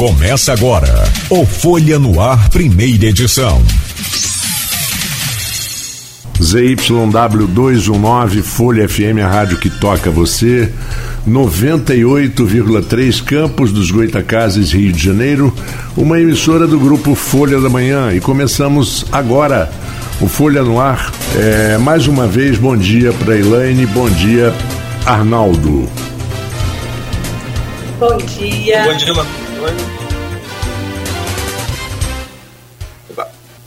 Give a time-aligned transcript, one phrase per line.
[0.00, 3.62] Começa agora o Folha no Ar, primeira edição.
[6.40, 10.72] ZYW219 Folha FM, a rádio que toca você.
[11.28, 15.54] 98,3 Campos dos Goitacazes, Rio de Janeiro.
[15.94, 18.10] Uma emissora do grupo Folha da Manhã.
[18.14, 19.70] E começamos agora
[20.18, 21.12] o Folha no Ar.
[21.36, 24.54] É, mais uma vez, bom dia para Elaine, bom dia,
[25.04, 25.86] Arnaldo.
[27.98, 28.84] Bom dia.
[28.84, 29.12] Bom dia,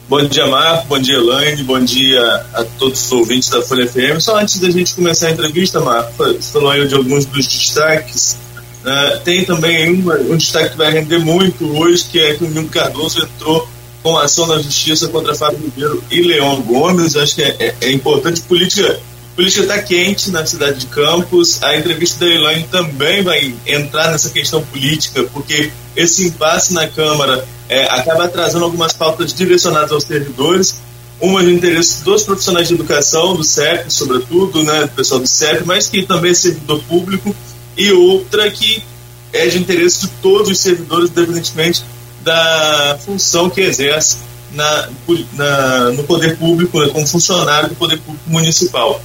[0.07, 0.87] Bom dia, Marco.
[0.87, 1.63] Bom dia, Elaine.
[1.63, 2.21] Bom dia
[2.53, 4.19] a todos os ouvintes da Folha FM.
[4.19, 8.37] Só antes da gente começar a entrevista, Marco, você falou aí de alguns dos destaques.
[8.83, 12.49] Uh, tem também um, um, destaque que vai render muito hoje, que é que o
[12.49, 13.65] Nildo Cardoso entrou
[14.03, 17.15] com ação na justiça contra Fábio Ribeiro e Leão Gomes.
[17.15, 18.41] Acho que é, é, é importante.
[18.41, 18.99] Política
[19.35, 21.61] política está quente na cidade de Campos.
[21.63, 27.45] A entrevista da Elaine também vai entrar nessa questão política, porque esse impasse na Câmara
[27.67, 30.75] é, acaba trazendo algumas pautas direcionadas aos servidores,
[31.19, 35.65] uma de interesse dos profissionais de educação, do CEP, sobretudo, né, do pessoal do CEP,
[35.65, 37.35] mas que também é servidor público,
[37.77, 38.83] e outra que
[39.31, 41.83] é de interesse de todos os servidores, independentemente
[42.23, 44.17] da função que exerce
[44.51, 44.89] na,
[45.33, 49.01] na, no poder público, né, como funcionário do poder público municipal.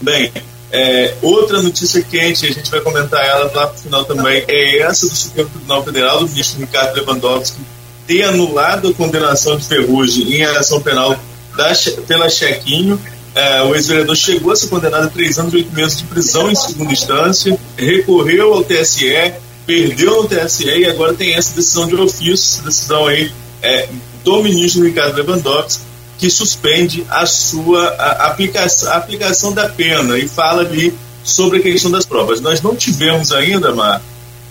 [0.00, 0.32] Bem,
[0.70, 5.08] é, outra notícia quente, a gente vai comentar ela lá no final também, é essa
[5.08, 7.58] do Supremo Tribunal Federal, do ministro Ricardo Lewandowski,
[8.06, 11.18] ter anulado a condenação de Ferrugem em ação penal
[11.56, 11.72] da,
[12.06, 13.00] pela Chequinho.
[13.34, 16.50] É, o ex-vereador chegou a ser condenado a três anos e oito meses de prisão
[16.50, 19.32] em segunda instância, recorreu ao TSE,
[19.66, 23.30] perdeu no TSE e agora tem essa decisão de ofício, essa decisão aí
[23.62, 23.88] é,
[24.24, 25.82] do ministro Ricardo Lewandowski,
[26.18, 31.62] que suspende a sua a aplicação, a aplicação da pena e fala ali sobre a
[31.62, 32.40] questão das provas.
[32.40, 34.00] Nós não tivemos ainda, Mar,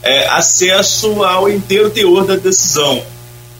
[0.03, 3.03] é, acesso ao inteiro teor da decisão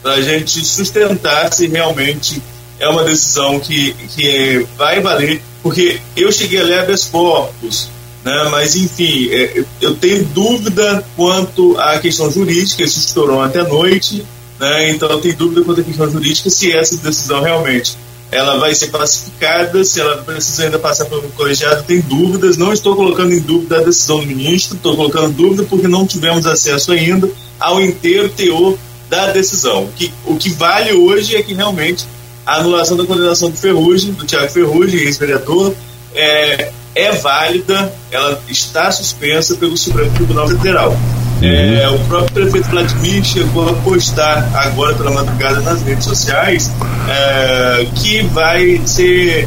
[0.02, 2.40] para a gente sustentar se realmente
[2.78, 7.88] é uma decisão que, que vai valer, porque eu cheguei a ler corpus,
[8.22, 14.24] né, mas enfim, é, eu tenho dúvida quanto à questão jurídica, isso estourou até noite,
[14.58, 17.96] né, então tenho dúvida quanto à questão jurídica se essa decisão realmente
[18.30, 22.56] ela vai ser classificada, se ela precisa ainda passar pelo colegiado, tem dúvidas.
[22.56, 26.46] Não estou colocando em dúvida a decisão do ministro, estou colocando dúvida porque não tivemos
[26.46, 28.76] acesso ainda ao inteiro teor
[29.08, 29.84] da decisão.
[29.84, 32.04] O que, o que vale hoje é que realmente
[32.44, 35.74] a anulação da condenação do Ferrugem, do Tiago Ferrugem, ex-vereador,
[36.14, 40.96] é, é válida, ela está suspensa pelo Supremo Tribunal Federal.
[41.42, 41.48] Uhum.
[41.48, 46.70] É, o próprio prefeito Vladimir chegou a postar agora pela madrugada nas redes sociais
[47.08, 49.46] é, que vai ser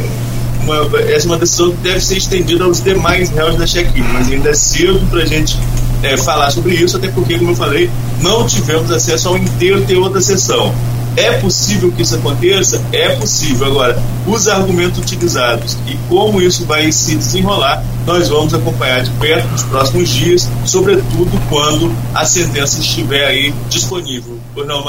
[0.64, 4.32] uma, essa é uma decisão que deve ser estendida aos demais réus da check-in, mas
[4.32, 5.58] ainda é cedo para a gente
[6.04, 7.90] é, falar sobre isso, até porque, como eu falei,
[8.22, 10.74] não tivemos acesso ao inteiro teor da sessão.
[11.16, 12.82] É possível que isso aconteça?
[12.94, 13.68] É possível.
[13.68, 19.48] Agora, os argumentos utilizados e como isso vai se desenrolar, nós vamos acompanhar de perto
[19.52, 24.40] nos próximos dias, sobretudo quando a sentença estiver aí disponível.
[24.54, 24.86] Por não?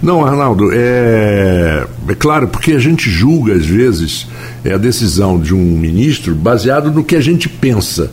[0.00, 4.26] Não, Arnaldo, é, é claro, porque a gente julga, às vezes,
[4.64, 8.10] é a decisão de um ministro baseado no que a gente pensa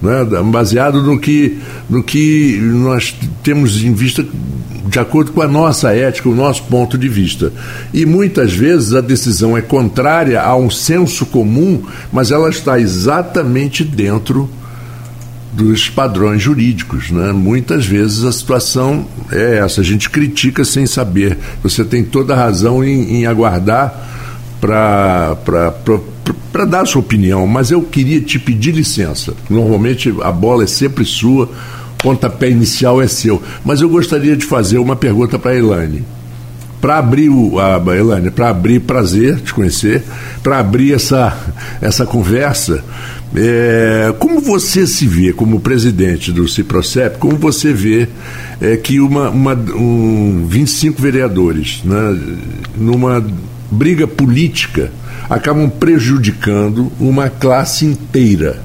[0.00, 4.24] né, baseado no que, no que nós temos em vista
[4.88, 7.52] de acordo com a nossa ética, o nosso ponto de vista.
[7.92, 13.84] E muitas vezes a decisão é contrária a um senso comum, mas ela está exatamente
[13.84, 14.48] dentro
[15.52, 17.10] dos padrões jurídicos.
[17.10, 17.32] Né?
[17.32, 21.36] Muitas vezes a situação é essa, a gente critica sem saber.
[21.62, 24.06] Você tem toda a razão em, em aguardar
[24.60, 25.36] para
[26.68, 29.34] dar sua opinião, mas eu queria te pedir licença.
[29.48, 33.42] Normalmente a bola é sempre sua, o pontapé inicial é seu.
[33.64, 36.04] Mas eu gostaria de fazer uma pergunta para a Elaine.
[36.80, 37.58] Para abrir o.
[37.58, 40.04] A, Elaine, para abrir prazer te conhecer,
[40.42, 41.36] para abrir essa,
[41.80, 42.84] essa conversa,
[43.34, 48.08] é, como você se vê como presidente do Ciprocep, como você vê
[48.60, 52.18] é, que uma, uma, um, 25 vereadores né,
[52.76, 53.24] numa
[53.70, 54.90] briga política
[55.28, 58.60] acabam prejudicando uma classe inteira.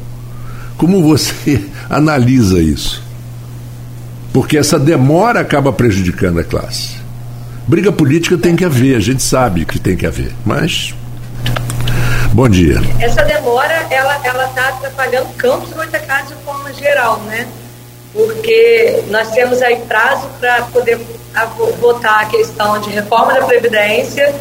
[0.78, 3.04] Como você analisa isso?
[4.32, 6.96] Porque essa demora acaba prejudicando a classe.
[7.68, 10.94] Briga política tem que haver, a gente sabe que tem que haver, mas.
[12.34, 12.82] Bom dia.
[13.00, 17.48] Essa demora, ela ela está atrapalhando campos Goitacazes de forma geral, né?
[18.12, 21.00] Porque nós temos aí prazo para poder
[21.80, 24.34] votar a questão de reforma da Previdência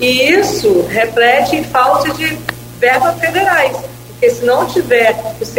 [0.00, 2.38] e isso reflete em falta de
[2.78, 3.76] verbas federais.
[4.08, 5.14] Porque se não tiver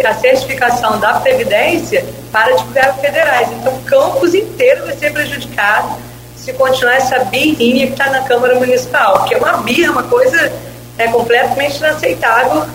[0.06, 3.50] a certificação da Previdência, para deputados federais.
[3.52, 5.98] Então, o campus inteiro vai ser prejudicado
[6.36, 10.52] se continuar essa birrinha que está na Câmara Municipal, que é uma birra, uma coisa
[10.98, 12.66] é, completamente inaceitável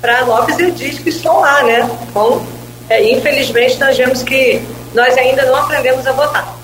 [0.00, 1.88] para nobres edis que estão lá, né?
[2.08, 2.44] Então,
[2.88, 4.62] é, infelizmente, nós vemos que
[4.94, 6.56] nós ainda não aprendemos a votar.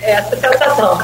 [0.00, 0.98] É essa sensação.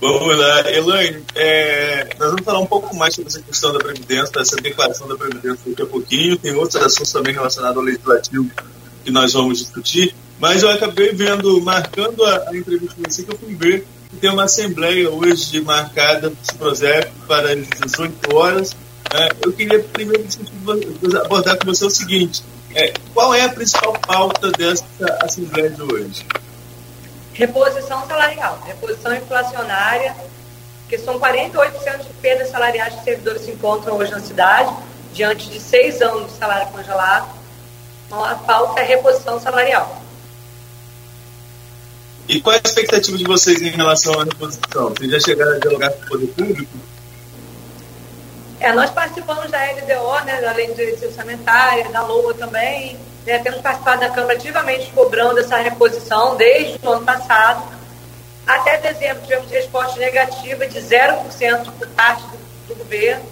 [0.00, 4.32] Vamos lá, Elaine, é, nós vamos falar um pouco mais sobre essa questão da Previdência,
[4.32, 6.36] dessa declaração da Previdência daqui a pouquinho.
[6.36, 8.50] Tem outros assuntos também relacionados ao legislativo
[9.04, 10.14] que nós vamos discutir.
[10.38, 14.16] Mas eu acabei vendo, marcando a, a entrevista com você, que eu fui ver que
[14.16, 18.76] tem uma assembleia hoje marcada para o Prosep para as 18 horas.
[19.12, 20.24] É, eu queria primeiro
[21.24, 22.42] abordar com você o seguinte:
[22.74, 24.84] é, qual é a principal pauta dessa
[25.22, 26.26] assembleia de hoje?
[27.34, 30.14] Reposição salarial, reposição inflacionária,
[30.88, 34.72] que são 48% de perdas salariais que servidores se encontram hoje na cidade,
[35.12, 37.28] diante de seis anos de salário congelado.
[38.06, 40.00] Então, a pauta é reposição salarial.
[42.28, 44.90] E qual é a expectativa de vocês em relação à reposição?
[44.90, 46.78] Vocês já chegaram a dialogar com o poder público?
[48.60, 53.38] É, nós participamos da LDO, né, da Lei de Direito Orçamentária, da LOA também, né,
[53.38, 57.64] temos participado da Câmara ativamente cobrando essa reposição desde o ano passado.
[58.46, 63.24] Até dezembro tivemos resposta negativa de 0% por parte do, do, governo.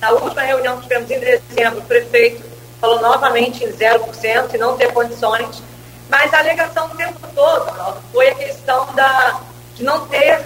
[0.00, 2.42] Na última reunião que tivemos em dezembro, o prefeito
[2.80, 5.62] falou novamente em 0% e não ter condições.
[6.08, 9.40] Mas a alegação do tempo todo foi a questão da,
[9.74, 10.40] de não ter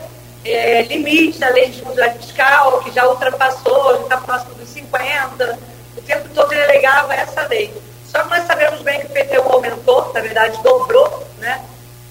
[0.44, 5.58] é, limite da lei de responsabilidade fiscal, que já ultrapassou, já está próximo dos 50.
[5.96, 7.72] O tempo todo ele alegava essa lei.
[8.14, 11.60] Só que nós sabemos bem que o IPTU aumentou, na verdade dobrou, né?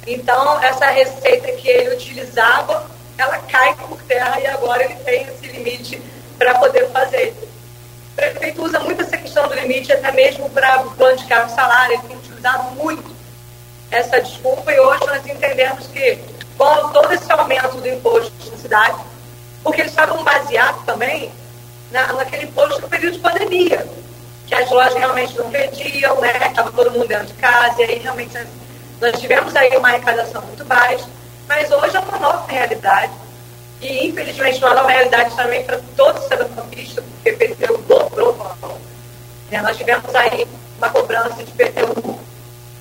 [0.05, 2.85] Então, essa receita que ele utilizava,
[3.17, 6.01] ela cai por terra e agora ele tem esse limite
[6.37, 7.33] para poder fazer.
[8.11, 11.49] O prefeito usa muito essa questão do limite, até mesmo para o plano de cargo
[11.55, 13.15] salário, ele tem utilizado muito
[13.89, 16.19] essa desculpa e hoje nós entendemos que
[16.57, 18.97] com todo esse aumento do imposto na cidade,
[19.63, 21.31] porque eles estavam baseados também
[21.91, 24.03] na, naquele imposto no período de pandemia
[24.53, 26.31] que as lojas realmente não vendiam, né?
[26.47, 28.37] Estava todo mundo dentro de casa, e aí realmente
[29.01, 31.07] nós tivemos aí uma arrecadação muito baixa,
[31.47, 33.11] mas hoje é uma nova realidade.
[33.81, 38.37] E infelizmente uma nova realidade também para todos os sedentopistas, porque o PTU dobrou.
[39.49, 39.61] Né?
[39.61, 40.47] Nós tivemos aí
[40.77, 42.19] uma cobrança de PTU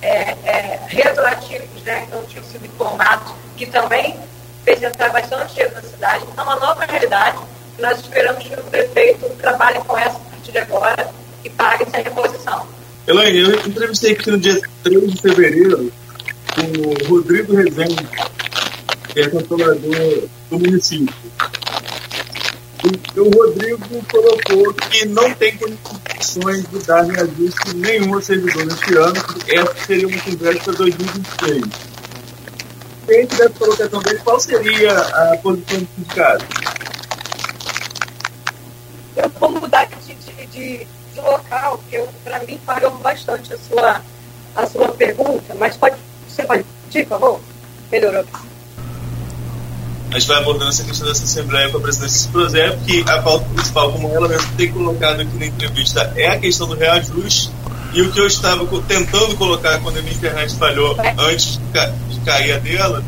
[0.03, 2.03] é, é, retroativos, né?
[2.07, 4.21] que não tinham sido informados, que também
[4.65, 6.25] fez entrar bastante dinheiro na cidade.
[6.31, 7.39] Então, é uma nova realidade.
[7.79, 11.99] Nós esperamos que o prefeito trabalhe com essa a partir de agora e pague essa
[11.99, 12.67] reposição.
[13.07, 15.93] Elaine, eu entrevistei aqui no dia 3 de fevereiro
[16.55, 18.09] com o Rodrigo Rezende,
[19.09, 21.15] que é controlador do município.
[23.15, 28.95] E o Rodrigo colocou que não tem condições de dar reajuste nenhum ao servidor neste
[28.97, 31.63] ano, porque essa seria uma conversa para 2026.
[33.07, 36.45] Dentro dessa colocação dele, qual seria a posição do sindicato?
[39.17, 40.87] Eu vou mudar de, de, de
[41.23, 44.01] local, que para mim parou bastante a sua,
[44.55, 45.97] a sua pergunta, mas pode,
[46.29, 47.41] você pode repetir, por favor?
[47.91, 48.25] Melhorou.
[50.11, 53.23] A gente vai abordando essa questão dessa Assembleia com a presidência do projeto, que a
[53.23, 57.51] pauta principal, como ela mesmo tem colocado aqui na entrevista, é a questão do reajuste.
[57.95, 61.59] E o que eu estava tentando colocar quando a minha internet falhou antes
[62.11, 63.03] de cair a dela,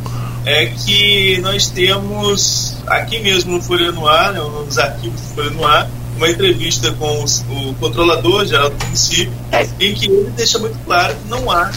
[0.46, 5.50] é que nós temos aqui mesmo no Folha no Ar, né, nos arquivos do Folha
[5.50, 9.32] no Ar, uma entrevista com os, o controlador geral do município,
[9.80, 11.72] em que ele deixa muito claro que não há,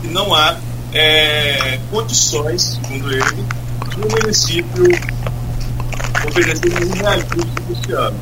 [0.00, 0.56] que não há
[0.92, 3.44] é, condições, segundo ele,
[3.96, 4.84] do município
[6.26, 8.16] oferecer nenhum reajuste este ano.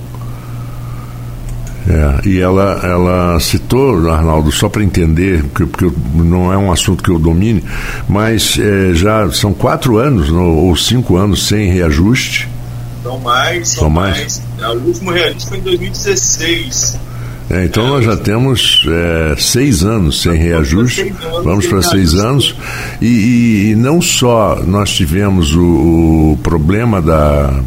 [1.89, 7.03] É, e ela, ela citou, Arnaldo, só para entender, porque, porque, não é um assunto
[7.03, 7.65] que eu domine,
[8.07, 12.47] mas é, já são quatro anos no, ou cinco anos sem reajuste
[13.09, 13.69] são mais.
[13.69, 14.19] São, são mais.
[14.19, 14.43] mais.
[14.61, 16.99] É, o último reajuste foi em 2016.
[17.51, 22.55] É, então é, nós já temos é, seis anos sem reajuste, vamos para seis anos,
[23.01, 25.63] e, e, não só nós tivemos o,
[26.33, 27.59] o, problema da,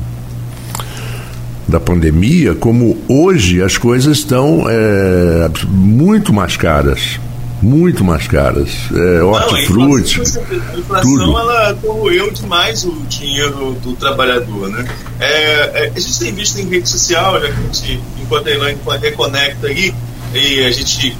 [1.68, 7.20] da pandemia, como hoje as coisas estão é, muito mais caras
[7.62, 8.70] muito mais caras.
[8.94, 10.20] É, hortifruti.
[10.20, 14.70] A inflação ela corroeu demais o dinheiro do trabalhador.
[14.70, 14.88] Né?
[15.20, 18.52] É, é, a gente tem visto em rede social, já que a gente, enquanto a
[18.52, 19.94] Elaine reconecta aí,
[20.34, 21.16] e a gente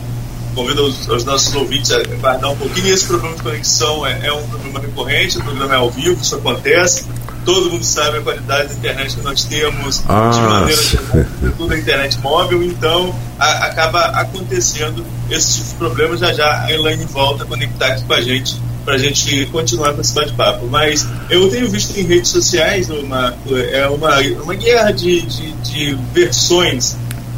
[0.56, 2.88] convida os, os, nossos ouvintes a guardar um pouquinho.
[2.88, 6.22] E esse problema de conexão é, é um problema recorrente, o programa é ao vivo,
[6.22, 7.06] isso acontece.
[7.46, 11.78] Todo mundo sabe a qualidade da internet que nós temos ah, de maneira tudo a
[11.78, 16.18] internet móvel, então a, acaba acontecendo esse tipo de problema.
[16.18, 19.94] Já já a Elaine volta a conectar aqui com a gente para a gente continuar
[19.94, 20.68] com esse bate-papo.
[20.68, 25.98] Mas eu tenho visto em redes sociais, Marco, é uma, uma guerra de, de, de
[26.14, 26.96] versões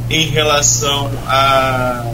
[0.09, 2.05] em relação a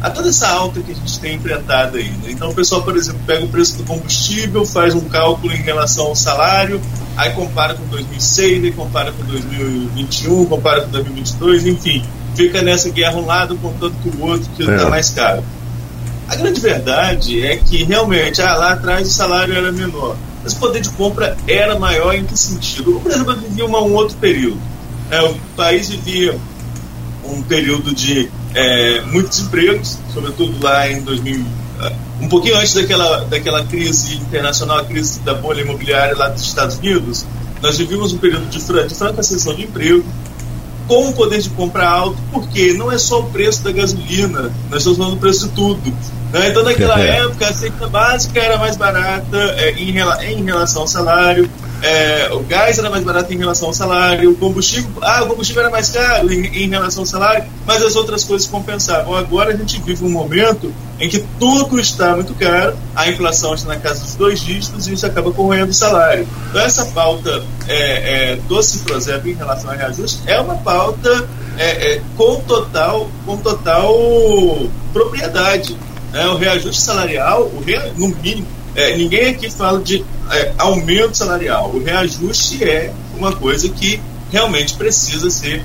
[0.00, 2.08] a toda essa alta que a gente tem enfrentado aí.
[2.08, 2.30] Né?
[2.30, 6.06] Então o pessoal, por exemplo, pega o preço do combustível, faz um cálculo em relação
[6.06, 6.80] ao salário,
[7.16, 12.02] aí compara com 2006, aí compara com 2021, compara com 2022, enfim,
[12.34, 14.90] fica nessa guerra um lado contando que o outro que está é.
[14.90, 15.44] mais caro.
[16.28, 20.56] A grande verdade é que realmente, ah, lá atrás o salário era menor, mas o
[20.56, 22.96] poder de compra era maior em que sentido?
[22.96, 24.58] O Brasil vivia uma, um outro período.
[25.10, 26.38] É, o país vivia
[27.30, 31.44] um período de é, muitos empregos, sobretudo lá em 2000,
[31.80, 36.42] é, um pouquinho antes daquela, daquela crise internacional, a crise da bolha imobiliária lá dos
[36.42, 37.24] Estados Unidos,
[37.62, 40.04] nós vivimos um período de, de franca cessão de emprego,
[40.86, 44.78] com um poder de compra alto, porque não é só o preço da gasolina, nós
[44.78, 45.94] estamos falando do preço de tudo.
[46.32, 46.48] Né?
[46.48, 51.48] Então, naquela época, a cesta básica era mais barata é, em, em relação ao salário,
[51.82, 55.62] é, o gás era mais barato em relação ao salário, o combustível, ah, o combustível
[55.62, 59.14] era mais caro em, em, relação ao salário, mas as outras coisas compensavam.
[59.16, 63.68] Agora a gente vive um momento em que tudo está muito caro, a inflação está
[63.68, 66.28] na casa dos dois dígitos e isso acaba corroendo o salário.
[66.50, 71.94] Então essa pauta é, é, do Ciprozep em relação a reajuste é uma pauta é,
[71.94, 73.94] é, com total com total
[74.92, 75.76] propriedade.
[76.12, 76.26] Né?
[76.26, 78.46] O reajuste salarial, o rea, no mínimo,
[78.80, 81.70] é, ninguém aqui fala de é, aumento salarial.
[81.74, 85.64] O reajuste é uma coisa que realmente precisa ser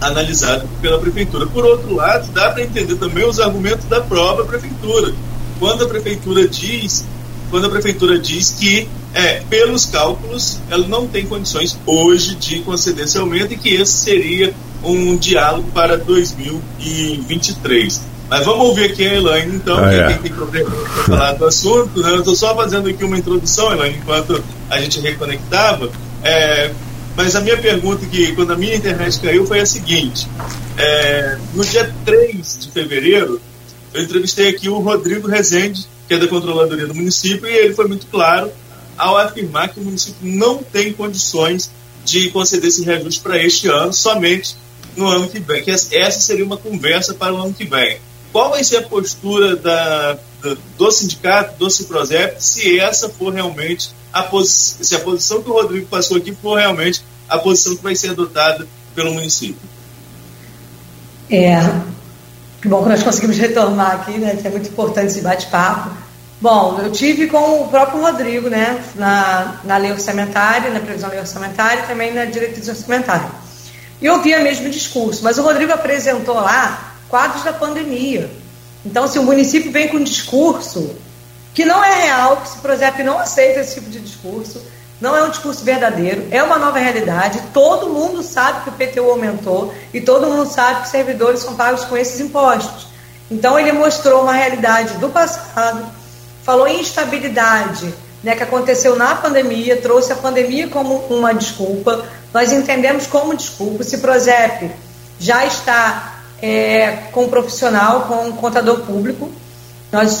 [0.00, 1.46] analisado pela prefeitura.
[1.46, 5.14] Por outro lado, dá para entender também os argumentos da própria prefeitura.
[5.58, 7.04] Quando a prefeitura diz,
[7.50, 13.04] quando a prefeitura diz que é, pelos cálculos ela não tem condições hoje de conceder
[13.04, 18.11] esse aumento e que esse seria um diálogo para 2023.
[18.32, 20.06] Mas vamos ouvir aqui a Elaine, então, ah, que é.
[20.06, 22.00] quem tem problema para falar do assunto.
[22.00, 22.12] Né?
[22.12, 25.90] Eu estou só fazendo aqui uma introdução, Elaine, enquanto a gente reconectava.
[26.24, 26.70] É,
[27.14, 30.26] mas a minha pergunta, que quando a minha internet caiu, foi a seguinte:
[30.78, 33.38] é, no dia 3 de fevereiro,
[33.92, 37.86] eu entrevistei aqui o Rodrigo Rezende, que é da Controladoria do município, e ele foi
[37.86, 38.50] muito claro
[38.96, 41.70] ao afirmar que o município não tem condições
[42.02, 44.56] de conceder esse reajuste para este ano, somente
[44.96, 45.62] no ano que vem.
[45.62, 47.98] Que essa seria uma conversa para o ano que vem
[48.32, 53.90] qual vai ser a postura da, do, do sindicato, do Ciprozep, se essa for realmente
[54.12, 57.82] a posição, se a posição que o Rodrigo passou aqui for realmente a posição que
[57.82, 59.60] vai ser adotada pelo município.
[61.30, 61.60] É,
[62.60, 65.90] que bom que nós conseguimos retornar aqui, né, que é muito importante esse bate-papo.
[66.40, 71.20] Bom, eu tive com o próprio Rodrigo, né, na, na lei orçamentária, na previsão lei
[71.20, 73.28] orçamentária e também na diretriz orçamentária.
[74.00, 78.30] E ouvi o mesmo discurso, mas o Rodrigo apresentou lá quadros da pandemia.
[78.86, 80.96] Então, se o município vem com um discurso
[81.52, 84.62] que não é real, que o Prosep não aceita esse tipo de discurso,
[84.98, 87.42] não é um discurso verdadeiro, é uma nova realidade.
[87.52, 91.84] Todo mundo sabe que o PTU aumentou e todo mundo sabe que servidores são pagos
[91.84, 92.86] com esses impostos.
[93.30, 95.86] Então, ele mostrou uma realidade do passado,
[96.42, 97.92] falou em instabilidade
[98.22, 102.06] né, que aconteceu na pandemia, trouxe a pandemia como uma desculpa.
[102.32, 103.84] Nós entendemos como desculpa.
[103.84, 104.70] Se Prosep
[105.20, 106.11] já está
[106.42, 109.30] é, com um profissional, com um contador público.
[109.92, 110.18] Nós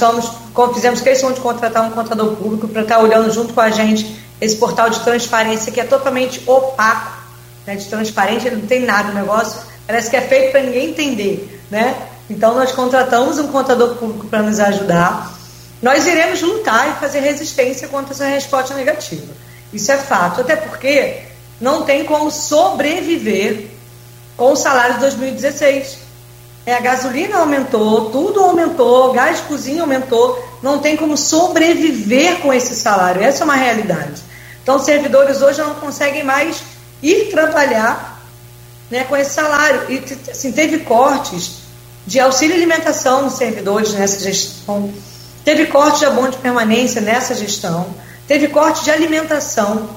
[0.74, 4.56] fizemos questão de contratar um contador público para estar olhando junto com a gente esse
[4.56, 7.22] portal de transparência que é totalmente opaco,
[7.66, 11.62] né, de transparente, não tem nada o negócio, parece que é feito para ninguém entender,
[11.70, 11.96] né?
[12.28, 15.32] Então nós contratamos um contador público para nos ajudar.
[15.80, 19.32] Nós iremos lutar e fazer resistência contra essa resposta negativa.
[19.72, 21.22] Isso é fato, até porque
[21.60, 23.68] não tem como sobreviver
[24.36, 25.98] com o salário de 2016.
[26.64, 32.52] É, a gasolina aumentou, tudo aumentou, gás de cozinha aumentou, não tem como sobreviver com
[32.52, 33.22] esse salário.
[33.22, 34.22] Essa é uma realidade.
[34.62, 36.62] Então, os servidores hoje não conseguem mais
[37.02, 38.22] ir trabalhar
[38.88, 39.90] né, com esse salário.
[39.90, 41.62] E assim, teve cortes
[42.06, 44.92] de auxílio alimentação nos servidores nessa gestão,
[45.44, 47.86] teve corte de abono de permanência nessa gestão,
[48.28, 49.88] teve corte de alimentação,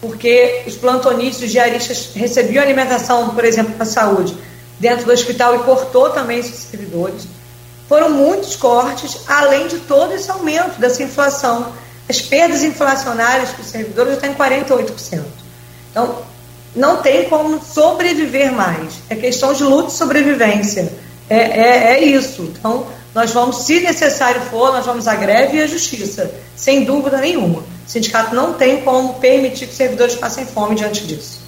[0.00, 4.36] porque os plantonistas, os diaristas recebiam alimentação, por exemplo, para a saúde
[4.78, 7.26] dentro do hospital e cortou também esses servidores.
[7.88, 11.72] Foram muitos cortes, além de todo esse aumento dessa inflação.
[12.08, 15.22] As perdas inflacionárias para os servidores já estão em 48%.
[15.90, 16.18] Então,
[16.74, 18.94] não tem como sobreviver mais.
[19.08, 20.92] É questão de luta e sobrevivência.
[21.28, 22.42] É, é, é isso.
[22.42, 27.18] Então, nós vamos, se necessário for, nós vamos à greve e à justiça, sem dúvida
[27.18, 27.60] nenhuma.
[27.60, 31.45] O sindicato não tem como permitir que os servidores passem fome diante disso.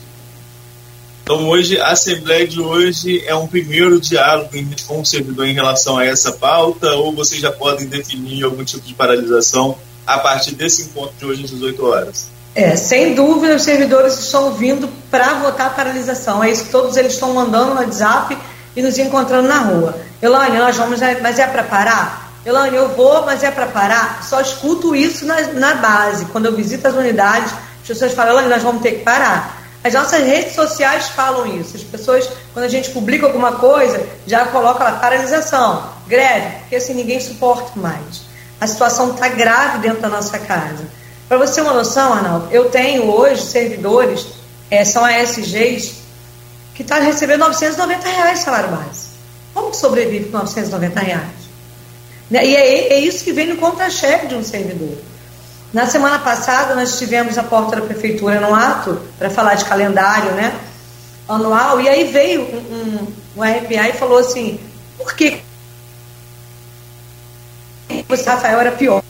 [1.31, 4.49] Então, hoje, a Assembleia de hoje é um primeiro diálogo
[4.87, 8.83] com o servidor em relação a essa pauta, ou vocês já podem definir algum tipo
[8.87, 12.29] de paralisação a partir desse encontro de hoje às 18 horas?
[12.55, 16.43] É, sem dúvida, os servidores estão vindo para votar a paralisação.
[16.43, 18.35] É isso que todos eles estão mandando no WhatsApp
[18.75, 19.99] e nos encontrando na rua.
[20.23, 22.33] Elane, nós vamos, mas é para parar?
[22.47, 24.27] Elane, eu vou, mas é para parar?
[24.27, 26.25] Só escuto isso na, na base.
[26.33, 29.58] Quando eu visito as unidades, as pessoas falam, Elane, nós vamos ter que parar.
[29.83, 31.77] As nossas redes sociais falam isso.
[31.77, 36.95] As pessoas, quando a gente publica alguma coisa, já colocam lá paralisação, greve, porque assim
[36.95, 38.23] ninguém suporta mais.
[38.61, 40.85] A situação está grave dentro da nossa casa.
[41.29, 44.27] Para você ter uma noção, Arnaldo, eu tenho hoje servidores,
[44.71, 45.95] é, são ASGs,
[46.75, 49.09] que estão tá recebendo 990 reais salário base.
[49.55, 51.39] Como que sobrevive com 990 reais?
[52.31, 54.97] Né, e é, é isso que vem no contra-cheque de um servidor.
[55.73, 60.33] Na semana passada, nós estivemos à porta da prefeitura no ato para falar de calendário
[60.33, 60.59] né,
[61.29, 64.59] anual, e aí veio um, um, um RPA e falou assim:
[64.97, 65.43] por que
[68.09, 69.03] você, Rafael, era pior?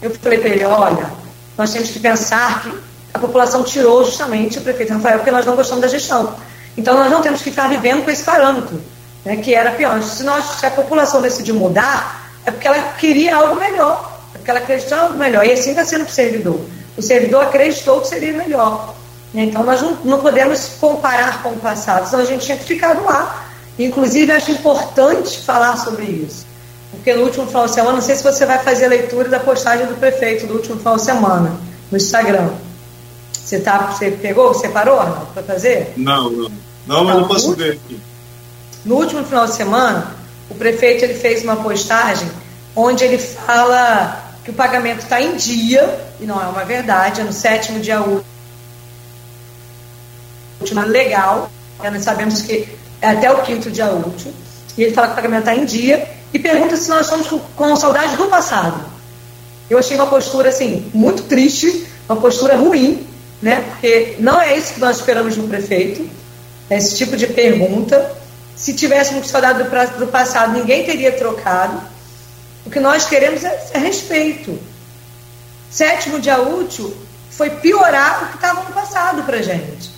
[0.00, 1.10] Eu falei para ele: olha,
[1.58, 2.72] nós temos que pensar que
[3.12, 6.34] a população tirou justamente o prefeito Rafael porque nós não gostamos da gestão.
[6.76, 8.80] Então, nós não temos que ficar vivendo com esse parâmetro,
[9.24, 10.02] né, que era pior.
[10.02, 14.09] Se, nós, se a população decidiu mudar, é porque ela queria algo melhor
[14.58, 15.46] porque ela algo melhor.
[15.46, 16.60] E assim está sendo para o servidor.
[16.96, 18.94] O servidor acreditou que seria melhor.
[19.32, 22.94] Então, nós não, não podemos comparar com o passado, senão a gente tinha que ficar
[22.94, 23.48] no ar.
[23.78, 26.46] Inclusive, acho importante falar sobre isso.
[26.90, 29.38] Porque no último final de semana, não sei se você vai fazer a leitura da
[29.38, 31.56] postagem do prefeito do último final de semana,
[31.90, 32.50] no Instagram.
[33.32, 34.98] Você, tá, você pegou, você parou,
[35.32, 35.94] para fazer?
[35.96, 36.50] Não, não.
[36.86, 38.00] Não, mas não, eu posso ver aqui.
[38.84, 40.14] No último final de semana,
[40.48, 42.28] o prefeito ele fez uma postagem
[42.74, 47.24] onde ele fala que o pagamento está em dia, e não é uma verdade, é
[47.24, 48.24] no sétimo dia útil,
[50.86, 51.50] legal,
[51.82, 51.90] né?
[51.90, 52.68] nós sabemos que
[53.00, 54.32] é até o quinto dia útil,
[54.76, 57.76] e ele fala que o pagamento está em dia, e pergunta se nós estamos com
[57.76, 58.84] saudade do passado.
[59.68, 63.06] Eu achei uma postura, assim, muito triste, uma postura ruim,
[63.40, 63.64] né?
[63.70, 66.08] Porque não é isso que nós esperamos um prefeito,
[66.68, 68.16] é esse tipo de pergunta.
[68.56, 71.80] Se tivéssemos saudade do, do passado, ninguém teria trocado.
[72.64, 74.58] O que nós queremos é, é respeito.
[75.70, 76.96] Sétimo dia útil
[77.30, 79.90] foi piorar o que estava no passado para gente.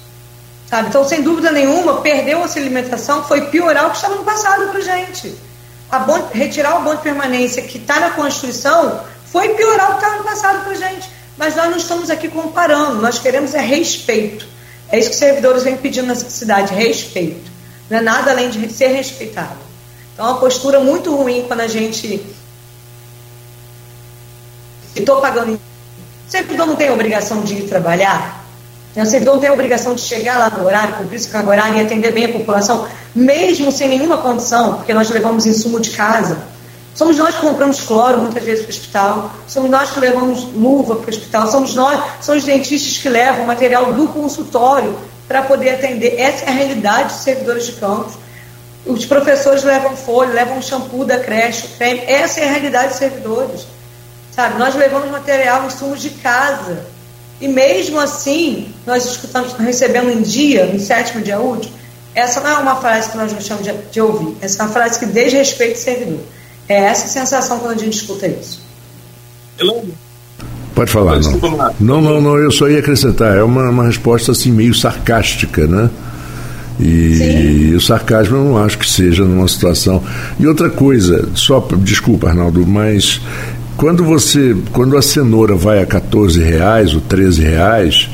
[0.69, 0.89] Sabe?
[0.89, 4.81] Então, sem dúvida nenhuma, perder a alimentação foi piorar o que estava no passado para
[4.81, 5.37] gente.
[6.07, 10.17] Bom, retirar o bom de permanência que está na Constituição foi piorar o que estava
[10.19, 11.11] no passado para gente.
[11.37, 14.47] Mas nós não estamos aqui comparando, nós queremos é respeito.
[14.91, 17.51] É isso que os servidores vêm pedindo nessa cidade, respeito.
[17.91, 19.59] Não é nada além de ser respeitado.
[20.15, 22.25] Então, é uma postura muito ruim quando a gente
[25.01, 25.55] estou pagando.
[25.55, 25.61] O
[26.31, 28.43] servidor não tem obrigação de ir trabalhar?
[28.95, 31.81] O servidor não tem obrigação de chegar lá no horário, cumprir seu carga horário e
[31.81, 36.39] atender bem a população, mesmo sem nenhuma condição, porque nós levamos insumo de casa.
[36.95, 40.97] Somos nós que compramos cloro muitas vezes para o hospital, somos nós que levamos luva
[40.97, 44.95] para o hospital, somos nós, são os dentistas que levam material do consultório
[45.27, 46.21] para poder atender.
[46.21, 48.13] Essa é a realidade dos servidores de campos.
[48.85, 52.01] Os professores levam folha, levam shampoo da creche, creme.
[52.07, 53.67] Essa é a realidade dos servidores.
[54.35, 56.87] Sabe, nós levamos material, insumos de casa.
[57.41, 61.71] E mesmo assim, nós escutamos, recebendo em dia, no sétimo dia útil,
[62.15, 64.37] essa não é uma frase que nós gostamos de, de ouvir.
[64.41, 66.21] Essa é uma frase que desrespeita o servidor.
[66.69, 68.61] É essa a sensação quando a gente escuta isso.
[70.75, 71.73] Pode falar, não.
[71.81, 73.37] Não, não, não, eu só ia acrescentar.
[73.37, 75.91] É uma, uma resposta assim meio sarcástica, né?
[76.81, 77.75] E Sim.
[77.75, 80.03] o sarcasmo eu não acho que seja numa situação.
[80.39, 83.21] E outra coisa, só desculpa, Arnaldo, mas
[83.77, 88.11] quando você, quando a cenoura vai a 14 reais ou 13 reais,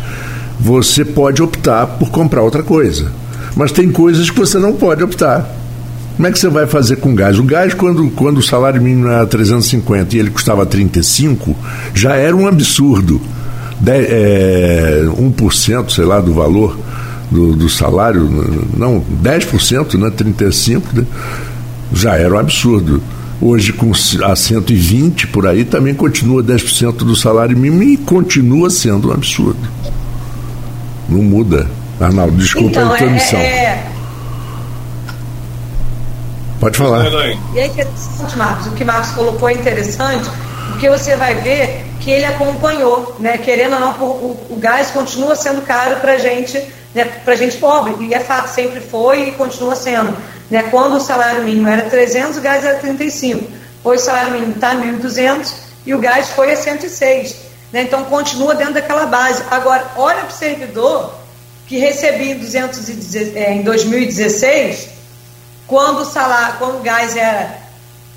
[0.59, 3.11] você pode optar por comprar outra coisa.
[3.57, 5.49] Mas tem coisas que você não pode optar.
[6.17, 7.39] Como é que você vai fazer com gás?
[7.39, 11.57] O gás, quando, quando o salário mínimo era 350 e ele custava 35,
[11.95, 13.21] já era um absurdo.
[13.81, 16.77] De, é, 1%, sei lá, do valor
[17.31, 18.29] do, do salário,
[18.77, 21.07] não, 10%, né, 35%, né,
[21.93, 23.01] já era um absurdo
[23.41, 23.93] hoje com
[24.25, 29.61] a 120 por aí, também continua 10% do salário mínimo e continua sendo um absurdo.
[31.09, 31.69] Não muda.
[32.01, 33.41] Arnaldo, desculpa então, a intermissão.
[33.41, 33.87] É, é...
[36.61, 37.07] Pode falar.
[37.55, 37.71] E aí,
[38.37, 40.29] Marcos, o que Marcos colocou é interessante,
[40.71, 43.39] porque você vai ver que ele acompanhou, né?
[43.39, 46.61] Querendo ou não, o, o gás continua sendo caro para gente,
[46.95, 47.05] né?
[47.05, 50.15] para gente pobre, e é fato, sempre foi e continua sendo.
[50.51, 50.65] Né?
[50.65, 53.51] Quando o salário mínimo era 300, o gás era 35.
[53.85, 55.53] Hoje o salário mínimo está 1.200
[55.87, 57.37] e o gás foi a 106.
[57.73, 57.83] Né?
[57.83, 59.43] Então continua dentro daquela base.
[59.51, 61.15] Agora, olha para o servidor
[61.67, 64.89] que recebia em, 210, é, em 2016,
[65.67, 67.59] quando o salário, quando o gás era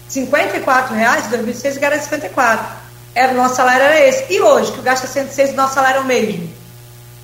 [0.07, 2.81] 54 reais, em 2016 o gás era 54.
[3.13, 4.31] Era, o nosso salário era esse.
[4.33, 6.49] E hoje, que o gás é 106, o nosso salário é o mesmo.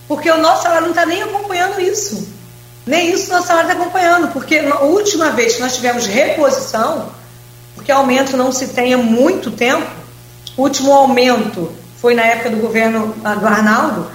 [0.06, 2.37] Porque o nosso salário não está nem acompanhando isso.
[2.88, 4.32] Nem isso o nosso salário está acompanhando.
[4.32, 7.12] Porque a última vez que nós tivemos reposição,
[7.76, 9.86] porque aumento não se tem há muito tempo,
[10.56, 14.10] o último aumento foi na época do governo ah, do Arnaldo.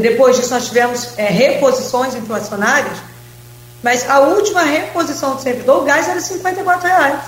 [0.00, 2.98] Depois disso, nós tivemos é, reposições inflacionárias,
[3.82, 7.20] mas a última reposição do servidor, o gás era 54 reais.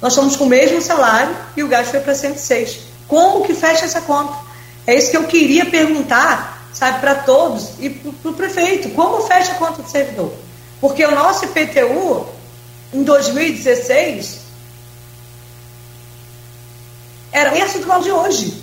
[0.00, 2.80] Nós estamos com o mesmo salário e o gás foi para 106.
[3.06, 4.36] Como que fecha essa conta?
[4.86, 8.90] É isso que eu queria perguntar, sabe, para todos e para o prefeito.
[8.90, 10.32] Como fecha a conta do servidor?
[10.80, 12.26] Porque o nosso IPTU,
[12.94, 14.38] em 2016,
[17.32, 18.62] era esse do de hoje.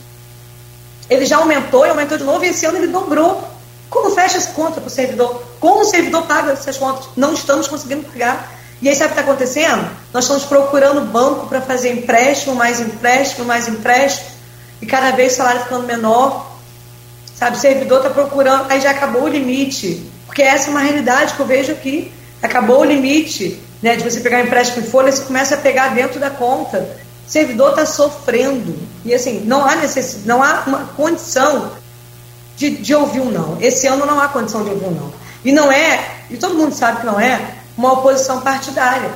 [1.10, 3.43] Ele já aumentou e aumentou de novo, e esse ano ele dobrou.
[3.89, 5.43] Como fecha essa conta para o servidor?
[5.60, 7.08] Como o servidor paga essas contas?
[7.15, 8.51] Não estamos conseguindo pagar.
[8.82, 9.89] E aí sabe o que está acontecendo?
[10.13, 14.30] Nós estamos procurando banco para fazer empréstimo, mais empréstimo, mais empréstimo,
[14.82, 16.55] e cada vez o salário ficando menor.
[17.36, 20.10] Sabe, o servidor está procurando, aí já acabou o limite.
[20.26, 22.12] Porque essa é uma realidade que eu vejo aqui.
[22.41, 26.19] Acabou o limite né, de você pegar empréstimo em folha, você começa a pegar dentro
[26.19, 26.98] da conta.
[27.28, 28.76] O servidor está sofrendo.
[29.04, 31.71] E assim, não há necessidade, não há uma condição
[32.56, 33.58] de, de ouvir um não.
[33.60, 35.13] Esse ano não há condição de ouvir um não.
[35.43, 37.39] E não é, e todo mundo sabe que não é,
[37.78, 39.12] uma oposição partidária.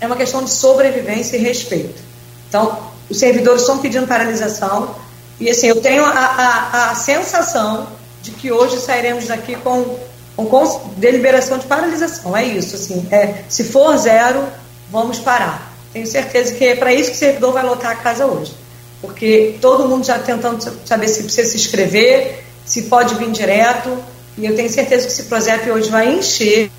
[0.00, 2.00] É uma questão de sobrevivência e respeito.
[2.48, 2.78] Então,
[3.10, 4.94] os servidores estão pedindo paralisação.
[5.38, 7.88] E assim, eu tenho a, a, a sensação
[8.22, 9.98] de que hoje sairemos daqui com,
[10.36, 12.36] com, com deliberação de paralisação.
[12.36, 13.06] É isso, assim.
[13.10, 14.44] É, se for zero,
[14.90, 15.72] vamos parar.
[15.92, 18.54] Tenho certeza que é para isso que o servidor vai lotar a casa hoje.
[19.00, 23.96] Porque todo mundo já tentando saber se precisa se inscrever, se pode vir direto.
[24.38, 26.70] E eu tenho certeza que esse Prosep hoje vai encher.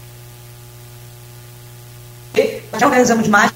[2.78, 3.52] Já organizamos mais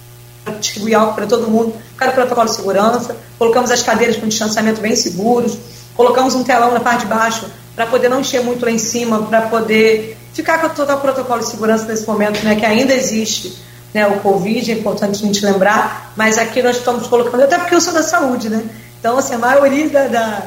[0.60, 4.96] distribuir algo para todo mundo, cada protocolo de segurança, colocamos as cadeiras com distanciamento bem
[4.96, 5.58] seguros,
[5.96, 9.24] colocamos um telão na parte de baixo para poder não encher muito lá em cima,
[9.24, 13.58] para poder ficar com o protocolo de segurança nesse momento, né, que ainda existe
[13.94, 17.76] né, o Covid, é importante a gente lembrar, mas aqui nós estamos colocando, até porque
[17.76, 18.64] eu sou da saúde, né?
[19.00, 20.44] Então, assim, a maioria da, da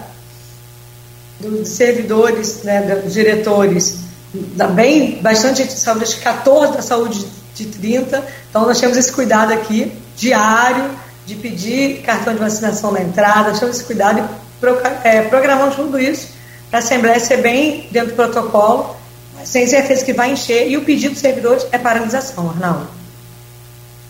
[1.40, 3.98] dos servidores, né, dos diretores,
[4.32, 8.80] da bem, bastante gente de saúde, acho que 14 da saúde de 30, então nós
[8.80, 10.90] temos esse cuidado aqui, diário,
[11.26, 15.98] de pedir cartão de vacinação na entrada, nós temos esse cuidado e é, programamos tudo
[15.98, 16.28] isso
[16.70, 18.96] para a Assembleia ser bem dentro do protocolo,
[19.44, 22.88] sem certeza que vai encher, e o pedido dos servidores é paralisação, Arnaldo.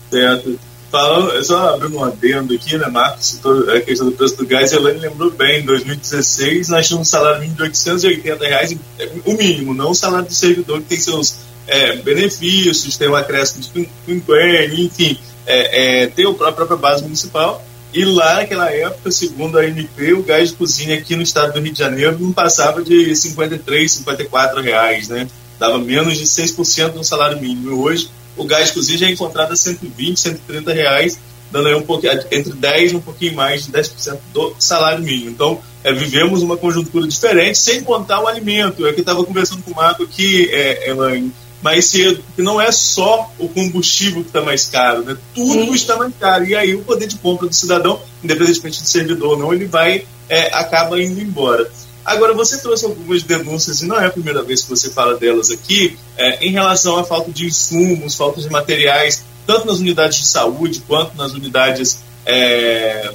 [0.09, 0.59] Certo.
[0.91, 3.39] Falando, só abrindo um adendo aqui, né, Marcos,
[3.73, 7.09] a questão do preço do gás, a Elaine lembrou bem, em 2016 nós tínhamos um
[7.09, 8.77] salário mínimo de 880 reais,
[9.25, 13.61] o mínimo, não o salário do servidor que tem seus é, benefícios, tem um acréscimo
[13.61, 17.63] de quinquênio, enfim, é, é, tem a própria base municipal.
[17.93, 21.61] E lá naquela época, segundo a ANP, o gás de cozinha aqui no estado do
[21.61, 25.27] Rio de Janeiro não passava de 53, 54 reais, né?
[25.57, 27.81] Dava menos de 6% do salário mínimo.
[27.81, 31.19] Hoje o gás cozinha já é encontrado a 120, 130 reais,
[31.51, 35.29] dando aí um pouquinho, entre 10 e um pouquinho mais de 10% do salário mínimo.
[35.29, 38.85] Então, é, vivemos uma conjuntura diferente, sem contar o alimento.
[38.85, 42.59] É que eu estava conversando com o Marco aqui, é, Elaine, mais cedo, que não
[42.59, 45.17] é só o combustível que está mais caro, né?
[45.33, 45.73] tudo Sim.
[45.73, 46.45] está mais caro.
[46.45, 50.05] E aí o poder de compra do cidadão, independentemente de servidor ou não, ele vai,
[50.29, 51.69] é, acaba indo embora.
[52.05, 55.49] Agora, você trouxe algumas denúncias, e não é a primeira vez que você fala delas
[55.49, 60.27] aqui, é, em relação à falta de insumos, falta de materiais, tanto nas unidades de
[60.27, 63.11] saúde quanto nas unidades é,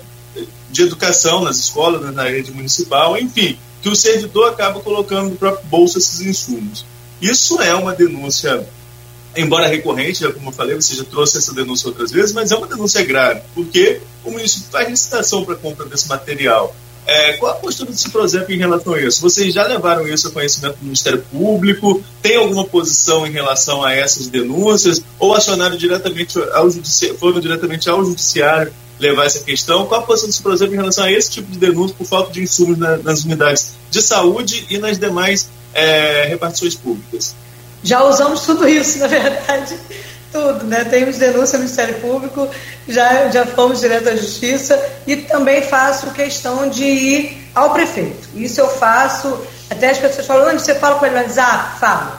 [0.71, 5.37] de educação, nas escolas, né, na rede municipal, enfim, que o servidor acaba colocando no
[5.37, 6.85] próprio bolso esses insumos.
[7.21, 8.67] Isso é uma denúncia,
[9.37, 12.57] embora recorrente, já como eu falei, você já trouxe essa denúncia outras vezes, mas é
[12.57, 16.75] uma denúncia grave, porque o município faz licitação para compra desse material.
[17.07, 19.21] É, qual a postura do Ciprozep em relação a isso?
[19.21, 22.03] Vocês já levaram isso a conhecimento do Ministério Público?
[22.23, 25.03] Tem alguma posição em relação a essas denúncias?
[25.19, 29.87] Ou acionaram diretamente ao judiciário, foram diretamente ao judiciário levar essa questão?
[29.87, 32.43] Qual a posição do Ciprozep em relação a esse tipo de denúncia por falta de
[32.43, 37.35] insumos na, nas unidades de saúde e nas demais é, repartições públicas?
[37.83, 39.77] Já usamos tudo isso, na verdade
[40.33, 40.85] tudo, né?
[40.85, 42.49] Temos denúncia no Ministério Público,
[42.89, 48.29] já, já fomos direto à Justiça e também faço questão de ir ao prefeito.
[48.35, 49.39] Isso eu faço,
[49.69, 51.17] até as pessoas falam, onde você fala com ele?
[51.17, 52.13] Mas, ah, falo.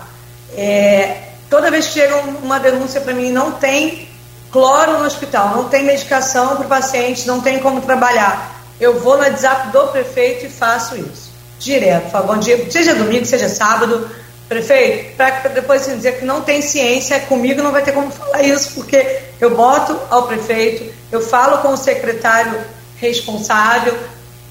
[0.56, 1.17] É,
[1.50, 4.10] toda vez que chega uma denúncia para mim não tem
[4.52, 8.62] cloro no hospital, não tem medicação para o paciente, não tem como trabalhar.
[8.80, 11.32] Eu vou no WhatsApp do prefeito e faço isso.
[11.60, 14.10] Direto, falo, bom dia, seja domingo, seja sábado,
[14.51, 18.73] prefeito, para depois dizer que não tem ciência, comigo não vai ter como falar isso,
[18.73, 22.59] porque eu boto ao prefeito, eu falo com o secretário
[22.97, 23.97] responsável,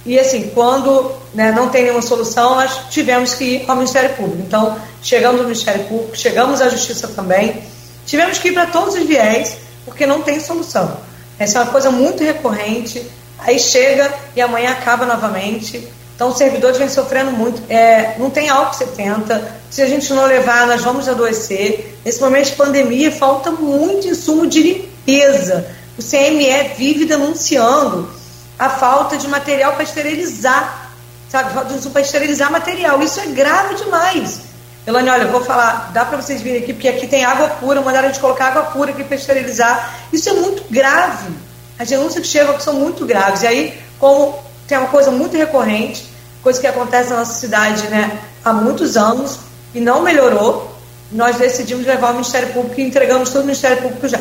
[0.06, 4.42] e assim, quando né, não tem nenhuma solução, nós tivemos que ir ao Ministério Público.
[4.46, 7.62] Então, chegamos ao Ministério Público, chegamos à Justiça também,
[8.06, 10.96] tivemos que ir para todos os viés, porque não tem solução.
[11.38, 13.06] Essa é uma coisa muito recorrente,
[13.38, 15.86] aí chega e amanhã acaba novamente.
[16.20, 17.62] Então, os servidores vêm sofrendo muito.
[17.72, 19.56] É, não tem álcool 70.
[19.70, 21.98] Se a gente não levar, nós vamos adoecer.
[22.04, 25.66] Nesse momento de pandemia, falta muito insumo de limpeza.
[25.96, 28.10] O CME vive denunciando
[28.58, 30.90] a falta de material para esterilizar,
[31.30, 31.54] sabe?
[31.54, 33.02] Falta de insumo para esterilizar material.
[33.02, 34.40] Isso é grave demais.
[34.86, 37.80] Elane, olha, eu vou falar, dá para vocês virem aqui, porque aqui tem água pura,
[37.80, 39.98] mandaram a gente colocar água pura aqui para esterilizar.
[40.12, 41.32] Isso é muito grave.
[41.78, 43.40] As denúncias que chegam são muito graves.
[43.40, 46.09] E aí, como tem uma coisa muito recorrente,
[46.42, 49.38] coisa que acontece na nossa cidade né, há muitos anos
[49.74, 50.70] e não melhorou,
[51.12, 54.20] nós decidimos levar ao Ministério Público e entregamos tudo ao Ministério Público já.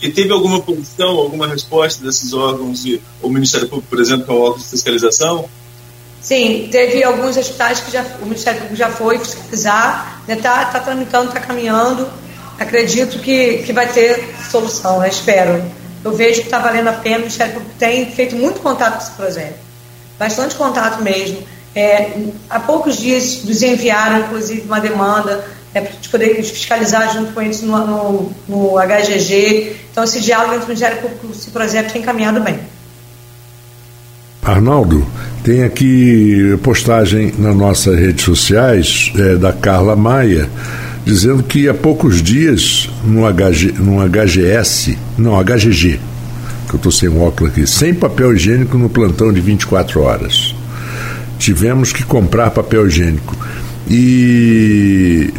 [0.00, 4.34] E teve alguma posição, alguma resposta desses órgãos, e o Ministério Público, por exemplo, com
[4.34, 5.48] o órgão de fiscalização?
[6.20, 10.64] Sim, teve alguns hospitais que já, o Ministério Público já foi fiscalizar, está né, tá,
[10.66, 12.08] tá tramitando, está caminhando.
[12.58, 15.64] Acredito que, que vai ter solução, né, espero.
[16.04, 19.02] Eu vejo que está valendo a pena, o Ministério Público tem feito muito contato com
[19.02, 19.67] esse projeto
[20.18, 21.38] bastante contato mesmo.
[21.74, 22.10] É,
[22.50, 27.32] há poucos dias nos enviaram, inclusive, uma demanda é, para a gente poder fiscalizar junto
[27.32, 29.76] com eles no, no, no, HGG.
[29.90, 32.58] Então, esse diálogo entre o Ministério Público e esse projeto tem caminhado bem.
[34.42, 35.06] Arnaldo,
[35.44, 40.48] tem aqui postagem nas nossas redes sociais é, da Carla Maia,
[41.04, 46.00] dizendo que há poucos dias no, HG, no HGS, não, HGG,
[46.68, 50.54] que eu estou sem óculos aqui, sem papel higiênico no plantão de 24 horas.
[51.38, 53.36] Tivemos que comprar papel higiênico.
[53.88, 55.32] E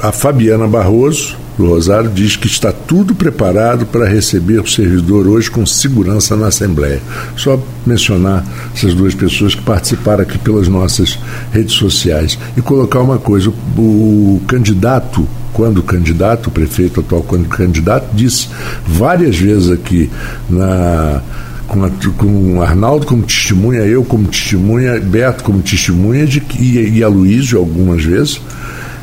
[0.00, 5.50] a Fabiana Barroso, do Rosário, diz que está tudo preparado para receber o servidor hoje
[5.50, 7.00] com segurança na Assembleia.
[7.36, 11.18] Só mencionar essas duas pessoas que participaram aqui pelas nossas
[11.52, 12.38] redes sociais.
[12.56, 18.48] E colocar uma coisa: o, o candidato quando candidato, o prefeito atual quando candidato, disse
[18.86, 20.10] várias vezes aqui
[20.48, 21.20] na
[21.66, 26.98] com, a, com o Arnaldo como testemunha, eu como testemunha, Beto como testemunha de e,
[26.98, 28.40] e a Luísio algumas vezes,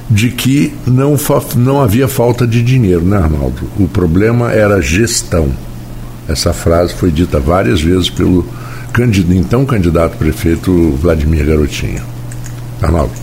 [0.09, 1.15] de que não,
[1.55, 3.69] não havia falta de dinheiro, né, Arnaldo?
[3.77, 5.51] O problema era gestão.
[6.27, 8.47] Essa frase foi dita várias vezes pelo
[9.31, 12.03] então candidato prefeito Vladimir Garotinho.
[12.81, 13.13] Arnaldo.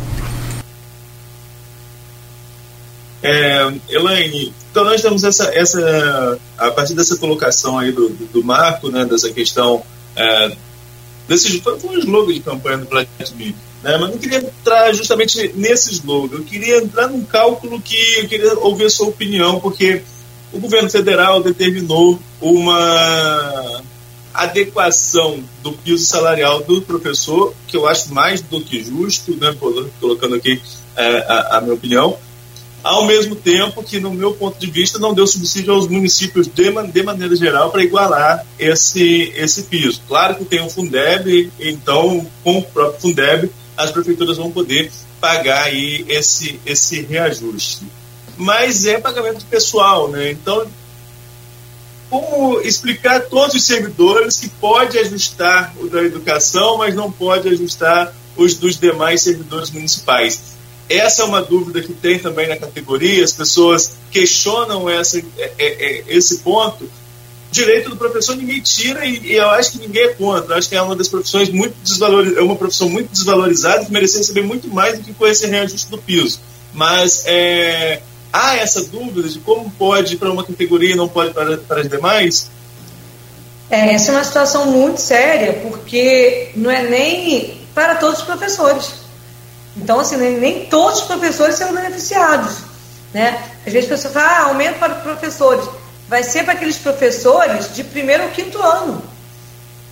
[3.22, 8.44] É, Elaine, então nós temos essa, essa, a partir dessa colocação aí do, do, do
[8.44, 9.82] Marco, né, dessa questão,
[10.14, 10.52] é,
[11.26, 13.54] desse, foi um slogan de campanha do Vladimir,
[13.86, 18.26] né, mas não queria entrar justamente nesse slogan, eu queria entrar num cálculo que eu
[18.26, 20.02] queria ouvir a sua opinião, porque
[20.52, 23.82] o governo federal determinou uma
[24.34, 29.54] adequação do piso salarial do professor, que eu acho mais do que justo, né,
[30.00, 30.60] colocando aqui
[30.96, 32.18] é, a, a minha opinião,
[32.82, 36.70] ao mesmo tempo que, no meu ponto de vista, não deu subsídio aos municípios de,
[36.92, 40.00] de maneira geral para igualar esse, esse piso.
[40.08, 45.64] Claro que tem o Fundeb, então, com o próprio Fundeb, as prefeituras vão poder pagar
[45.64, 47.86] aí esse, esse reajuste.
[48.36, 50.30] Mas é pagamento pessoal, né?
[50.30, 50.66] Então,
[52.08, 57.48] como explicar a todos os servidores que pode ajustar o da educação, mas não pode
[57.48, 60.56] ajustar os dos demais servidores municipais?
[60.88, 65.52] Essa é uma dúvida que tem também na categoria, as pessoas questionam essa, é, é,
[65.58, 66.88] é, esse ponto.
[67.50, 70.54] Direito do professor ninguém tira e, e, eu acho que ninguém é contra.
[70.54, 73.92] Eu acho que é uma das profissões muito desvalorizadas, é uma profissão muito desvalorizada que
[73.92, 76.40] merecia receber muito mais do que com esse reajuste do piso.
[76.74, 78.00] Mas é,
[78.32, 81.88] há essa dúvida de como pode para uma categoria e não pode para, para as
[81.88, 82.50] demais?
[83.70, 89.06] É, essa é uma situação muito séria, porque não é nem para todos os professores.
[89.76, 92.58] Então, assim, nem, nem todos os professores serão beneficiados.
[93.12, 93.42] Né?
[93.66, 95.68] Às vezes a pessoa fala, ah, aumento para os professores.
[96.08, 99.02] Vai ser para aqueles professores de primeiro ou quinto ano.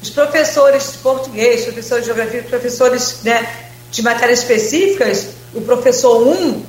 [0.01, 3.47] Os professores de português, professores de geografia, professores né,
[3.91, 6.65] de matérias específicas, o professor 1,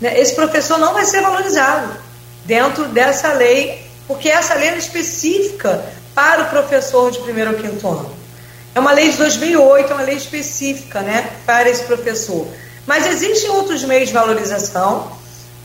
[0.00, 1.96] né, esse professor não vai ser valorizado
[2.44, 5.82] dentro dessa lei, porque essa lei é específica
[6.14, 8.22] para o professor de primeiro ou quinto ano.
[8.74, 12.46] É uma lei de 2008, é uma lei específica né, para esse professor.
[12.86, 15.12] Mas existem outros meios de valorização.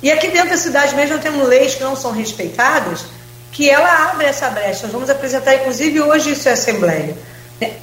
[0.03, 3.05] E aqui dentro da cidade mesmo temos leis que não são respeitadas,
[3.51, 4.83] que ela abre essa brecha.
[4.83, 7.17] Nós vamos apresentar, inclusive, hoje isso é Assembleia.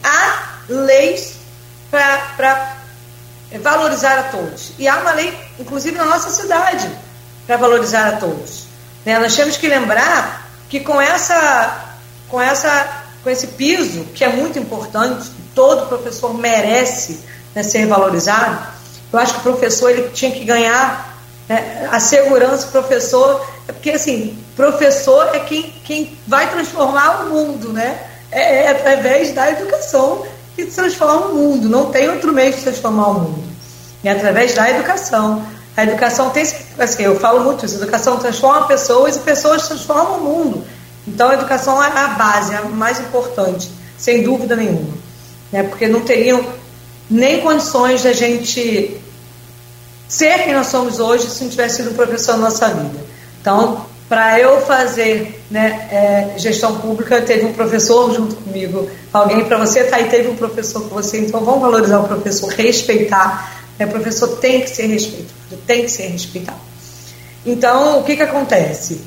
[0.03, 1.35] Há leis
[1.91, 2.77] para
[3.61, 4.73] valorizar a todos.
[4.79, 6.91] E há uma lei, inclusive, na nossa cidade,
[7.47, 8.65] para valorizar a todos.
[9.05, 9.19] Né?
[9.19, 11.97] Nós temos que lembrar que com essa,
[12.29, 17.21] com essa, com esse piso, que é muito importante, todo professor merece
[17.55, 18.67] né, ser valorizado,
[19.13, 21.14] eu acho que o professor ele tinha que ganhar
[21.49, 27.31] né, a segurança, o professor, é porque assim, professor é quem, quem vai transformar o
[27.31, 27.99] mundo, né?
[28.31, 30.25] É, é através da educação
[30.57, 33.45] que transforma o mundo, não tem outro meio de transformar o mundo.
[34.03, 35.45] É através da educação.
[35.77, 36.47] A educação tem,
[36.79, 40.65] assim, eu falo muito isso, a educação transforma pessoas e pessoas transformam o mundo.
[41.07, 44.95] Então a educação é a base, é a mais importante, sem dúvida nenhuma.
[45.51, 45.65] Né?
[45.65, 46.45] Porque não teriam
[47.11, 49.01] nem condições da gente
[50.09, 52.99] ser quem nós somos hoje se não tivesse sido professor na nossa vida.
[53.41, 59.59] Então, para eu fazer né, é, gestão pública, teve um professor junto comigo, alguém para
[59.59, 63.65] você tá aí, teve um professor com você, então vamos valorizar o professor, respeitar.
[63.79, 66.59] Né, professor tem que ser respeitado, tem que ser respeitado.
[67.47, 69.01] Então, o que, que acontece?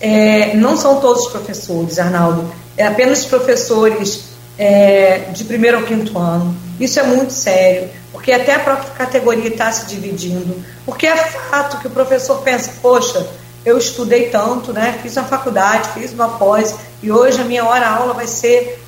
[0.00, 4.24] É, não são todos os professores, Arnaldo, é apenas professores
[4.58, 6.54] é, de primeiro ao quinto ano.
[6.80, 10.60] Isso é muito sério, porque até a própria categoria está se dividindo.
[10.84, 13.24] Porque é fato que o professor pensa, poxa,
[13.64, 14.98] eu estudei tanto, né?
[15.00, 18.82] Fiz uma faculdade, fiz uma pós, e hoje a minha hora-aula vai ser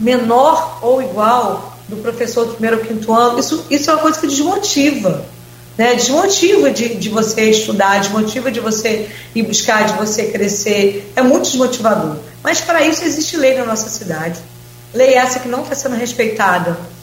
[0.00, 3.38] menor ou igual do professor do primeiro ou quinto ano.
[3.38, 5.26] Isso, isso é uma coisa que desmotiva.
[5.76, 5.94] Né?
[5.94, 11.12] Desmotiva de, de você estudar, desmotiva de você ir buscar, de você crescer.
[11.14, 12.16] É muito desmotivador.
[12.42, 14.40] Mas para isso existe lei na nossa cidade.
[14.94, 16.93] Lei essa que não está sendo respeitada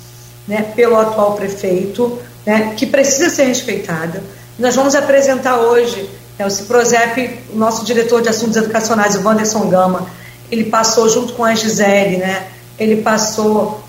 [0.47, 4.23] né, pelo atual prefeito, né, que precisa ser respeitada.
[4.58, 9.69] Nós vamos apresentar hoje né, o Ciprozep, o nosso diretor de assuntos educacionais, o Wanderson
[9.69, 10.08] Gama,
[10.51, 13.84] ele passou junto com a Gisele, né, ele passou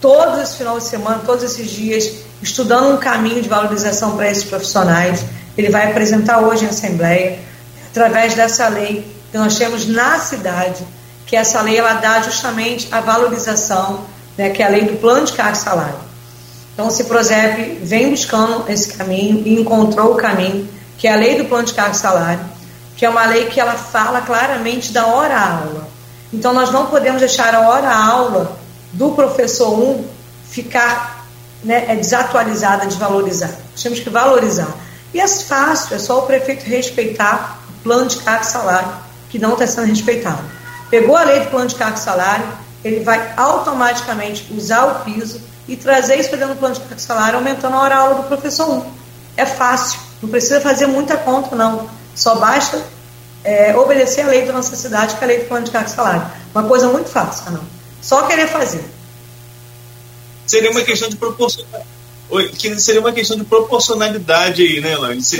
[0.00, 2.10] todos os finais de semana, todos esses dias,
[2.42, 5.24] estudando um caminho de valorização para esses profissionais.
[5.56, 7.38] Ele vai apresentar hoje em Assembleia,
[7.90, 10.84] através dessa lei que nós temos na cidade,
[11.26, 14.04] que essa lei ela dá justamente a valorização,
[14.36, 15.98] né, que é a lei do plano de carga e salário.
[16.72, 20.68] Então, o Ciprozep vem buscando esse caminho e encontrou o caminho,
[20.98, 22.40] que é a lei do plano de carga e salário,
[22.96, 25.88] que é uma lei que ela fala claramente da hora-aula.
[26.32, 28.58] Então, nós não podemos deixar a hora-aula
[28.92, 30.04] do professor 1
[30.50, 31.26] ficar
[31.64, 33.56] né, é desatualizada, desvalorizada.
[33.72, 34.68] Nós temos que valorizar.
[35.12, 38.92] E é fácil, é só o prefeito respeitar o plano de carga e salário,
[39.30, 40.42] que não está sendo respeitado.
[40.90, 42.46] Pegou a lei do plano de cargo e salário,
[42.84, 47.38] ele vai automaticamente usar o piso e trazer isso para dentro do plano de salário,
[47.38, 48.84] aumentando a hora aula do professor 1.
[49.36, 51.88] É fácil, não precisa fazer muita conta, não.
[52.14, 52.80] Só basta
[53.42, 55.88] é, obedecer a lei da nossa cidade, que é a lei do plano de cargo
[55.88, 56.26] e salário.
[56.54, 57.64] Uma coisa muito fácil, não.
[58.02, 58.84] Só querer fazer.
[60.46, 61.94] Seria uma questão de proporcionalidade.
[62.58, 65.22] Que seria uma questão de proporcionalidade aí, né, Elaine?
[65.22, 65.36] Você,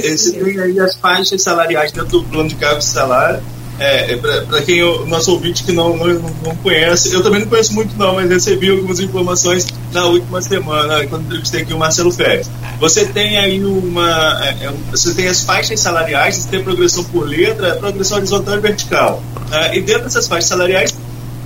[0.00, 3.42] você tem aí as faixas salariais dentro do plano de cargo salário
[3.78, 6.06] é, é para quem o nosso ouvinte que não, não,
[6.44, 11.06] não, conhece, eu também não conheço muito não, mas recebi algumas informações na última semana,
[11.06, 12.50] quando entrevistei aqui o Marcelo Félix.
[12.80, 14.38] Você tem aí uma.
[14.44, 18.60] É, é você tem as faixas salariais, você tem progressão por letra, progressão horizontal e
[18.60, 19.22] vertical.
[19.36, 20.94] Uh, e dentro dessas faixas salariais,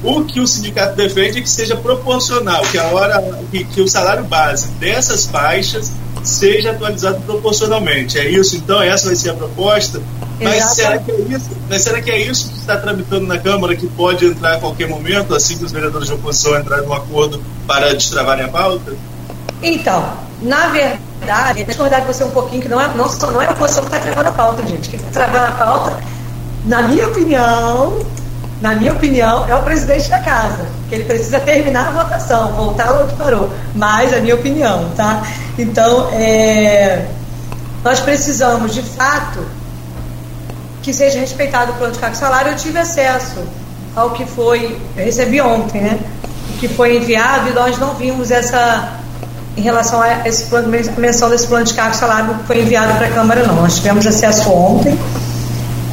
[0.02, 3.88] o que o sindicato defende é que seja proporcional, que a hora que, que o
[3.88, 5.92] salário base dessas faixas
[6.24, 8.18] seja atualizado proporcionalmente.
[8.18, 8.82] É isso, então?
[8.82, 10.02] Essa vai ser a proposta?
[10.42, 13.76] Mas será, que é isso, mas será que é isso que está tramitando na Câmara,
[13.76, 17.42] que pode entrar a qualquer momento, assim que os vereadores de oposição entrarem num acordo
[17.66, 18.94] para destravarem a pauta?
[19.62, 23.52] Então, na verdade, discordar com você um pouquinho, que não é, não, não é a
[23.52, 24.88] oposição que está travando a pauta, gente.
[24.88, 26.00] Quem está travando a pauta,
[26.66, 28.04] na minha opinião,
[28.60, 32.92] na minha opinião, é o presidente da casa, que ele precisa terminar a votação, voltar
[32.92, 33.50] onde parou.
[33.74, 35.22] Mas, a minha opinião, tá?
[35.58, 37.06] Então, é,
[37.82, 39.44] nós precisamos, de fato,
[40.82, 42.52] que seja respeitado o plano de cargo salário.
[42.52, 43.42] Eu tive acesso
[43.94, 45.98] ao que foi, eu recebi ontem, né?
[46.54, 48.98] O que foi enviado e nós não vimos essa,
[49.56, 52.94] em relação a esse plano, a menção desse plano de cargo salário que foi enviado
[52.94, 53.54] para a Câmara, não.
[53.56, 54.98] Nós tivemos acesso ontem,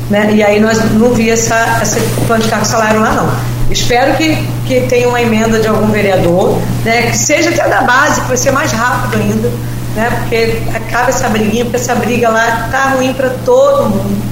[0.10, 0.32] né?
[0.34, 3.60] E aí nós não vi essa, esse plano de cargo salário lá, não.
[3.72, 4.36] Espero que,
[4.66, 7.04] que tenha uma emenda de algum vereador, né?
[7.04, 9.50] Que seja até da base, para ser mais rápido ainda,
[9.96, 10.10] né?
[10.22, 14.29] Porque acaba essa briguinha, porque essa briga lá tá ruim para todo mundo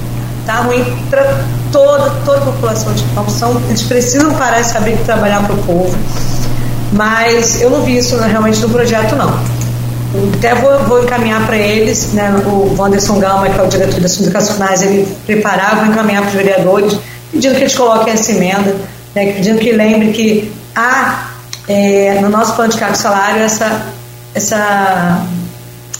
[0.48, 3.04] Está ruim para toda, toda a população de.
[3.30, 5.94] São, eles precisam parar e saber trabalhar para o povo.
[6.90, 9.28] Mas eu não vi isso né, realmente no projeto, não.
[10.38, 14.12] até vou, vou encaminhar para eles, né, o Wanderson Gama, que é o diretor das
[14.12, 16.98] sindicacionais, ele preparar, vou encaminhar para os vereadores,
[17.30, 18.74] pedindo que eles coloquem essa emenda,
[19.14, 21.28] né, pedindo que lembre que há
[21.68, 23.82] é, no nosso plano de cargo salário essa,
[24.34, 25.26] essa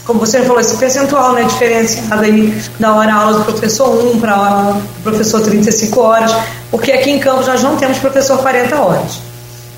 [0.09, 4.33] como você falou, esse percentual né, diferenciado aí da hora aula do professor 1 para
[4.33, 6.31] a do professor 35 horas,
[6.71, 9.19] porque aqui em Campos nós não temos professor 40 horas.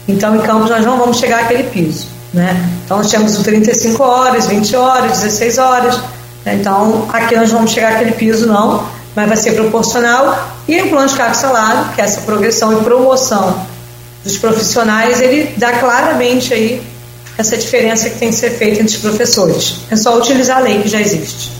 [0.07, 2.07] Então, em Campos nós não vamos chegar àquele piso.
[2.33, 2.65] Né?
[2.85, 5.97] Então, nós temos 35 horas, 20 horas, 16 horas.
[6.45, 6.55] Né?
[6.61, 10.47] Então, aqui nós vamos chegar àquele piso, não, mas vai ser proporcional.
[10.65, 13.65] E o plano de cargo salário, que é essa progressão e promoção
[14.23, 16.81] dos profissionais, ele dá claramente aí
[17.41, 19.81] essa diferença que tem que ser feita entre os professores.
[19.89, 21.51] É só utilizar a lei que já existe.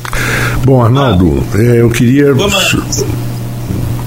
[0.64, 2.34] Bom, Arnaldo, ah, eu queria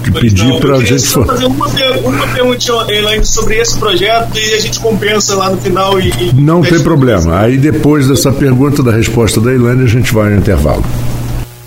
[0.02, 1.02] te pedir para a gente.
[1.02, 1.66] Só fazer uma,
[2.04, 6.00] uma perguntinha, Elaine, sobre esse projeto e a gente compensa lá no final.
[6.00, 7.40] E, e Não tem problema.
[7.40, 10.84] Aí depois dessa pergunta, da resposta da Elaine, a gente vai no intervalo.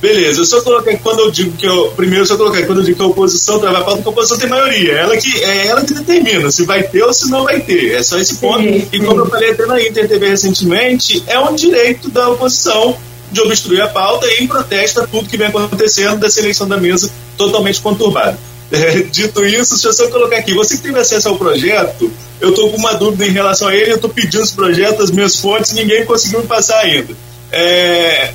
[0.02, 1.92] Beleza, eu só coloquei quando eu digo que eu.
[1.96, 4.38] Primeiro, eu só coloquei quando eu digo que a oposição trabalha para que a oposição
[4.38, 4.94] tem maioria.
[4.94, 7.96] Ela que, é ela que determina se vai ter ou se não vai ter.
[7.96, 8.62] É só esse ponto.
[8.62, 8.88] Sim.
[8.92, 12.96] E como eu falei até na Inter TV recentemente, é um direito da oposição
[13.32, 16.78] de obstruir a pauta e em protesto a tudo que vem acontecendo dessa eleição da
[16.78, 18.38] mesa totalmente conturbada.
[18.70, 20.54] É, dito isso, deixa eu só colocar aqui.
[20.54, 23.92] Você que teve acesso ao projeto, eu estou com uma dúvida em relação a ele,
[23.92, 27.16] eu estou pedindo esse projeto, as minhas fontes, ninguém conseguiu me passar ainda.
[27.50, 28.34] É,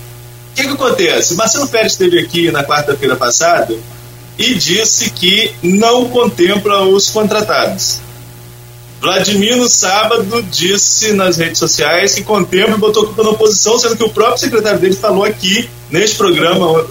[0.53, 1.35] o que, que acontece?
[1.35, 3.75] Marcelo Pérez esteve aqui na quarta-feira passada
[4.39, 8.01] e disse que não contempla os contratados.
[9.01, 13.97] Vladimir, no sábado, disse nas redes sociais que contempla e botou culpa na oposição, sendo
[13.97, 16.87] que o próprio secretário dele falou aqui, neste programa,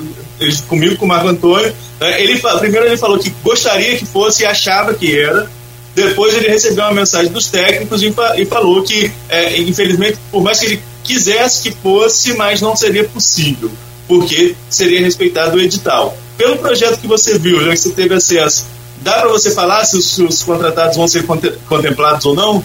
[0.67, 1.73] comigo, com o Marco Antônio.
[1.99, 5.49] Né, ele, primeiro, ele falou que gostaria que fosse e achava que era.
[5.95, 10.59] Depois, ele recebeu uma mensagem dos técnicos e, e falou que, é, infelizmente, por mais
[10.59, 13.71] que ele quisesse que fosse, mas não seria possível,
[14.07, 16.15] porque seria respeitado o edital.
[16.37, 18.65] Pelo projeto que você viu, já que você teve acesso,
[19.01, 21.25] dá para você falar se os, se os, contratados vão ser
[21.67, 22.63] contemplados ou não?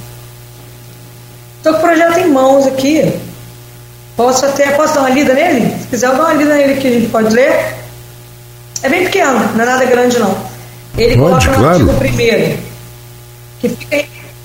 [1.59, 3.13] Estou com o projeto em mãos aqui.
[4.17, 5.77] Posso até posso dar uma lida nele?
[5.83, 7.77] Se quiser, eu dou uma lida nele que a gente pode ler.
[8.83, 10.37] É bem pequeno, não é nada grande não.
[10.97, 11.69] Ele pode, coloca no claro.
[11.69, 12.59] artigo primeiro
[13.61, 13.97] que fica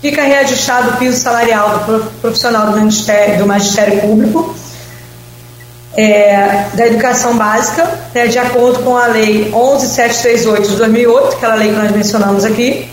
[0.02, 4.56] fica reajustado o piso salarial do profissional do Ministério, do Magistério Público,
[5.95, 11.70] é, da Educação Básica, né, de acordo com a Lei 11738 de 2008, aquela lei
[11.70, 12.89] que nós mencionamos aqui.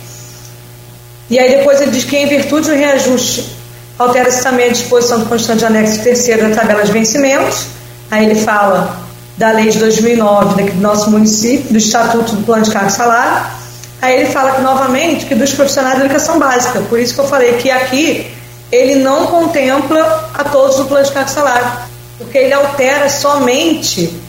[1.30, 3.56] E aí depois ele diz que, em virtude do reajuste,
[3.98, 7.66] altera-se também a disposição do constante anexo terceiro da tabela de vencimentos.
[8.10, 8.96] Aí ele fala
[9.36, 13.46] da lei de 2009 do nosso município, do Estatuto do Plano de Cargo e Salário,
[14.00, 16.80] Aí ele fala que, novamente que dos profissionais da educação básica.
[16.82, 18.32] Por isso que eu falei que aqui
[18.70, 21.66] ele não contempla a todos do plano de cargo salário,
[22.16, 24.20] porque ele altera somente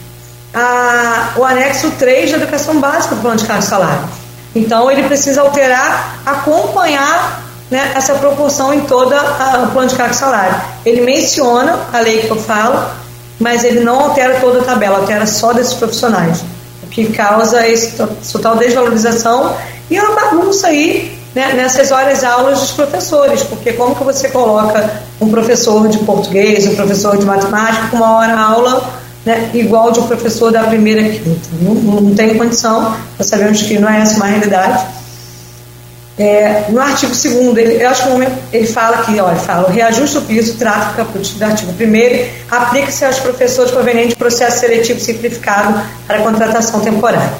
[0.52, 4.08] a, o anexo 3 da educação básica do plano de cargo salário.
[4.54, 10.60] Então ele precisa alterar, acompanhar né, essa proporção em todo o plano de cargo salário.
[10.84, 12.84] Ele menciona a lei que eu falo,
[13.38, 16.42] mas ele não altera toda a tabela, altera só desses profissionais
[16.90, 19.56] que causa essa total desvalorização
[19.90, 25.02] e uma bagunça aí né, nessas horas aulas dos professores, porque como que você coloca
[25.20, 28.90] um professor de português, um professor de matemática com uma hora aula
[29.24, 31.48] né, igual de um professor da primeira quinta?
[31.60, 34.84] Não, não tem condição, nós sabemos que não é essa uma realidade.
[36.20, 39.72] É, no artigo 2 ele, eu acho que momento, ele fala aqui, olha, fala, o
[39.72, 45.80] reajuste do piso trata do artigo 1 aplica-se aos professores provenientes de processo seletivo simplificado
[46.06, 47.32] para contratação temporária.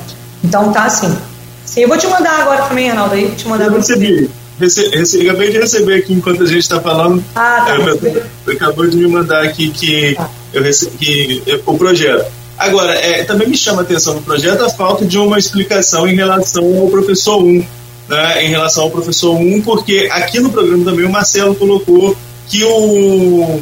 [0.43, 1.15] Então tá assim.
[1.67, 4.31] Sim, eu vou te mandar agora também, Arnaldo, aí, te mandar eu recebi.
[4.59, 7.23] Rece, rece, acabei de receber aqui enquanto a gente está falando.
[7.37, 8.51] Ah, tá.
[8.51, 10.31] É, acabou de me mandar aqui que tá.
[10.55, 12.25] eu recebi o projeto.
[12.57, 16.15] Agora, é, também me chama a atenção no projeto a falta de uma explicação em
[16.15, 17.80] relação ao professor 1
[18.11, 22.17] né, em relação ao professor 1, porque aqui no programa também o Marcelo colocou
[22.49, 23.61] que o,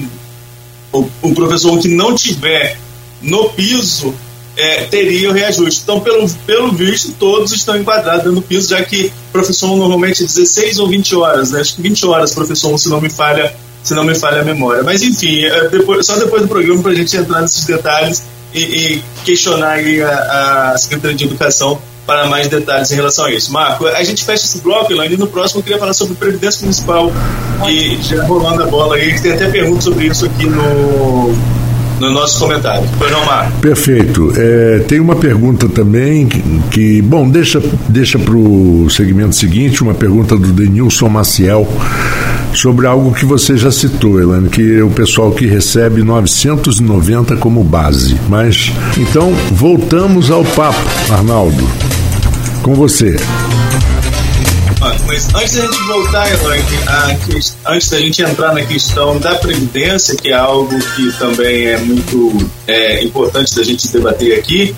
[0.91, 2.79] o, o professor 1 que não tiver
[3.21, 4.15] no piso
[4.57, 5.83] é, teria o reajuste.
[5.83, 10.27] Então, pelo, pelo visto, todos estão enquadrados no piso, já que professor 1 normalmente é
[10.27, 11.61] 16 ou 20 horas, né?
[11.61, 14.45] Acho que 20 horas, professor 1, se não me falha, se não me falha a
[14.45, 14.83] memória.
[14.83, 18.25] Mas, enfim, é depois, só depois do programa para a gente entrar nesses detalhes
[18.55, 21.79] e, e questionar a, a Secretaria de Educação
[22.09, 23.53] para mais detalhes em relação a isso.
[23.53, 26.63] Marco, a gente fecha esse bloco, Elaine, e no próximo eu queria falar sobre Previdência
[26.63, 27.13] Municipal,
[27.69, 31.35] e já rolando a bola aí, tem até perguntas sobre isso aqui no,
[32.01, 32.89] no nosso comentário.
[33.27, 33.61] Marco?
[33.61, 34.33] Perfeito.
[34.39, 39.95] É, tem uma pergunta também que, que bom, deixa, deixa para o segmento seguinte, uma
[39.95, 41.69] pergunta do Denilson Maciel.
[42.55, 47.63] sobre algo que você já citou, Elaine, que é o pessoal que recebe 990 como
[47.63, 48.17] base.
[48.31, 50.81] Mas então voltamos ao papo,
[51.13, 51.69] Arnaldo.
[52.69, 53.17] Com você.
[55.07, 56.67] Mas antes da gente voltar, Elaine,
[57.67, 62.47] antes da gente entrar na questão da Previdência, que é algo que também é muito
[62.67, 64.77] é, importante da gente debater aqui,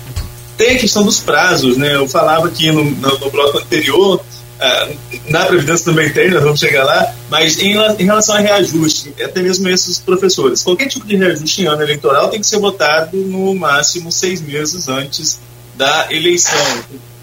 [0.57, 1.93] tem a questão dos prazos, né?
[1.93, 4.21] Eu falava aqui no, no, no bloco anterior
[4.61, 4.95] Uh,
[5.27, 9.41] na Previdência também tem, nós vamos chegar lá, mas em, em, relação a reajuste, até
[9.41, 13.55] mesmo esses professores, qualquer tipo de reajuste em ano eleitoral tem que ser votado no
[13.55, 15.39] máximo seis meses antes
[15.75, 16.55] da eleição,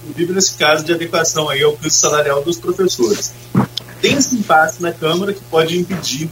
[0.09, 3.33] inclusive nesse caso de adequação aí ao preço salarial dos professores.
[4.01, 6.31] Tem esse impasse na Câmara que pode impedir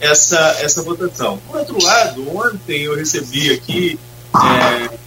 [0.00, 1.38] essa, essa votação.
[1.46, 3.98] Por outro lado, ontem eu recebi aqui
[4.34, 4.98] é,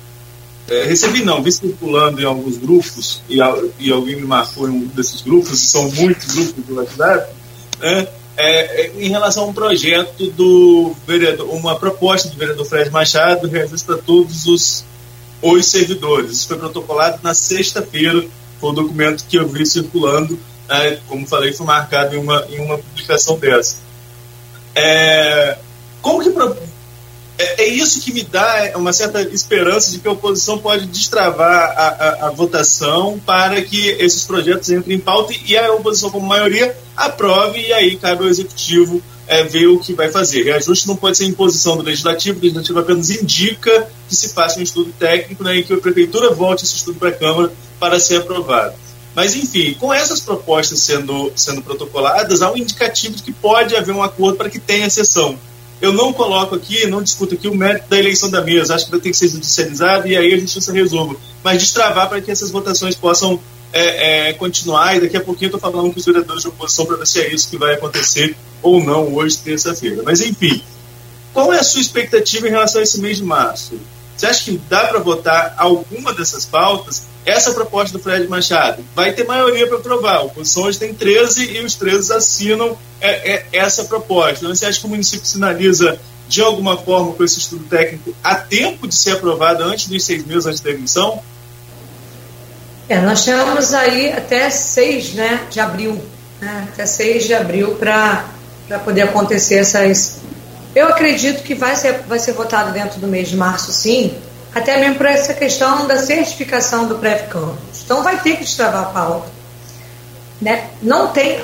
[0.71, 3.37] é, recebi não, vi circulando em alguns grupos, e,
[3.79, 7.33] e alguém me marcou em um desses grupos, são muitos grupos do WhatsApp,
[7.79, 8.07] né,
[8.37, 13.47] é, é, em relação a um projeto do vereador, uma proposta do vereador Fred Machado,
[13.47, 14.85] reajuste para todos os,
[15.41, 16.31] os servidores.
[16.31, 18.25] Isso foi protocolado na sexta-feira,
[18.59, 20.39] foi o documento que eu vi circulando,
[20.69, 23.77] né, como falei, foi marcado em uma, em uma publicação dessa.
[24.75, 25.57] É,
[26.01, 26.29] como que
[27.37, 31.73] é, é, isso que me dá uma certa esperança de que a oposição pode destravar
[31.75, 36.27] a, a, a, votação para que esses projetos entrem em pauta e a oposição, como
[36.27, 40.43] maioria, aprove e aí cabe ao executivo é, ver o que vai fazer.
[40.43, 44.63] Reajuste não pode ser imposição do legislativo, o legislativo apenas indica que se faça um
[44.63, 48.17] estudo técnico né, e que a prefeitura volte esse estudo para a Câmara para ser
[48.17, 48.75] aprovado.
[49.15, 53.93] Mas, enfim, com essas propostas sendo, sendo protocoladas, há um indicativo de que pode haver
[53.93, 55.37] um acordo para que tenha sessão.
[55.81, 58.75] Eu não coloco aqui, não discuto aqui o mérito da eleição da mesa.
[58.75, 61.15] Acho que vai ter que ser judicializado e aí a justiça resolva.
[61.43, 63.39] Mas destravar para que essas votações possam
[63.73, 64.97] é, é, continuar.
[64.97, 67.21] E daqui a pouquinho eu estou falando com os vereadores de oposição para ver se
[67.21, 70.01] é isso que vai acontecer ou não hoje, terça-feira.
[70.03, 70.61] Mas enfim,
[71.33, 73.79] qual é a sua expectativa em relação a esse mês de março?
[74.15, 77.03] Você acha que dá para votar alguma dessas pautas?
[77.25, 80.17] Essa proposta do Fred Machado vai ter maioria para aprovar.
[80.17, 84.39] A oposição hoje tem 13 e os 13 assinam é, é, essa proposta.
[84.39, 88.35] Então, você acha que o município sinaliza de alguma forma com esse estudo técnico a
[88.35, 91.21] tempo de ser aprovado antes dos seis meses antes da eleição?
[92.91, 95.97] É, nós temos aí até 6 né, de abril,
[96.41, 98.25] né, até 6 de abril para
[98.83, 100.17] poder acontecer essas,
[100.75, 104.13] eu acredito que vai ser, vai ser votado dentro do mês de março, sim,
[104.53, 107.81] até mesmo por essa questão da certificação do pré-campus.
[107.81, 109.29] Então vai ter que destravar a pauta.
[110.41, 110.67] Né?
[110.81, 111.41] Não tem,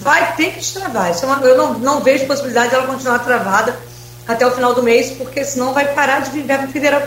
[0.00, 1.12] vai ter que destravar.
[1.12, 3.78] É uma, eu não, não vejo possibilidade dela continuar travada
[4.26, 7.02] até o final do mês, porque senão vai parar de viver federal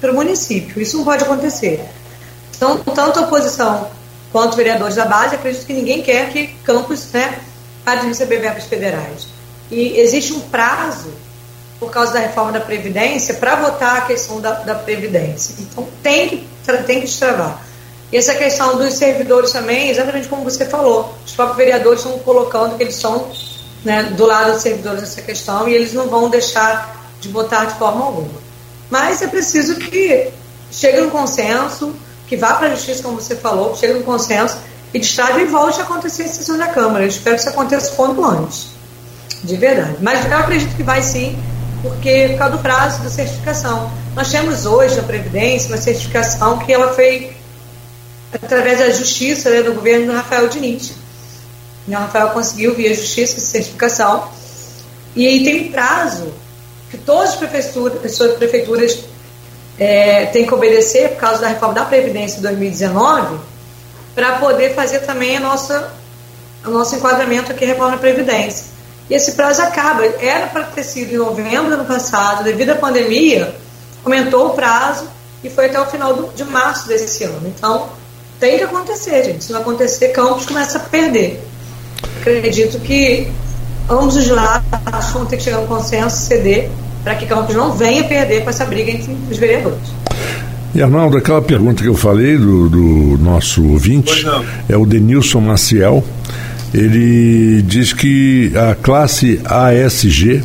[0.00, 0.82] para o município.
[0.82, 1.88] Isso não pode acontecer.
[2.60, 3.90] Então, tanto a oposição
[4.30, 7.40] quanto vereadores da base, acredito que ninguém quer que campos né,
[7.82, 9.28] pare de receber verbas federais.
[9.70, 11.10] E existe um prazo,
[11.78, 15.54] por causa da reforma da Previdência, para votar a questão da, da Previdência.
[15.58, 16.48] Então tem que,
[16.86, 17.62] tem que destravar.
[18.12, 22.76] E essa questão dos servidores também, exatamente como você falou, os próprios vereadores estão colocando
[22.76, 23.32] que eles são
[23.82, 27.78] né, do lado dos servidores nessa questão e eles não vão deixar de votar de
[27.78, 28.38] forma alguma.
[28.90, 30.30] Mas é preciso que
[30.70, 31.94] chegue um consenso,
[32.30, 34.56] que vá para a justiça, como você falou, chegue um consenso
[34.94, 37.02] e destrave e volte a acontecer a sessão da Câmara.
[37.02, 38.68] Eu espero que isso aconteça quanto antes
[39.42, 39.96] de verdade.
[40.00, 41.36] Mas eu acredito que vai sim,
[41.82, 43.90] porque por causa do prazo da certificação.
[44.14, 47.36] Nós temos hoje na Previdência uma certificação que ela foi
[48.32, 50.92] através da justiça né, do governo do Rafael Diniz.
[51.88, 54.28] O Rafael conseguiu via justiça essa certificação.
[55.16, 56.32] E tem prazo
[56.92, 59.00] que todas as prefeituras, as prefeituras
[59.80, 63.38] é, têm que obedecer por causa da reforma da Previdência de 2019
[64.14, 65.92] para poder fazer também a nossa,
[66.64, 68.66] o nosso enquadramento aqui reforma da Previdência
[69.10, 70.04] e esse prazo acaba.
[70.04, 73.56] Era para ter sido em novembro do ano passado, devido à pandemia,
[74.04, 75.08] aumentou o prazo
[75.42, 77.48] e foi até o final do, de março desse ano.
[77.48, 77.88] Então,
[78.38, 79.44] tem que acontecer, gente.
[79.44, 81.42] Se não acontecer, Campos começa a perder.
[82.20, 83.30] Acredito que
[83.88, 86.70] ambos os lados vão ter que chegar a um consenso, ceder,
[87.02, 89.78] para que Campos não venha perder com essa briga entre os vereadores.
[90.74, 94.24] E Arnaldo, aquela pergunta que eu falei do, do nosso ouvinte
[94.68, 96.04] é o Denilson Maciel
[96.72, 100.42] ele diz que a classe ASG,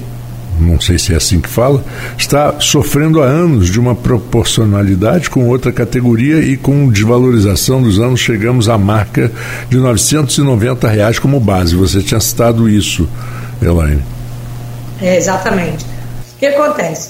[0.59, 1.83] não sei se é assim que fala,
[2.17, 8.19] está sofrendo há anos de uma proporcionalidade com outra categoria e com desvalorização dos anos
[8.19, 9.31] chegamos à marca
[9.69, 11.75] de 990 reais como base.
[11.75, 13.07] Você tinha citado isso,
[13.61, 14.01] Elaine.
[15.01, 15.85] É, exatamente.
[16.45, 17.09] Que acontece?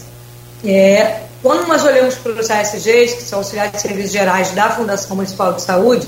[0.64, 5.14] É, quando nós olhamos para os ASGs, que são auxiliares de serviços gerais da Fundação
[5.18, 6.08] Municipal de Saúde,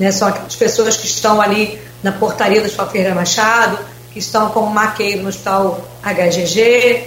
[0.00, 3.78] né, são aquelas pessoas que estão ali na portaria do Shopping Ferreira Machado,
[4.12, 7.04] que estão como maqueiro no hospital HGG,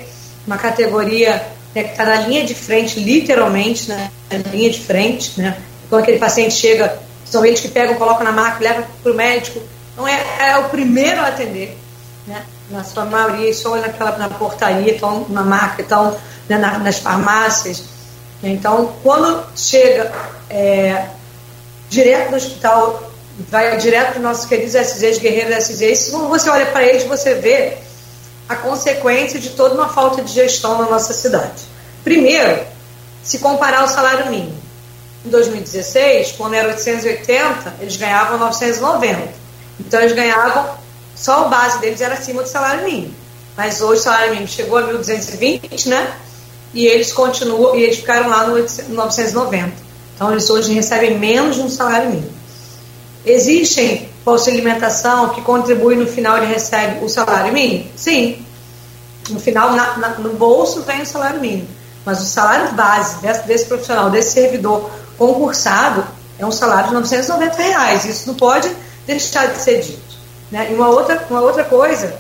[0.48, 1.46] uma categoria
[1.76, 5.58] né, que está na linha de frente, literalmente, né, na linha de frente, né,
[5.90, 9.62] quando aquele paciente chega, são eles que pegam, colocam na maca, levam para o médico,
[9.92, 11.78] então é, é, o primeiro a atender,
[12.26, 16.16] né, na sua maioria, só naquela, na portaria, estão na maca, estão
[16.48, 17.84] né, na, nas farmácias,
[18.42, 20.12] então, quando chega
[20.50, 21.08] é,
[21.90, 23.12] direto no hospital,
[23.50, 27.36] vai direto para os nossos queridos SZs, guerreiros SZs, quando você olha para eles, você
[27.36, 27.78] vê
[28.48, 31.64] a consequência de toda uma falta de gestão na nossa cidade.
[32.04, 32.62] Primeiro,
[33.22, 34.58] se comparar o salário mínimo.
[35.26, 39.34] Em 2016, quando era 880, eles ganhavam 990.
[39.82, 40.78] Então, eles ganhavam,
[41.20, 43.14] só a base deles era acima do salário mínimo.
[43.58, 46.16] Mas hoje o salário mínimo chegou a 1.220, né?
[46.74, 49.72] e eles continuam, e eles ficaram lá no 990.
[50.16, 52.32] Então, eles hoje recebem menos de um salário mínimo.
[53.26, 57.90] Existem bolsa alimentação que contribui no final ele recebe o salário mínimo?
[57.96, 58.46] Sim.
[59.30, 61.68] No final, na, na, no bolso vem o salário mínimo.
[62.06, 66.06] Mas o salário base desse, desse, profissional, desse servidor concursado,
[66.38, 68.06] é um salário de 990 reais.
[68.06, 68.70] Isso não pode
[69.06, 70.09] deixar de ser dito.
[70.52, 70.68] Né?
[70.72, 72.16] E uma outra, uma outra coisa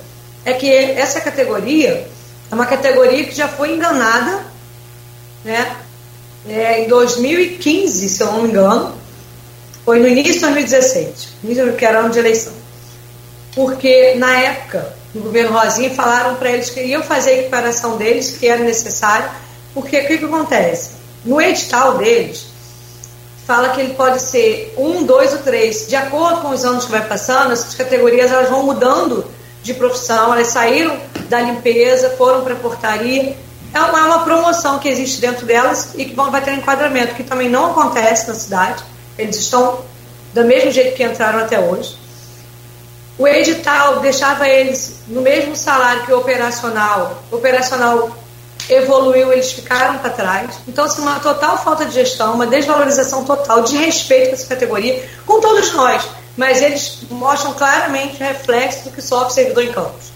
[0.45, 2.07] é que essa categoria
[2.51, 4.43] é uma categoria que já foi enganada,
[5.43, 5.75] né?
[6.47, 8.95] É, em 2015, se eu não me engano,
[9.85, 11.29] foi no início de 2016,
[11.77, 12.53] que era ano de eleição.
[13.53, 18.37] Porque na época, no governo Rosinha, falaram para eles que iam fazer a equiparação deles,
[18.37, 19.29] que era necessário,
[19.73, 20.91] porque o que, que acontece?
[21.25, 22.45] No edital deles,
[23.49, 25.87] fala que ele pode ser um, dois ou três.
[25.87, 29.25] De acordo com os anos que vai passando, essas categorias elas vão mudando
[29.63, 30.95] de profissão, elas saíram
[31.27, 33.35] da limpeza, foram para a portaria.
[33.73, 36.57] É uma, é uma, promoção que existe dentro delas e que vão, vai ter um
[36.57, 38.83] enquadramento, que também não acontece na cidade.
[39.17, 39.79] Eles estão
[40.31, 41.97] do mesmo jeito que entraram até hoje.
[43.17, 47.23] O edital deixava eles no mesmo salário que o operacional.
[47.31, 48.15] O operacional
[48.69, 50.59] evoluiu, eles ficaram para trás.
[50.67, 55.03] Então, assim, uma total falta de gestão, uma desvalorização total de respeito com essa categoria,
[55.25, 56.07] com todos nós.
[56.37, 60.09] Mas eles mostram claramente o reflexo do que sofre o servidor em campos.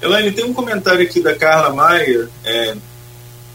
[0.00, 2.76] Elaine, tem um comentário aqui da Carla Maia, é,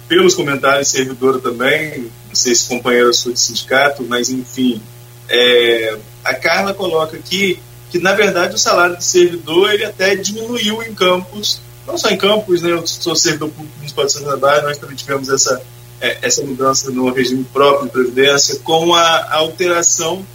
[0.08, 4.82] pelos comentários, servidora também, não sei se companheira sua de sindicato, mas enfim.
[5.30, 10.84] É, a Carla coloca aqui que, na verdade, o salário de servidor ele até diminuiu
[10.84, 14.67] em campos, não só em campos, né, eu sou servidor público municipal de Santa Catarina,
[14.67, 15.61] nós também tivemos essa,
[15.99, 20.25] é, essa mudança no regime próprio de previdência, com a, a alteração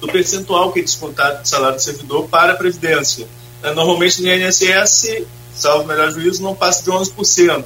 [0.00, 3.28] do percentual que é descontado de salário de servidor para a previdência.
[3.62, 5.24] É, normalmente no INSS,
[5.54, 7.64] salvo melhor juízo, não passa de 11%.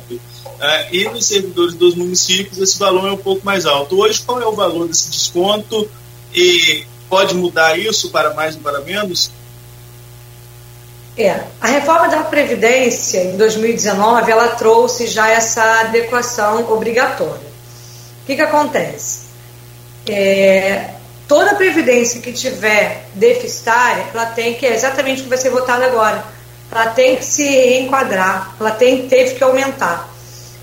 [0.60, 3.98] É, e nos servidores dos municípios esse valor é um pouco mais alto.
[3.98, 5.88] Hoje, qual é o valor desse desconto?
[6.34, 9.30] E pode mudar isso para mais ou para menos?
[11.16, 17.54] É, a reforma da Previdência em 2019 ela trouxe já essa adequação obrigatória.
[18.22, 19.24] O que, que acontece?
[20.08, 20.90] É,
[21.28, 25.84] toda previdência que tiver deficitária, ela tem que, é exatamente o que vai ser votado
[25.84, 26.24] agora,
[26.70, 30.08] ela tem que se enquadrar, ela tem, teve que aumentar.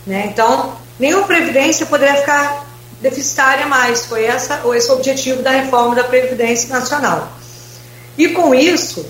[0.06, 0.26] Né?
[0.28, 2.68] Então, nenhuma previdência poderia ficar
[3.00, 7.32] deficitária mais, foi essa, esse o objetivo da reforma da Previdência Nacional.
[8.18, 9.06] E com isso,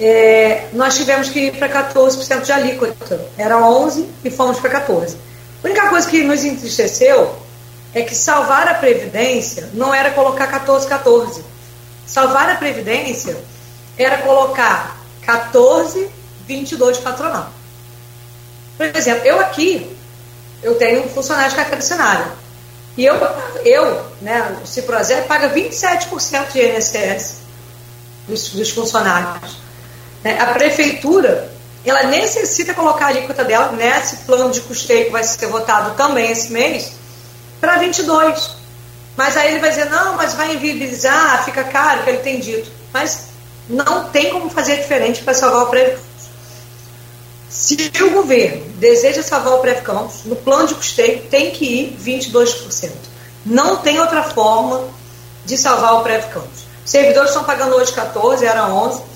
[0.00, 5.14] é, nós tivemos que ir para 14% de alíquota, era 11% e fomos para 14%.
[5.62, 7.36] A única coisa que nos entristeceu
[7.92, 11.44] é que salvar a Previdência não era colocar 14, 14.
[12.06, 13.36] Salvar a Previdência
[13.98, 16.08] era colocar 14,
[16.46, 17.52] 22 patronal.
[18.78, 19.94] Por exemplo, eu aqui,
[20.62, 22.32] eu tenho um funcionário de carteira assinada.
[22.96, 23.16] E eu,
[23.66, 27.36] eu né, o Ciprozé paga 27% de INSS
[28.26, 29.69] dos, dos funcionários.
[30.22, 30.38] Né?
[30.40, 31.50] A prefeitura,
[31.84, 36.30] ela necessita colocar a alíquota dela nesse plano de custeio que vai ser votado também
[36.30, 36.92] esse mês,
[37.60, 38.56] para 22.
[39.16, 42.70] Mas aí ele vai dizer, não, mas vai inviabilizar, fica caro, que ele tem dito.
[42.92, 43.30] Mas
[43.68, 45.98] não tem como fazer diferente para salvar o prévio
[47.48, 52.90] Se o governo deseja salvar o prévio no plano de custeio tem que ir 22%.
[53.46, 54.84] Não tem outra forma
[55.44, 56.42] de salvar o prévio
[56.84, 59.09] Os servidores estão pagando hoje 14, era 11.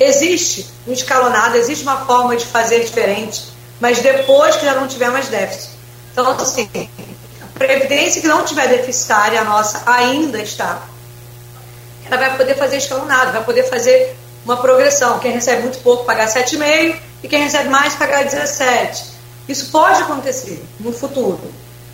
[0.00, 3.44] Existe um escalonado, existe uma forma de fazer diferente,
[3.80, 5.70] mas depois que já não tiver mais déficit.
[6.12, 6.68] Então, assim,
[7.54, 10.80] Previdência que não tiver deficitária, a nossa ainda está.
[12.06, 15.18] Ela vai poder fazer escalonado, vai poder fazer uma progressão.
[15.18, 19.04] Quem recebe muito pouco pagar 7,5 e quem recebe mais pagar 17.
[19.48, 21.40] Isso pode acontecer no futuro,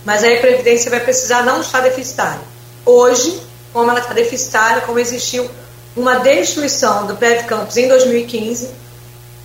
[0.05, 2.43] mas aí a Previdência vai precisar não estar deficitária.
[2.85, 3.41] Hoje,
[3.73, 5.49] como ela está deficitária, como existiu
[5.97, 8.71] uma destruição do Prévio Campus em 2015.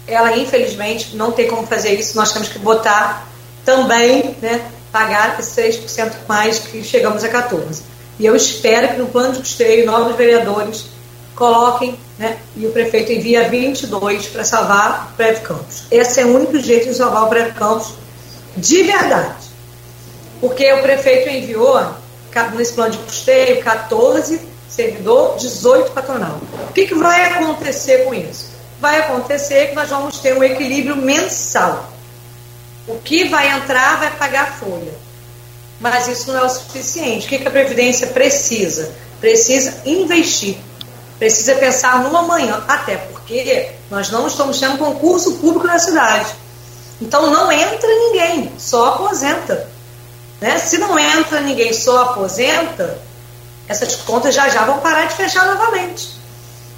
[0.08, 2.16] Ela, infelizmente, não tem como fazer isso.
[2.16, 3.28] Nós temos que botar
[3.64, 7.82] também, né, pagar esses 6% mais que chegamos a 14%.
[8.18, 10.86] E eu espero que no plano de custeio, novos vereadores
[11.36, 15.84] coloquem, né, e o prefeito envia 22 para salvar o Prévio Campos.
[15.90, 17.94] Esse é o único jeito de salvar o Prévio Campos
[18.58, 19.48] de verdade.
[20.42, 21.82] Porque o prefeito enviou,
[22.56, 24.49] nesse plano de custeio, 14
[24.80, 26.40] servidor, 18 patronal.
[26.70, 28.52] O que, que vai acontecer com isso?
[28.80, 31.92] Vai acontecer que nós vamos ter um equilíbrio mensal.
[32.88, 34.94] O que vai entrar vai pagar folha.
[35.82, 37.26] Mas isso não é o suficiente.
[37.26, 38.94] O que, que a Previdência precisa?
[39.20, 40.58] Precisa investir.
[41.18, 42.64] Precisa pensar no amanhã.
[42.66, 46.30] Até porque nós não estamos tendo concurso público na cidade.
[47.02, 49.68] Então não entra ninguém, só aposenta.
[50.40, 50.58] Né?
[50.58, 53.09] Se não entra ninguém, só aposenta,
[53.70, 56.20] essas contas já já vão parar de fechar novamente.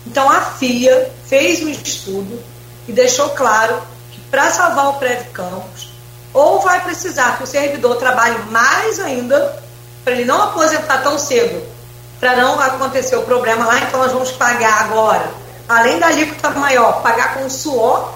[0.06, 2.44] Então a FIA fez um estudo
[2.86, 3.82] e deixou claro
[4.12, 5.90] que para salvar o prédio Campos,
[6.34, 9.64] ou vai precisar que o servidor trabalhe mais ainda,
[10.04, 11.66] para ele não aposentar tão cedo,
[12.20, 15.32] para não acontecer o problema lá, então nós vamos pagar agora,
[15.70, 18.14] além da alíquota maior, pagar com suor,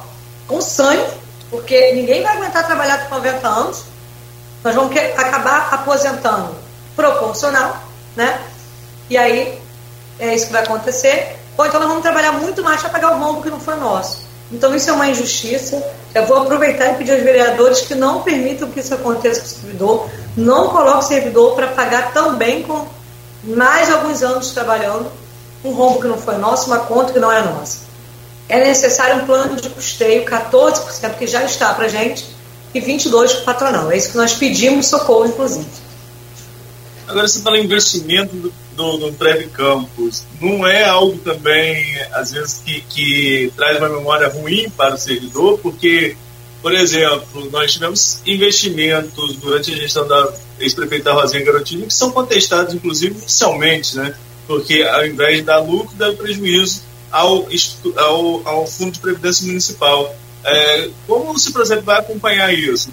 [0.48, 1.06] com sangue,
[1.50, 3.84] porque ninguém vai aguentar trabalhar por 90 anos,
[4.64, 6.56] nós vamos acabar aposentando
[6.96, 7.78] proporcional,
[8.16, 8.40] né?
[9.10, 9.60] E aí
[10.20, 11.38] é isso que vai acontecer.
[11.58, 14.26] Ou então nós vamos trabalhar muito mais para pagar o rombo que não foi nosso.
[14.52, 15.82] Então isso é uma injustiça.
[16.14, 19.50] Eu vou aproveitar e pedir aos vereadores que não permitam que isso aconteça com o
[19.50, 22.86] servidor, não coloquem o servidor para pagar também com
[23.44, 25.12] mais alguns anos trabalhando
[25.64, 27.80] um rombo que não foi nosso, uma conta que não é nossa.
[28.48, 32.26] É necessário um plano de custeio, 14%, que já está para gente,
[32.74, 33.92] e 22% para o patronal.
[33.92, 35.66] É isso que nós pedimos, socorro, inclusive.
[37.08, 42.32] Agora, você fala em investimento do do, do Treve Campos não é algo também, às
[42.32, 46.16] vezes, que, que traz uma memória ruim para o servidor, porque,
[46.62, 52.74] por exemplo, nós tivemos investimentos durante a gestão da ex-prefeita Rosinha Garotini que são contestados,
[52.74, 54.16] inclusive, inicialmente, né?
[54.48, 57.48] porque ao invés de dar lucro, dá prejuízo ao,
[57.98, 60.16] ao, ao Fundo de Previdência Municipal.
[60.44, 62.92] É, como por exemplo, vai acompanhar isso?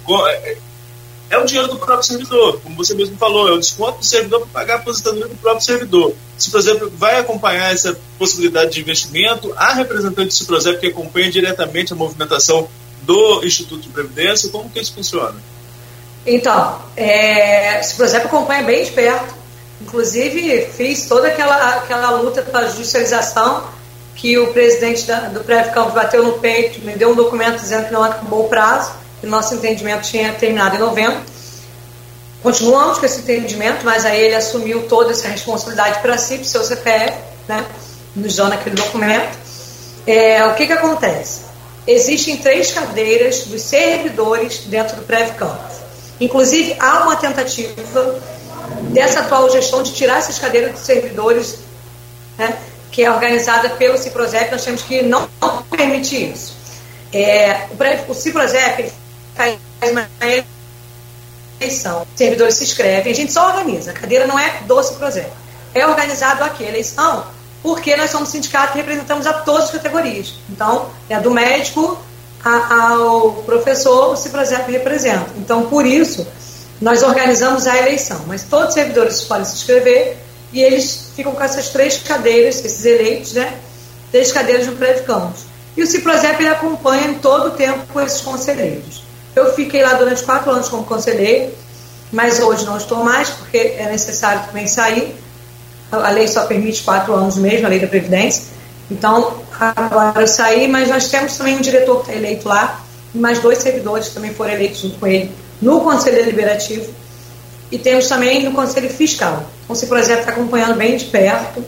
[1.29, 4.41] É, o dinheiro do próprio servidor, como você mesmo falou, é o desconto do servidor
[4.41, 6.13] para pagar a aposentadoria do próprio servidor.
[6.37, 11.31] Se, por exemplo, vai acompanhar essa possibilidade de investimento, há representantes do Ciprozep que acompanha
[11.31, 12.67] diretamente a movimentação
[13.01, 15.35] do Instituto de Previdência, como que isso funciona?
[16.25, 19.33] Então, é, o Ciprozep acompanha bem de perto,
[19.81, 23.63] inclusive fiz toda aquela, aquela luta para a judicialização
[24.15, 27.87] que o presidente da, do Prev Campos bateu no peito, me deu um documento dizendo
[27.87, 28.91] que não acabou o prazo,
[29.23, 31.21] que nosso entendimento tinha terminado em novembro.
[32.41, 36.45] Continuamos com esse entendimento, mas aí ele assumiu toda essa responsabilidade para si, para o
[36.45, 37.17] seu CPF,
[37.47, 37.65] né?
[38.13, 39.37] nos dando aquele documento.
[40.05, 41.43] É, o que, que acontece?
[41.87, 45.77] Existem três cadeiras dos servidores dentro do Prev Campus.
[46.19, 48.21] Inclusive, há uma tentativa
[48.89, 51.59] dessa atual gestão de tirar essas cadeiras dos servidores,
[52.37, 52.57] né,
[52.91, 54.51] que é organizada pelo Ciprozep.
[54.51, 55.29] Nós temos que não
[55.71, 56.57] permitir isso.
[57.13, 58.91] É, o, o Ciprozep
[59.35, 60.07] faz uma
[61.59, 62.01] eleição.
[62.01, 63.91] Os servidores se inscrevem, a gente só organiza.
[63.91, 65.33] A cadeira não é doce projeto.
[65.73, 67.25] É organizado aqui a eleição
[67.63, 70.33] porque nós somos sindicato que representamos a todas as categorias.
[70.49, 71.97] Então, é do médico
[72.43, 75.31] ao professor, o Ciprozep representa.
[75.37, 76.27] Então, por isso,
[76.81, 78.21] nós organizamos a eleição.
[78.27, 80.17] Mas todos os servidores podem se inscrever
[80.51, 83.57] e eles ficam com essas três cadeiras, esses eleitos, né?
[84.11, 85.45] Três cadeiras no prédio Campos.
[85.75, 89.02] E o Ciprozep acompanha em todo o tempo com esses conselheiros.
[89.35, 91.51] Eu fiquei lá durante quatro anos como conselheiro,
[92.11, 95.15] mas hoje não estou mais, porque é necessário também sair.
[95.91, 98.43] A lei só permite quatro anos mesmo, a lei da Previdência.
[98.89, 103.17] Então, agora eu saí, mas nós temos também um diretor que está eleito lá, e
[103.17, 105.31] mais dois servidores que também foram eleitos junto com ele
[105.61, 106.93] no Conselho Deliberativo.
[107.71, 109.45] E temos também no Conselho Fiscal.
[109.63, 111.63] Então, se, por exemplo, está acompanhando bem de perto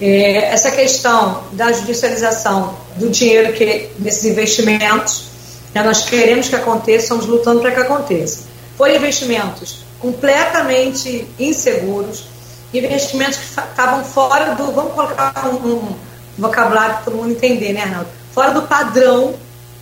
[0.00, 5.29] é, essa questão da judicialização do dinheiro que nesses investimentos
[5.74, 5.82] né?
[5.82, 8.44] Nós queremos que aconteça, estamos lutando para que aconteça.
[8.76, 12.24] Foram investimentos completamente inseguros,
[12.72, 14.72] investimentos que estavam fora do.
[14.72, 15.96] Vamos colocar um, um
[16.38, 18.08] vocabulário para todo mundo entender, né, Arnaldo?
[18.32, 19.34] Fora do padrão,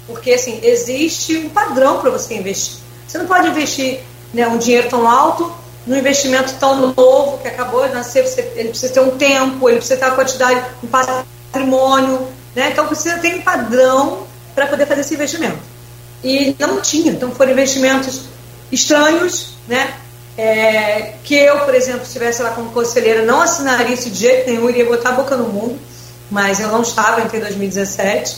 [0.06, 2.78] porque assim, existe um padrão para você investir.
[3.06, 4.00] Você não pode investir
[4.34, 5.52] né, um dinheiro tão alto
[5.86, 9.78] num investimento tão novo que acabou de nascer, você, ele precisa ter um tempo, ele
[9.78, 12.70] precisa ter uma quantidade, um patrimônio, né?
[12.72, 15.77] Então precisa ter um padrão para poder fazer esse investimento
[16.22, 17.12] e não tinha.
[17.12, 18.22] Então foram investimentos
[18.70, 19.94] estranhos, né?
[20.36, 24.48] É, que eu, por exemplo, se estivesse lá como conselheira, não assinaria isso de jeito
[24.48, 25.78] nenhum, iria botar a boca no mundo.
[26.30, 28.36] mas eu não estava entre 2017.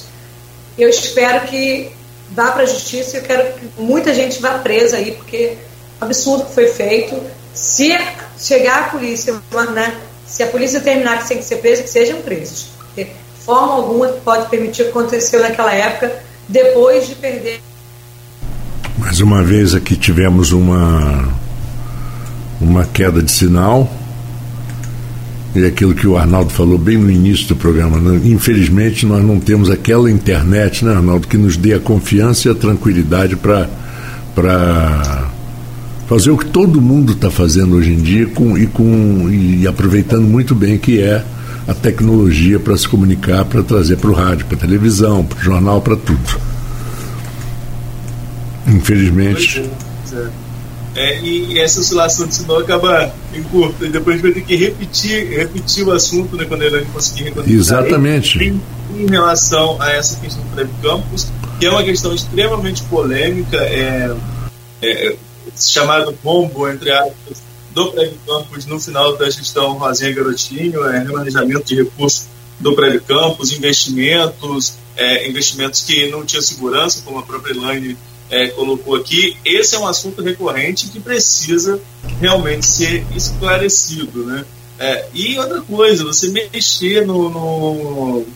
[0.79, 1.91] Eu espero que
[2.31, 5.59] vá para a justiça eu quero que muita gente vá presa aí, porque
[6.01, 7.21] absurdo que foi feito.
[7.53, 7.91] Se
[8.39, 9.35] chegar a polícia,
[9.75, 12.69] né, se a polícia terminar que tem que ser presa, que sejam presos.
[12.79, 13.09] Porque
[13.45, 17.61] forma alguma pode permitir o que aconteceu naquela época, depois de perder.
[19.11, 21.25] Mais uma vez aqui tivemos uma,
[22.61, 23.93] uma queda de sinal.
[25.53, 28.21] E aquilo que o Arnaldo falou bem no início do programa, né?
[28.25, 32.55] infelizmente nós não temos aquela internet, né, Arnaldo, que nos dê a confiança e a
[32.55, 33.67] tranquilidade para
[36.07, 40.23] fazer o que todo mundo está fazendo hoje em dia com, e, com, e aproveitando
[40.23, 41.25] muito bem que é
[41.67, 45.83] a tecnologia para se comunicar, para trazer para o rádio, para televisão, para o jornal,
[45.83, 46.50] para tudo.
[48.67, 49.69] Infelizmente.
[50.95, 55.39] É, e essa oscilação de sinal acaba em curto, e depois vai ter que repetir,
[55.39, 57.55] repetir o assunto né, quando ele conseguir reconhecer.
[57.55, 58.39] Exatamente.
[58.43, 58.61] Em,
[58.97, 61.29] em, relação a essa questão do Prêmio Campos,
[61.61, 64.17] que é uma questão extremamente polêmica, é,
[64.83, 65.15] é
[65.57, 67.43] chamado bombo, entre aspas,
[67.73, 72.27] do Prédio Campos no final da gestão Rosinha Garotinho, é, remanejamento de recursos
[72.59, 77.97] do Prédio Campos, investimentos, é, investimentos que não tinham segurança, como a própria Elaine
[78.31, 79.37] é, colocou aqui.
[79.45, 81.81] Esse é um assunto recorrente que precisa
[82.21, 84.25] realmente ser esclarecido.
[84.25, 84.45] Né?
[84.79, 88.27] É, e outra coisa, você mexer no, no,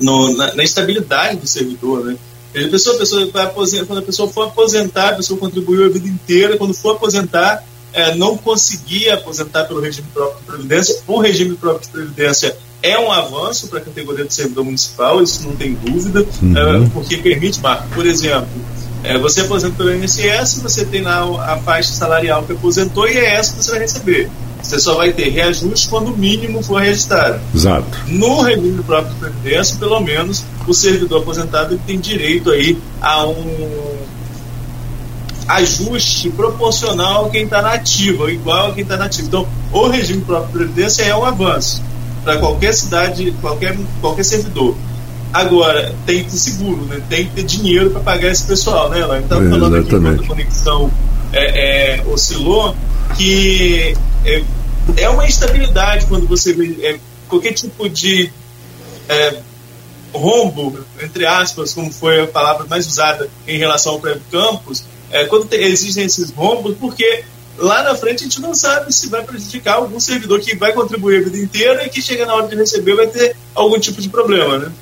[0.00, 2.04] no na, na, estabilidade do servidor.
[2.04, 2.16] Né?
[2.54, 6.08] A pessoa, a pessoa aposentar, quando a pessoa for aposentar, a pessoa contribuiu a vida
[6.08, 10.98] inteira, quando for aposentar, é, não conseguia aposentar pelo regime próprio de previdência.
[11.06, 15.46] O regime próprio de previdência é um avanço para a categoria do servidor municipal, isso
[15.46, 16.56] não tem dúvida, uhum.
[16.56, 18.48] é, porque permite, Marco, por exemplo,
[19.04, 21.22] é, você aposenta pelo INSS, você tem lá
[21.52, 24.30] a faixa salarial que aposentou e é essa que você vai receber.
[24.62, 27.40] Você só vai ter reajuste quando o mínimo for registrado.
[27.52, 27.86] Exato.
[28.06, 33.96] No regime próprio de previdência, pelo menos, o servidor aposentado tem direito aí a um
[35.48, 39.26] ajuste proporcional a quem está na ativa, igual a quem está na ativa.
[39.26, 41.82] Então, o regime próprio de previdência é um avanço
[42.22, 44.76] para qualquer cidade, qualquer, qualquer servidor.
[45.32, 47.00] Agora, tem que ter seguro, né?
[47.08, 48.90] tem que ter dinheiro para pagar esse pessoal.
[48.90, 49.00] Né?
[49.00, 50.90] Ela estava falando aqui quando a conexão
[51.32, 52.76] é, é, oscilou,
[53.16, 54.42] que é,
[54.96, 58.30] é, uma instabilidade quando você vê é, qualquer tipo de
[59.08, 59.38] é,
[60.12, 65.24] rombo, entre aspas, como foi a palavra mais usada em relação ao Prévio Campos, é,
[65.24, 67.24] quando te, existem esses rombos, porque
[67.56, 71.18] lá na frente a gente não sabe se vai prejudicar algum servidor que vai contribuir
[71.18, 74.08] a vida inteira e que chega na hora de receber vai ter algum tipo de
[74.08, 74.72] problema, né?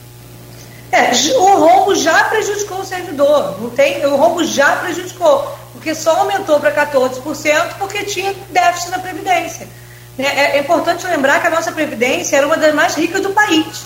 [0.93, 6.17] É, o rombo já prejudicou o servidor, não tem, o rombo já prejudicou, porque só
[6.17, 9.69] aumentou para 14% porque tinha déficit na Previdência.
[10.19, 13.31] É, é, é, importante lembrar que a nossa Previdência era uma das mais ricas do
[13.31, 13.85] país.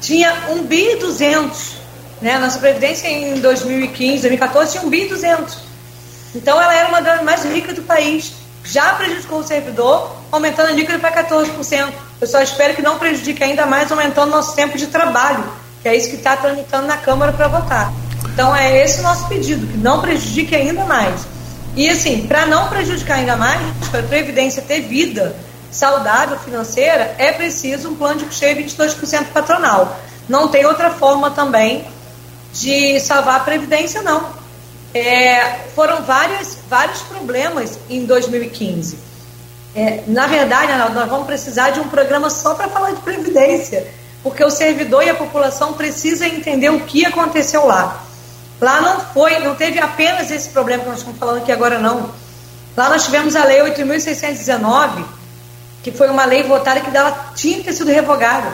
[0.00, 1.76] Tinha 1 bi e 200
[2.20, 2.38] né?
[2.38, 5.58] Nossa Previdência em 2015, 2014 tinha 1 bi 200.
[6.34, 8.32] Então ela era uma das mais ricas do país.
[8.64, 11.92] Já prejudicou o servidor, aumentando a líquida para 14%.
[12.20, 15.44] Eu só espero que não prejudique ainda mais, aumentando nosso tempo de trabalho,
[15.86, 17.92] que é isso que está tramitando na Câmara para votar.
[18.32, 21.20] Então é esse o nosso pedido, que não prejudique ainda mais.
[21.76, 23.60] E assim, para não prejudicar ainda mais,
[23.92, 25.36] para a Previdência ter vida
[25.70, 29.96] saudável financeira, é preciso um plano de custeio 22% patronal.
[30.28, 31.84] Não tem outra forma também
[32.52, 34.26] de salvar a Previdência, não.
[34.92, 38.98] É, foram vários, vários problemas em 2015.
[39.72, 43.86] É, na verdade, nós vamos precisar de um programa só para falar de Previdência,
[44.26, 48.02] porque o servidor e a população precisam entender o que aconteceu lá.
[48.60, 52.10] Lá não foi, não teve apenas esse problema que nós estamos falando aqui agora, não.
[52.76, 55.04] Lá nós tivemos a Lei 8.619,
[55.80, 58.52] que foi uma lei votada que dela tinha que ter sido revogada.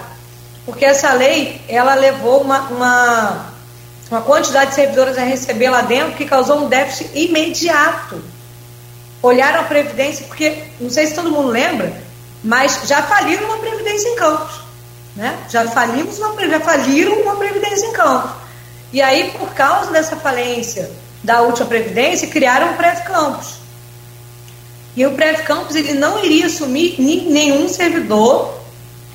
[0.66, 3.46] Porque essa lei, ela levou uma, uma
[4.10, 8.22] uma quantidade de servidores a receber lá dentro que causou um déficit imediato.
[9.22, 11.96] Olharam a Previdência, porque, não sei se todo mundo lembra,
[12.44, 14.61] mas já faliram uma Previdência em Campos.
[15.14, 15.38] Né?
[15.48, 18.30] Já, falimos uma, já faliram uma Previdência em Campos.
[18.92, 20.90] E aí, por causa dessa falência
[21.22, 23.54] da última Previdência, criaram o Prev Campos.
[24.96, 28.60] E o Prev Campos ele não iria assumir nenhum servidor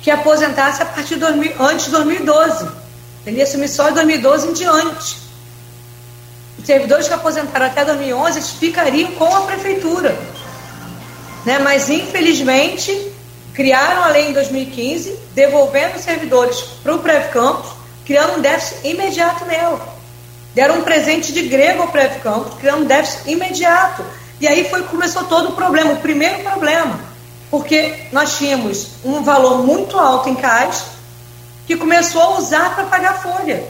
[0.02, 2.68] que aposentasse a partir de 2000, antes de 2012.
[3.26, 5.16] Ele ia assumir só em 2012 em diante.
[6.58, 10.18] Os servidores que aposentaram até 2011 ficariam com a prefeitura.
[11.44, 11.58] Né?
[11.58, 13.12] Mas, infelizmente,
[13.58, 17.68] criaram a lei em 2015, devolvendo os servidores para o Prev Campos,
[18.06, 19.80] criando um déficit imediato nela.
[20.54, 24.04] Deram um presente de grego ao Prev Campos, criando um déficit imediato.
[24.40, 27.00] E aí foi começou todo o problema, o primeiro problema,
[27.50, 30.84] porque nós tínhamos um valor muito alto em caixa,
[31.66, 33.64] que começou a usar para pagar folha.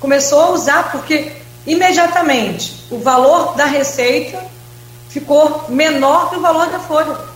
[0.00, 1.30] Começou a usar porque
[1.64, 4.44] imediatamente o valor da receita
[5.08, 7.33] ficou menor que o valor da folha.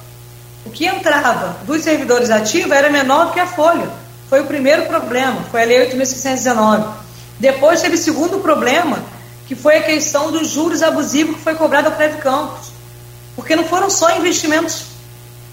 [0.65, 3.89] O que entrava dos servidores ativos era menor que a folha.
[4.29, 6.85] Foi o primeiro problema, foi a Lei 8.619.
[7.39, 8.99] Depois teve o segundo problema,
[9.47, 12.69] que foi a questão dos juros abusivos que foi cobrado ao Prédio Campos.
[13.35, 14.83] Porque não foram só investimentos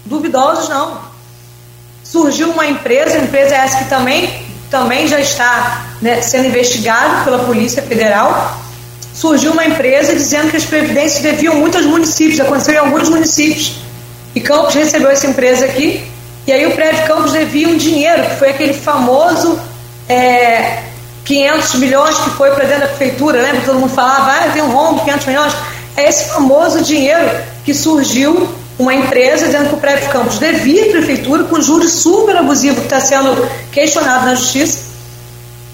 [0.04, 1.00] duvidosos, não.
[2.04, 7.38] Surgiu uma empresa, a empresa essa que também, também já está né, sendo investigada pela
[7.40, 8.60] Polícia Federal.
[9.14, 13.85] Surgiu uma empresa dizendo que as previdências deviam muito aos municípios, aconteceu em alguns municípios.
[14.36, 16.04] E Campos recebeu essa empresa aqui,
[16.46, 19.58] e aí o prédio Campos devia um dinheiro, que foi aquele famoso
[20.08, 20.82] é,
[21.24, 23.62] 500 milhões que foi para dentro da prefeitura, lembra?
[23.62, 25.52] Todo mundo falava, ah, tem um rombo, 500 milhões.
[25.96, 27.30] É esse famoso dinheiro
[27.64, 32.36] que surgiu uma empresa dizendo que o prédio Campos devia à prefeitura com juros super
[32.36, 34.80] abusivos que está sendo questionado na justiça.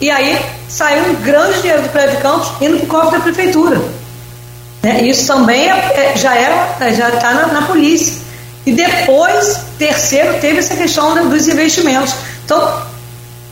[0.00, 0.38] E aí
[0.68, 3.82] saiu um grande dinheiro do prédio Campos indo para o cofre da prefeitura.
[4.82, 5.02] Né?
[5.02, 8.21] Isso também é, já é, já está na, na, polícia.
[8.64, 12.14] E depois, terceiro, teve essa questão dos investimentos.
[12.44, 12.82] Então,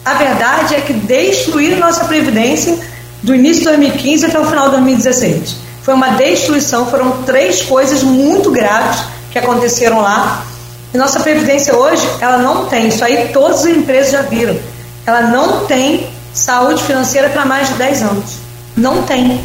[0.04, 2.78] a verdade é que destruíram nossa Previdência
[3.22, 5.56] do início de 2015 até o final de 2016.
[5.82, 9.00] Foi uma destruição, foram três coisas muito graves
[9.30, 10.44] que aconteceram lá.
[10.92, 14.58] E nossa Previdência hoje, ela não tem, isso aí todas as empresas já viram,
[15.06, 18.30] ela não tem saúde financeira para mais de 10 anos.
[18.76, 19.40] Não tem.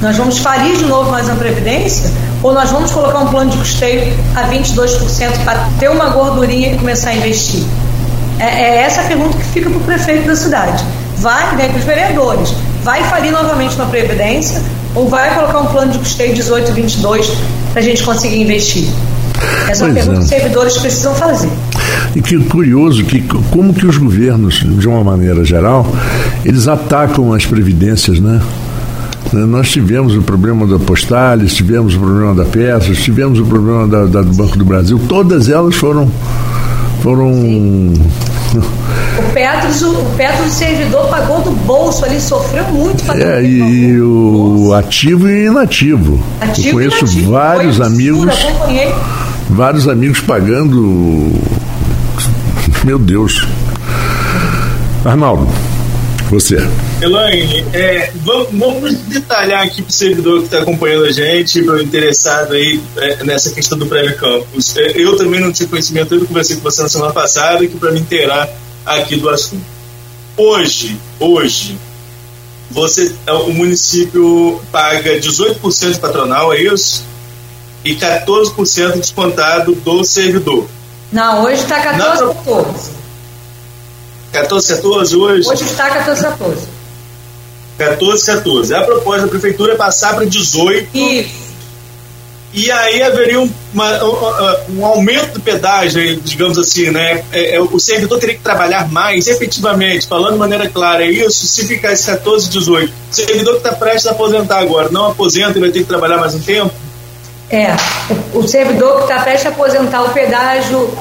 [0.00, 2.10] Nós vamos falir de novo mais uma Previdência
[2.42, 6.78] ou nós vamos colocar um plano de custeio a 22% para ter uma gordurinha e
[6.78, 7.62] começar a investir?
[8.38, 10.84] É, é essa a pergunta que fica para o prefeito da cidade.
[11.18, 14.60] Vai, vem para os vereadores, vai falir novamente uma Previdência
[14.94, 17.32] ou vai colocar um plano de custeio 18 e 22
[17.72, 18.88] para a gente conseguir investir?
[19.68, 20.18] Essa é uma pergunta é.
[20.18, 21.48] que os servidores precisam fazer.
[22.14, 25.86] E que curioso que como que os governos, de uma maneira geral,
[26.44, 28.40] eles atacam as previdências, né?
[29.32, 34.04] Nós tivemos o problema da Postales, tivemos o problema da Peças, tivemos o problema da,
[34.04, 36.10] da, do Banco do Brasil, todas elas foram
[37.02, 37.32] foram.
[39.16, 44.72] O Petros, o Petros, servidor, pagou do bolso ali, sofreu muito para É, e o
[44.74, 46.20] ativo e inativo.
[46.40, 47.30] Ativo Eu conheço inativo.
[47.30, 48.46] vários amigos.
[49.50, 51.32] Vários amigos pagando.
[52.84, 53.46] Meu Deus.
[55.04, 55.46] Arnaldo,
[56.34, 56.56] você.
[57.00, 61.74] Elaine, é, vamos, vamos, detalhar aqui para o servidor que está acompanhando a gente, para
[61.74, 64.76] o interessado aí é, nessa questão do Prévio Campus.
[64.76, 67.92] É, eu também não tinha conhecimento, eu conversei com você na semana passada, que para
[67.92, 68.48] me inteirar
[68.84, 69.64] aqui do assunto.
[70.36, 71.78] Hoje, hoje,
[72.70, 77.04] você, é, o município paga 18% patronal, é isso?
[77.84, 80.66] E 14% descontado do servidor.
[81.12, 83.03] Não, hoje está 14, 14.
[84.34, 85.48] 14, 14 hoje?
[85.48, 86.68] Hoje está 14, 14.
[87.78, 88.74] 14, 14.
[88.74, 90.96] A proposta da prefeitura é passar para 18.
[90.96, 91.44] Isso.
[92.52, 97.24] E aí haveria um, uma, um, um aumento do pedágio, digamos assim, né?
[97.32, 101.48] É, é, o servidor teria que trabalhar mais, efetivamente, falando de maneira clara, é isso,
[101.48, 102.92] se ficar esse 14, 18.
[103.10, 106.18] O servidor que está prestes a aposentar agora, não aposenta e vai ter que trabalhar
[106.18, 106.72] mais um tempo?
[107.50, 107.74] É,
[108.32, 110.96] o servidor que está prestes a aposentar, o pedágio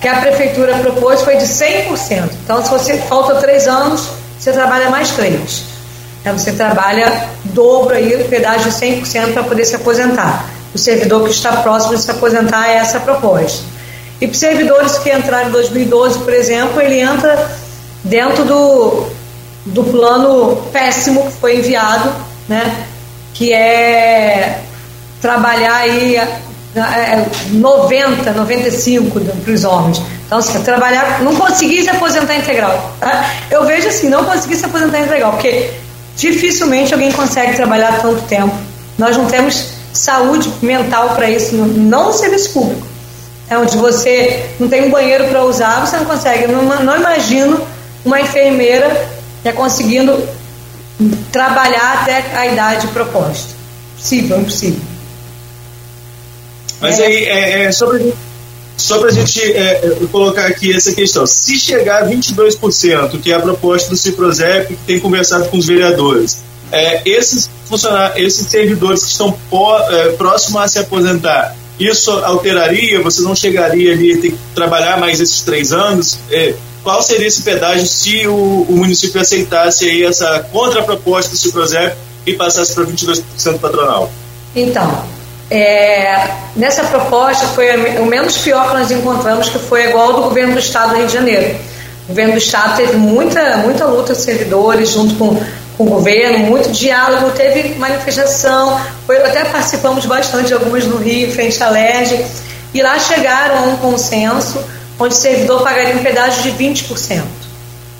[0.00, 2.30] que a prefeitura propôs foi de 100%.
[2.44, 5.64] Então, se você falta três anos, você trabalha mais três.
[6.20, 10.48] Então, você trabalha dobro aí, o pedágio de 100% para poder se aposentar.
[10.74, 13.64] O servidor que está próximo de se aposentar é essa proposta.
[14.20, 17.50] E para servidores que entraram em 2012, por exemplo, ele entra
[18.04, 19.06] dentro do,
[19.66, 22.12] do plano péssimo que foi enviado,
[22.48, 22.86] né?
[23.32, 24.60] que é
[25.20, 26.20] trabalhar aí
[26.76, 30.00] é, 90, 95 para os homens.
[30.26, 32.94] Então, se trabalhar, não conseguir se aposentar integral.
[33.00, 33.30] Tá?
[33.50, 35.70] Eu vejo assim, não conseguir se aposentar integral, porque
[36.16, 38.54] dificilmente alguém consegue trabalhar tanto tempo.
[38.98, 42.86] Nós não temos saúde mental para isso, não no serviço público.
[43.48, 46.46] É onde você não tem um banheiro para usar, você não consegue.
[46.46, 47.66] Não, não imagino
[48.04, 49.08] uma enfermeira
[49.44, 50.28] é conseguindo
[51.32, 53.54] trabalhar até a idade proposta.
[53.96, 54.80] Possível, impossível.
[56.80, 57.06] Mas é.
[57.06, 62.04] aí, é, é, só para a gente é, é, colocar aqui essa questão, se chegar
[62.04, 67.02] a 22%, que é a proposta do Ciprozep, que tem conversado com os vereadores, é,
[67.04, 69.36] esses funcionários, esses servidores que estão
[70.16, 73.00] próximos a se aposentar, isso alteraria?
[73.02, 76.18] Você não chegaria ali a ter que trabalhar mais esses três anos?
[76.82, 82.34] Qual seria esse pedágio se o, o, município aceitasse aí essa contraproposta do Ciprozep e
[82.34, 83.22] passasse para 22%
[83.60, 84.10] patronal?
[84.54, 85.04] Então,
[85.50, 90.22] é, nessa proposta foi o menos pior que nós encontramos, que foi igual ao do
[90.22, 91.56] governo do estado do Rio de Janeiro.
[92.04, 95.38] O governo do Estado teve muita, muita luta de servidores junto com,
[95.76, 101.30] com o governo, muito diálogo, teve manifestação, foi, até participamos bastante de algumas no Rio,
[101.32, 102.24] frente à LERJ,
[102.72, 104.58] e lá chegaram a um consenso
[104.98, 107.22] onde o servidor pagaria um pedágio de 20%.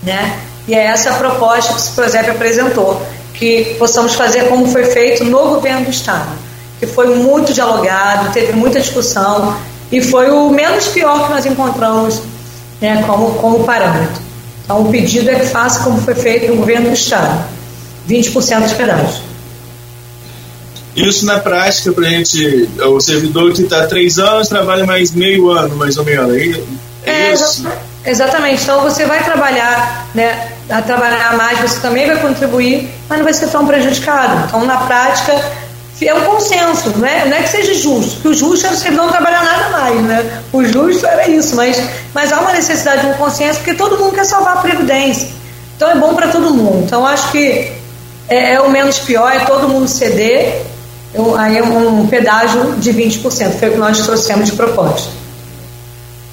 [0.03, 0.39] Né?
[0.67, 3.03] E é essa a proposta que o Ciprozep apresentou,
[3.35, 6.31] que possamos fazer como foi feito no governo do Estado,
[6.79, 9.57] que foi muito dialogado, teve muita discussão
[9.91, 12.21] e foi o menos pior que nós encontramos
[12.81, 14.23] né, como, como parâmetro.
[14.65, 17.45] Então, o pedido é que faça como foi feito no governo do Estado,
[18.09, 19.29] 20% de pedágio.
[20.95, 25.51] Isso na prática, para a gente, o servidor que está três anos trabalha mais meio
[25.51, 26.37] ano, mais ou menos.
[27.05, 27.67] É, é isso?
[28.05, 28.63] Exatamente.
[28.63, 33.33] Então você vai trabalhar, né, a trabalhar mais, você também vai contribuir, mas não vai
[33.35, 34.47] ser tão prejudicado.
[34.47, 35.35] Então, na prática,
[36.07, 37.25] é um consenso, né?
[37.27, 40.01] não é que seja justo, porque o justo era o servidor não trabalhar nada mais,
[40.03, 40.43] né?
[40.53, 41.81] O justo era isso, mas,
[42.15, 45.29] mas há uma necessidade de um consenso porque todo mundo quer salvar a Previdência.
[45.77, 46.85] Então é bom para todo mundo.
[46.85, 47.73] Então acho que
[48.29, 50.63] é, é, o menos pior, é todo mundo ceder,
[51.37, 55.19] aí é um, um pedágio de 20%, foi o que nós trouxemos de proposta.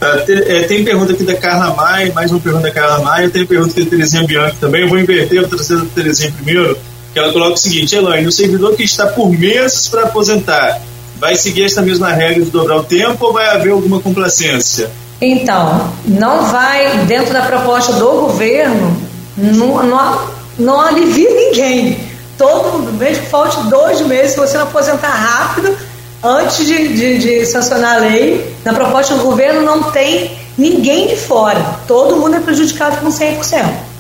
[0.02, 3.82] É, tem pergunta aqui da Carla Maia, mais uma pergunta da Carla Maia, tem pergunta
[3.82, 4.82] da Terezinha Bianchi também.
[4.82, 6.78] Eu vou inverter, vou trazer a Terezinha primeiro,
[7.16, 10.82] que ela coloca o seguinte: Elaine, o servidor que está por meses para aposentar,
[11.18, 14.92] vai seguir esta mesma regra de dobrar o tempo ou vai haver alguma complacência?
[15.22, 19.02] Então, não vai, dentro da proposta do governo,
[19.38, 20.22] não, não,
[20.60, 21.98] não alivia ninguém.
[22.38, 25.74] Todo mundo, mesmo que falte dois meses, se você não aposentar rápido,
[26.22, 31.16] antes de, de, de, sancionar a lei, na proposta do governo não tem ninguém de
[31.16, 31.80] fora.
[31.88, 33.95] Todo mundo é prejudicado com 100%.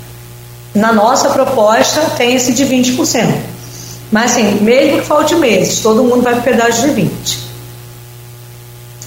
[0.75, 3.33] Na nossa proposta tem esse de 20%.
[4.11, 7.09] Mas assim, mesmo que falte meses, todo mundo vai para o pedágio de 20%.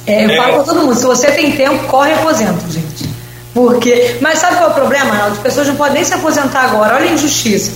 [0.06, 0.36] É, eu é.
[0.36, 3.08] falo para todo mundo, se você tem tempo, corre e aposenta, gente.
[3.52, 6.96] Porque, mas sabe qual é o problema, As pessoas não podem nem se aposentar agora,
[6.96, 7.72] olha a injustiça.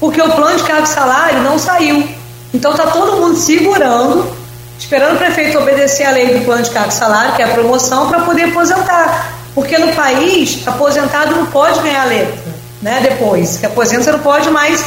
[0.00, 2.08] Porque o plano de cargo e salário não saiu.
[2.52, 4.38] Então está todo mundo segurando
[4.78, 7.48] esperando o prefeito obedecer a lei do plano de cargo e salário, que é a
[7.48, 9.32] promoção, para poder aposentar.
[9.54, 12.47] Porque no país, aposentado não pode ganhar letra,
[12.80, 13.00] né?
[13.02, 14.84] Depois, que aposenta você não pode mais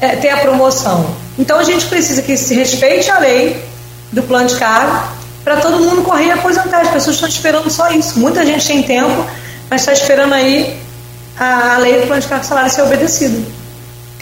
[0.00, 1.14] é, ter a promoção.
[1.38, 3.62] Então a gente precisa que se respeite a lei
[4.12, 5.08] do plano de cargo
[5.42, 6.80] para todo mundo correr e aposentar.
[6.80, 8.18] As pessoas estão esperando só isso.
[8.18, 9.26] Muita gente tem tempo,
[9.68, 10.78] mas está esperando aí
[11.38, 13.38] a, a lei do plano de cargo salário ser obedecida.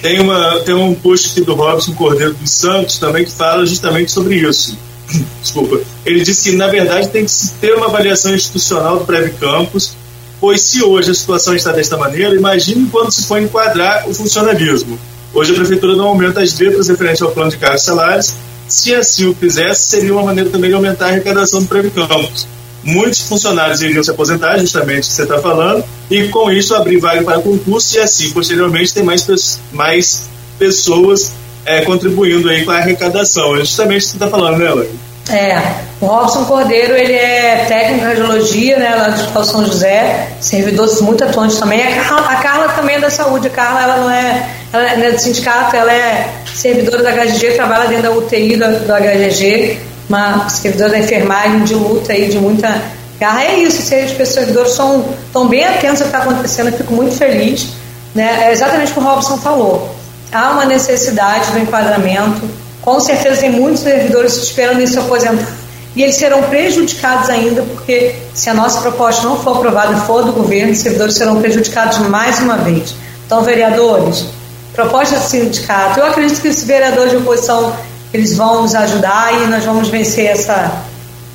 [0.00, 4.10] Tem, uma, tem um post aqui do Robson Cordeiro dos Santos também que fala justamente
[4.10, 4.76] sobre isso
[5.42, 9.96] desculpa, ele disse que na verdade tem que ter uma avaliação institucional do Preve Campus,
[10.42, 14.98] pois se hoje a situação está desta maneira, imagine quando se for enquadrar o funcionalismo.
[15.32, 18.34] Hoje a prefeitura não aumenta as letras referentes ao plano de cargos e salários,
[18.66, 22.48] se assim o fizesse, seria uma maneira também de aumentar a arrecadação do Preve Campus.
[22.82, 26.98] Muitos funcionários iriam se aposentar, justamente o que você está falando, e com isso abrir
[26.98, 30.28] vaga para concurso e assim, posteriormente, ter mais, mais
[30.58, 31.34] pessoas
[31.64, 33.54] é, contribuindo aí com a arrecadação.
[33.54, 35.11] É justamente o que você está falando, né, Elaine?
[35.30, 35.56] É,
[36.00, 40.88] o Robson Cordeiro, ele é técnico em radiologia, né, lá do Hospital São José, servidor
[41.02, 41.80] muito atuante também.
[41.80, 45.12] A Carla, a Carla, também é da saúde, a Carla, ela não é, ela é
[45.12, 50.48] do sindicato, ela é servidora da HGG, trabalha dentro da UTI do, do HGG, uma
[50.48, 52.82] servidora da enfermagem de luta aí, de muita
[53.20, 53.44] garra.
[53.44, 57.16] É isso, os servidores são, estão bem atentos ao que está acontecendo, eu fico muito
[57.16, 57.68] feliz.
[58.12, 58.46] Né?
[58.48, 60.02] É exatamente o que o Robson falou
[60.32, 62.48] há uma necessidade do enquadramento.
[62.82, 65.62] Com certeza tem muitos servidores esperando isso se aposentar.
[65.94, 70.24] E eles serão prejudicados ainda, porque se a nossa proposta não for aprovada e for
[70.24, 72.94] do governo, os servidores serão prejudicados mais uma vez.
[73.26, 74.26] Então, vereadores,
[74.72, 77.72] proposta do sindicato, eu acredito que os vereadores de oposição
[78.12, 80.82] eles vão nos ajudar e nós vamos vencer essa,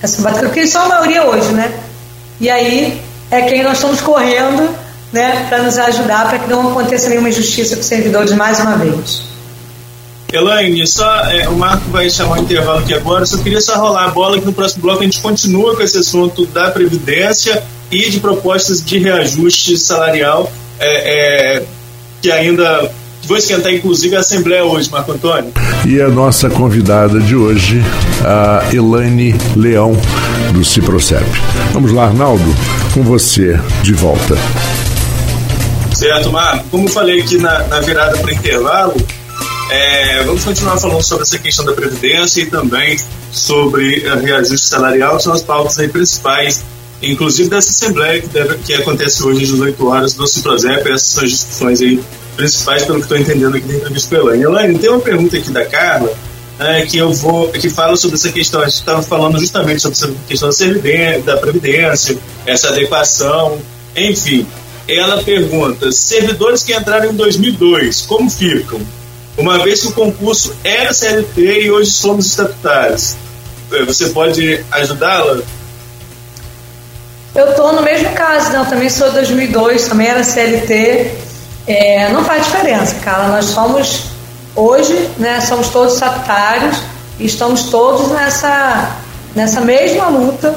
[0.01, 1.71] essa batalha, porque eles são a maioria hoje, né?
[2.39, 3.01] E aí
[3.31, 4.69] é quem nós estamos correndo
[5.11, 8.75] né, para nos ajudar para que não aconteça nenhuma injustiça com os servidores mais uma
[8.75, 9.36] vez.
[10.31, 14.05] Elaine, só, é, o Marco vai chamar o intervalo aqui agora, só queria só rolar
[14.05, 18.09] a bola que no próximo bloco a gente continua com esse assunto da Previdência e
[18.09, 21.63] de propostas de reajuste salarial é, é,
[22.21, 22.91] que ainda
[23.23, 25.51] vou esquentar inclusive a Assembleia hoje, Marco Antônio.
[25.85, 27.81] E a nossa convidada de hoje,
[28.25, 29.93] a Elaine Leão,
[30.53, 31.23] do Ciprocep.
[31.73, 32.55] Vamos lá, Arnaldo,
[32.93, 34.37] com você de volta.
[35.93, 36.65] Certo, Marco.
[36.69, 38.95] Como eu falei aqui na, na virada para intervalo,
[39.69, 42.97] é, vamos continuar falando sobre essa questão da Previdência e também
[43.31, 46.63] sobre reajuste salarial, que são as pautas aí principais,
[47.01, 50.89] inclusive dessa Assembleia que, deve, que acontece hoje às 18 horas do Ciprozep.
[50.89, 51.99] Essas são as discussões aí
[52.35, 54.43] principais, pelo que estou entendendo aqui da entrevista com Elaine.
[54.43, 56.13] Elaine, tem uma pergunta aqui da Carla.
[56.59, 58.61] É, que eu vou que fala sobre essa questão.
[58.61, 62.17] A gente estava falando justamente sobre essa questão da, da Previdência,
[62.47, 63.59] essa adequação,
[63.95, 64.47] enfim.
[64.87, 68.81] ela pergunta: servidores que entraram em 2002, como ficam?
[69.37, 73.15] Uma vez que o concurso era CLT e hoje somos estatutários.
[73.71, 75.41] É, você pode ajudá-la?
[77.35, 78.65] Eu estou no mesmo caso, não.
[78.65, 81.11] Também sou de 2002, também era CLT.
[81.67, 83.27] É, não faz diferença, cara.
[83.27, 84.05] Nós somos,
[84.55, 86.77] hoje, né, somos todos estatutários
[87.19, 88.95] e estamos todos nessa,
[89.35, 90.55] nessa mesma luta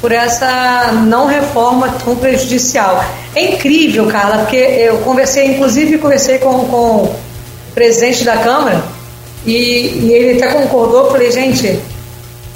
[0.00, 3.04] por essa não reforma tão prejudicial.
[3.34, 7.14] É incrível, Carla, porque eu conversei, inclusive conversei com, com
[7.74, 8.82] presidente da Câmara
[9.46, 11.80] e, e ele até concordou, falei, gente,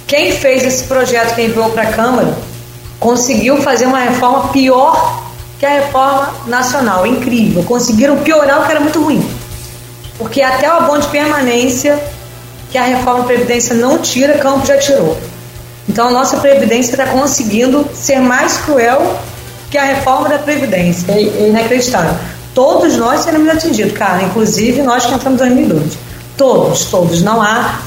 [0.07, 2.37] quem fez esse projeto que enviou para a Câmara
[3.01, 5.23] conseguiu fazer uma reforma pior
[5.59, 7.07] que a reforma nacional.
[7.07, 7.63] Incrível.
[7.63, 9.27] Conseguiram piorar o que era muito ruim.
[10.19, 11.99] Porque até o abono de permanência
[12.71, 15.17] que a reforma da Previdência não tira, Campos já tirou.
[15.89, 19.19] Então a nossa Previdência está conseguindo ser mais cruel
[19.71, 21.13] que a reforma da Previdência.
[21.13, 22.15] É inacreditável.
[22.55, 25.99] Todos nós seremos atingidos, cara, inclusive nós que entramos em 2012.
[26.37, 27.23] Todos, todos.
[27.23, 27.81] Não há,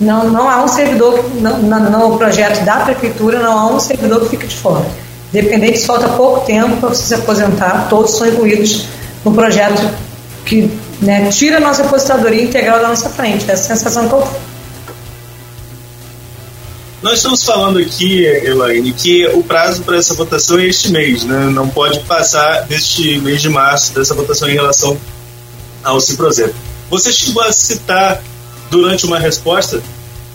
[0.00, 4.30] não, não há um servidor, no, no projeto da Prefeitura, não há um servidor que
[4.30, 4.84] fica de fora.
[5.30, 8.86] Dependente se falta pouco tempo para você se aposentar, todos são incluídos
[9.24, 9.82] no projeto
[10.46, 10.70] que
[11.00, 13.50] né, tira a nossa aposentadoria integral da nossa frente.
[13.50, 14.26] Essa é a sensação que eu
[17.04, 21.50] nós estamos falando aqui, Elaine, que o prazo para essa votação é este mês, né?
[21.50, 24.98] Não pode passar deste mês de março dessa votação em relação
[25.82, 26.54] ao Ciprozep.
[26.88, 28.22] Você chegou a citar
[28.70, 29.82] durante uma resposta,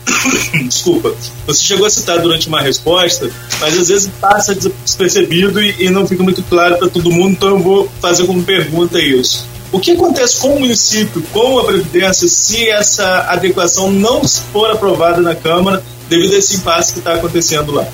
[0.69, 1.11] desculpa,
[1.47, 6.05] você chegou a citar durante uma resposta, mas às vezes passa despercebido e, e não
[6.05, 9.43] fica muito claro para todo mundo, então eu vou fazer como pergunta isso.
[9.71, 15.19] O que acontece com o município, com a Previdência, se essa adequação não for aprovada
[15.19, 17.85] na Câmara devido a esse impasse que está acontecendo lá?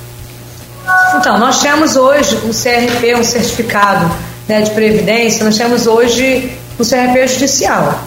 [1.18, 4.12] Então, nós temos hoje o CRP, um certificado
[4.48, 8.00] né, de previdência, nós temos hoje o CRP judicial.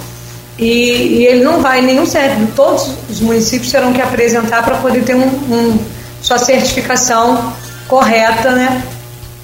[0.59, 5.05] E, e, ele não vai, nenhum CRP, todos os municípios terão que apresentar para poder
[5.05, 5.79] ter um, um,
[6.21, 7.53] sua certificação
[7.87, 8.83] correta né,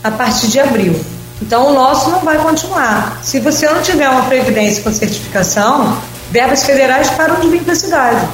[0.02, 0.98] a partir de abril.
[1.40, 3.20] Então, o nosso não vai continuar.
[3.22, 5.98] Se você não tiver uma previdência com certificação,
[6.30, 8.28] verbas federais param de vir para a cidade.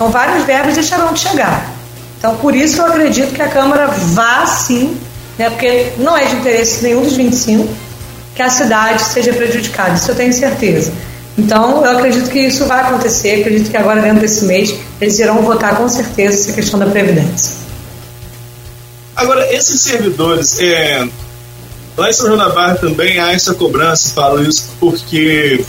[0.00, 1.70] Então, vários verbos deixarão de chegar.
[2.18, 4.96] Então, por isso eu acredito que a Câmara vá sim,
[5.38, 7.68] né, porque não é de interesse nenhum dos 25
[8.34, 10.90] que a cidade seja prejudicada, isso eu tenho certeza.
[11.36, 15.42] Então, eu acredito que isso vai acontecer, acredito que agora, dentro desse mês, eles irão
[15.42, 17.56] votar com certeza essa questão da Previdência.
[19.14, 21.06] Agora, esses servidores, é,
[21.94, 25.62] lá em São João da Barra também há essa cobrança, falo isso porque,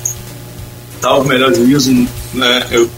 [1.01, 1.91] salvo melhor juízo,
[2.33, 2.89] né, eu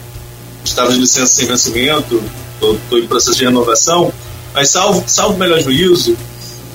[0.73, 2.21] estava de licença sem vencimento,
[2.53, 4.11] estou em processo de renovação,
[4.53, 6.17] mas salvo, salvo melhor juízo,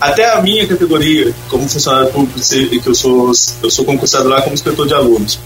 [0.00, 4.54] até a minha categoria, como funcionário público, que eu sou, eu sou concursado lá como
[4.54, 5.38] inspetor de alunos,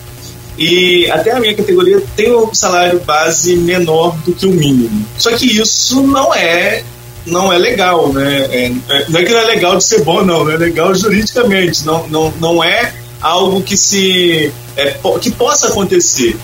[0.58, 5.06] e até a minha categoria tem um salário base menor do que o mínimo.
[5.18, 6.84] Só que isso não é
[7.24, 8.48] não é legal, né?
[8.50, 10.94] É, é, não é que não é legal de ser bom, não, não é legal
[10.94, 16.36] juridicamente, não, não, não é algo que se é, que possa acontecer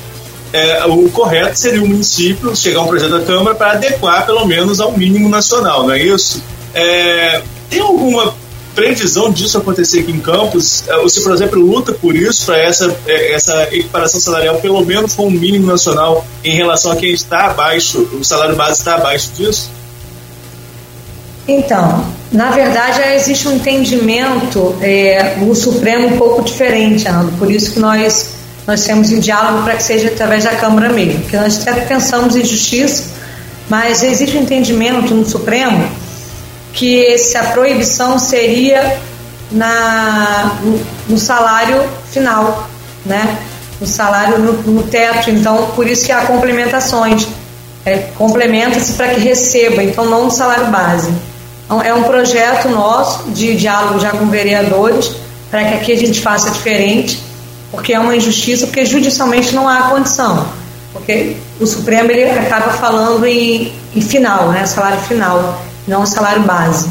[0.52, 4.80] é, o correto seria o município chegar um projeto da Câmara para adequar pelo menos
[4.80, 6.42] ao mínimo nacional, não é isso?
[6.74, 8.34] É, tem alguma
[8.74, 10.84] previsão disso acontecer aqui em Campos?
[10.88, 15.14] É, você, por exemplo, luta por isso, para essa, é, essa equiparação salarial pelo menos
[15.14, 19.30] com o mínimo nacional em relação a quem está abaixo, o salário base está abaixo
[19.36, 19.70] disso?
[21.48, 27.72] Então, na verdade, existe um entendimento é, no Supremo um pouco diferente, Arnaldo, por isso
[27.72, 28.27] que nós
[28.68, 32.36] nós temos um diálogo para que seja através da Câmara mesmo, porque nós até pensamos
[32.36, 33.04] em justiça,
[33.66, 35.88] mas existe um entendimento no Supremo
[36.74, 38.98] que essa proibição seria
[39.50, 42.68] na, no, no salário final,
[43.06, 43.38] né?
[43.80, 47.26] no salário no, no, teto, então por isso que há complementações.
[47.86, 51.10] É, Complementa-se para que receba, então não no salário base.
[51.64, 55.10] Então, é um projeto nosso de diálogo já com vereadores
[55.50, 57.27] para que aqui a gente faça diferente
[57.70, 60.48] porque é uma injustiça, porque judicialmente não há condição.
[60.92, 66.88] Porque o Supremo ele acaba falando em, em final, né, salário final, não salário base.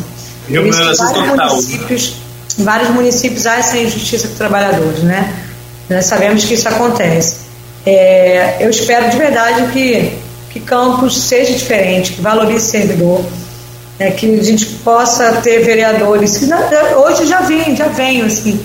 [0.47, 2.13] Por isso, em vários municípios,
[2.57, 5.33] em vários municípios há essa injustiça com os trabalhadores, né?
[5.89, 7.47] Nós sabemos que isso acontece.
[7.85, 10.13] É, eu espero de verdade que,
[10.51, 13.25] que Campos seja diferente, que valorize o servidor,
[13.97, 16.45] né, que a gente possa ter vereadores, que
[16.95, 18.59] hoje já vem, já venho assim,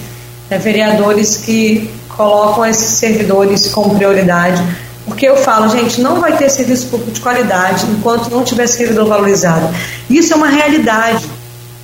[0.51, 4.62] né, vereadores que colocam esses servidores como prioridade.
[5.05, 9.06] Porque eu falo, gente, não vai ter serviço público de qualidade enquanto não tiver servidor
[9.06, 9.68] valorizado.
[10.09, 11.26] Isso é uma realidade.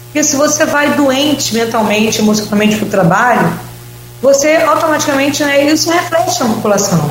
[0.04, 3.52] Porque se você vai doente mentalmente, emocionalmente para o trabalho,
[4.22, 7.10] você automaticamente, né, isso reflete na população.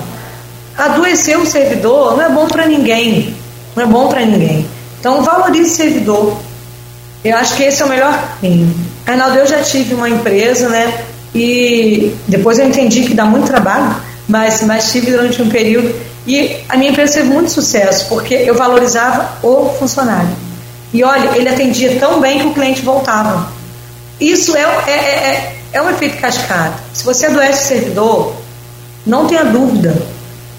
[0.77, 3.35] Adoecer um servidor não é bom para ninguém.
[3.75, 4.67] Não é bom para ninguém.
[4.99, 6.37] Então valorize o servidor.
[7.23, 8.73] Eu acho que esse é o melhor caminho.
[9.05, 11.03] Arnaldo, eu já tive uma empresa, né?
[11.33, 13.95] E depois eu entendi que dá muito trabalho,
[14.27, 15.93] mas, mas tive durante um período.
[16.25, 20.29] E a minha empresa teve muito sucesso, porque eu valorizava o funcionário.
[20.93, 23.51] E olha, ele atendia tão bem que o cliente voltava.
[24.19, 26.73] Isso é, é, é, é um efeito cascata.
[26.93, 28.33] Se você adoece o servidor,
[29.05, 29.95] não tenha dúvida,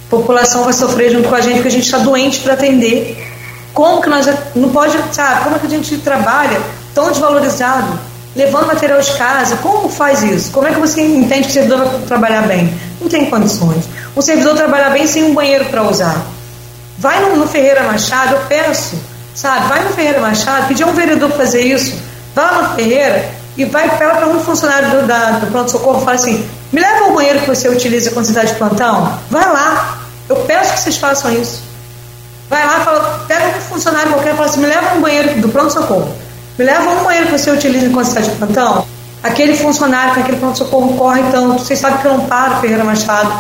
[0.06, 3.26] a população vai sofrer junto com a gente, porque a gente está doente para atender.
[3.74, 6.60] Como que nós não pode, sabe, como é que a gente trabalha
[6.94, 7.98] tão desvalorizado,
[8.34, 9.56] levando material de casa?
[9.56, 10.50] Como faz isso?
[10.50, 12.72] Como é que você entende que o servidor vai trabalhar bem?
[13.00, 13.84] Não tem condições.
[14.14, 16.24] O servidor trabalha bem sem um banheiro para usar.
[16.98, 18.96] Vai no, no, Ferreira Machado, eu peço,
[19.34, 19.68] sabe?
[19.68, 21.96] Vai no Ferreira Machado, pedir a um vereador para fazer isso.
[22.34, 26.48] Vai no Ferreira e vai para um funcionário do, da, do pronto-socorro e fala assim:
[26.72, 29.18] me leva ao banheiro que você utiliza quando você está de plantão.
[29.30, 29.98] Vai lá.
[30.28, 31.62] Eu peço que vocês façam isso.
[32.50, 35.48] Vai lá, fala, pega um funcionário qualquer e fala assim: me leva um banheiro do
[35.48, 36.14] pronto-socorro.
[36.58, 38.84] Me leva um banheiro que você utiliza enquanto está de plantão.
[39.22, 41.62] Aquele funcionário com aquele pronto-socorro corre tanto.
[41.62, 43.32] Vocês sabem que eu não paro, Ferreira Machado,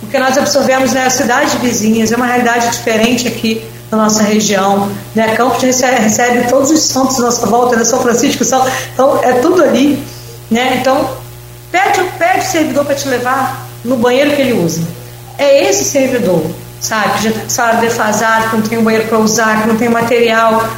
[0.00, 4.90] porque nós absorvemos né, cidades vizinhas, é uma realidade diferente aqui na nossa região.
[5.14, 5.36] Né?
[5.36, 7.84] Campos recebe, recebe todos os santos à nossa volta, né?
[7.84, 10.02] São Francisco, São, então é tudo ali.
[10.50, 10.78] Né?
[10.80, 11.10] Então,
[11.70, 14.82] pede, pede o servidor para te levar no banheiro que ele usa.
[15.38, 16.44] É esse servidor,
[16.80, 19.68] sabe, que já está com salário defasado, que não tem um banheiro para usar, que
[19.68, 20.68] não tem material.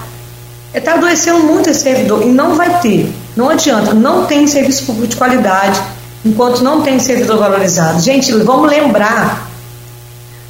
[0.74, 3.12] Está adoecendo muito esse servidor e não vai ter.
[3.34, 5.80] Não adianta, não tem serviço público de qualidade
[6.24, 8.00] enquanto não tem servidor valorizado.
[8.00, 9.48] Gente, vamos lembrar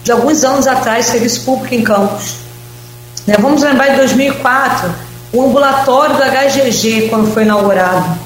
[0.03, 2.37] de alguns anos atrás, serviço público em Campos.
[3.27, 3.35] Né?
[3.39, 4.95] Vamos lembrar de 2004,
[5.33, 8.17] o ambulatório do HGG, quando foi inaugurado.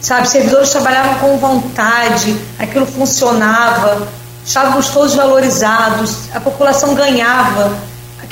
[0.00, 4.06] Sabe, servidores trabalhavam com vontade, aquilo funcionava,
[4.44, 7.72] estávamos todos valorizados, a população ganhava.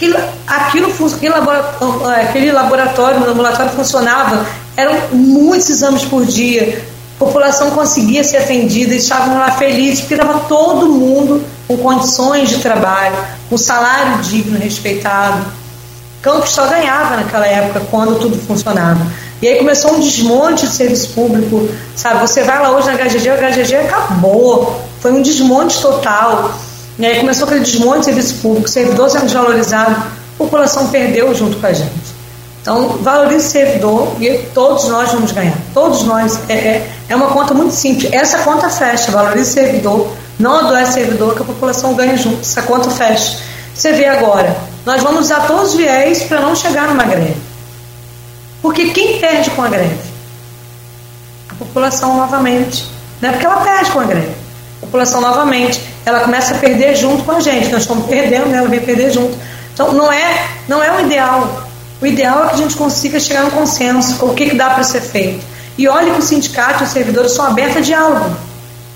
[0.03, 0.19] Aquilo,
[0.49, 4.45] aquilo, aquele, laboratório, aquele laboratório, o laboratório funcionava,
[4.77, 6.85] eram muitos exames por dia,
[7.21, 12.59] a população conseguia ser atendida, estavam lá felizes, porque estava todo mundo com condições de
[12.59, 13.15] trabalho,
[13.49, 15.45] com salário digno, respeitado.
[16.21, 19.07] Campos só ganhava naquela época, quando tudo funcionava.
[19.41, 22.21] E aí começou um desmonte de serviço público, sabe?
[22.21, 26.53] Você vai lá hoje na HGG, a HGG acabou, foi um desmonte total.
[26.99, 31.57] E aí começou aquele desmonte de serviço público, servidor sendo desvalorizado, a população perdeu junto
[31.59, 32.13] com a gente.
[32.61, 35.57] Então, valorize o servidor e todos nós vamos ganhar.
[35.75, 36.39] Todos nós.
[36.49, 38.13] É, é, é uma conta muito simples.
[38.13, 42.41] Essa conta fecha, valorize o servidor, não adoece servidor, que a população ganha junto.
[42.41, 43.39] Essa conta fecha.
[43.75, 44.57] Você vê agora,
[44.87, 47.37] nós vamos usar todos os viés para não chegar numa greve.
[48.61, 49.99] Porque quem perde com a greve?
[51.49, 52.87] A população novamente.
[53.21, 54.42] Não é porque ela perde com a greve.
[54.83, 55.81] A população novamente.
[56.05, 57.69] Ela começa a perder junto com a gente.
[57.71, 58.59] Nós estamos perdendo, né?
[58.59, 59.37] ela vem perder junto.
[59.73, 61.65] Então não é, não é o ideal.
[62.01, 64.71] O ideal é que a gente consiga chegar no consenso com o que, que dá
[64.71, 65.45] para ser feito.
[65.79, 68.37] E olhe que o sindicato e os servidores são abertos a diálogo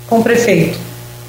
[0.07, 0.77] com o prefeito.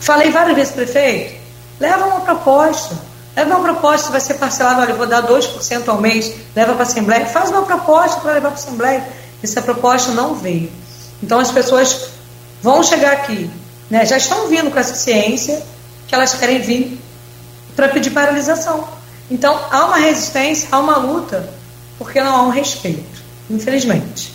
[0.00, 1.34] Falei várias vezes, prefeito,
[1.80, 3.08] leva uma proposta.
[3.36, 6.82] Leva uma proposta, vai ser parcelado, olha, eu vou dar 2% ao mês, leva para
[6.82, 9.04] a Assembleia, faz uma proposta para levar para a Assembleia.
[9.40, 10.72] Essa proposta não veio.
[11.22, 12.08] Então as pessoas
[12.60, 13.48] vão chegar aqui,
[13.90, 15.62] né, já estão vindo com essa ciência
[16.06, 16.98] que elas querem vir
[17.74, 18.88] para pedir paralisação.
[19.30, 21.48] Então há uma resistência, há uma luta,
[21.98, 24.32] porque não há um respeito, infelizmente.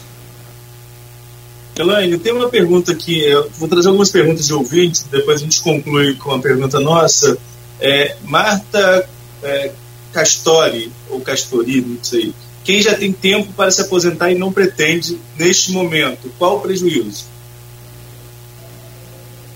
[1.75, 5.61] Elaine, tem uma pergunta aqui, eu vou trazer algumas perguntas de ouvintes, depois a gente
[5.61, 7.35] conclui com a pergunta nossa.
[7.80, 9.09] É, Marta
[9.41, 9.71] é,
[10.11, 12.34] Castori, ou Castori, não sei.
[12.63, 17.25] Quem já tem tempo para se aposentar e não pretende neste momento, qual o prejuízo?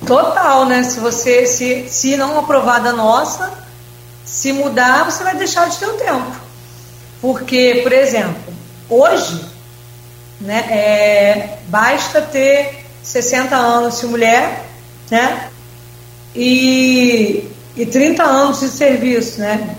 [0.07, 0.83] Total, né?
[0.83, 3.51] Se você, se, se não aprovada nossa,
[4.25, 6.31] se mudar, você vai deixar de ter o tempo.
[7.21, 8.53] Porque, por exemplo,
[8.89, 9.43] hoje,
[10.39, 14.65] né, é, basta ter 60 anos de mulher,
[15.09, 15.49] né?
[16.35, 19.75] E e 30 anos de serviço, né?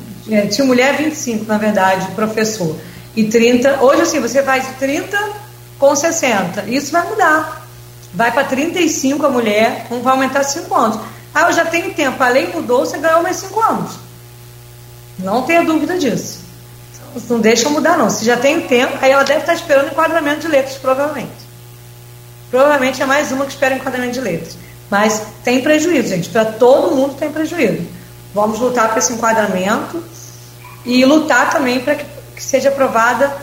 [0.50, 2.76] Tinha mulher 25, na verdade, professor.
[3.16, 5.18] E 30, hoje assim, você faz 30
[5.78, 6.62] com 60.
[6.68, 7.67] Isso vai mudar.
[8.12, 11.00] Vai para 35 a mulher, vai aumentar 5 anos.
[11.34, 13.92] Ah, eu já tenho tempo, a lei mudou, você ganhou mais 5 anos.
[15.18, 16.40] Não tenha dúvida disso.
[17.28, 18.08] Não deixa mudar, não.
[18.10, 21.48] Se já tem tempo, aí ela deve estar esperando enquadramento de letras, provavelmente.
[22.50, 24.56] Provavelmente é mais uma que espera enquadramento de letras.
[24.90, 26.28] Mas tem prejuízo, gente.
[26.28, 27.86] Para todo mundo tem prejuízo.
[28.32, 30.02] Vamos lutar para esse enquadramento
[30.84, 32.04] e lutar também para que,
[32.36, 33.36] que, seja aprovada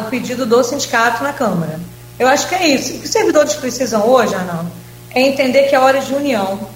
[0.00, 1.78] o pedido do sindicato na Câmara.
[2.22, 2.94] Eu acho que é isso.
[2.94, 4.70] O que os servidores precisam hoje, Arnaldo,
[5.12, 6.68] é entender que é hora de união,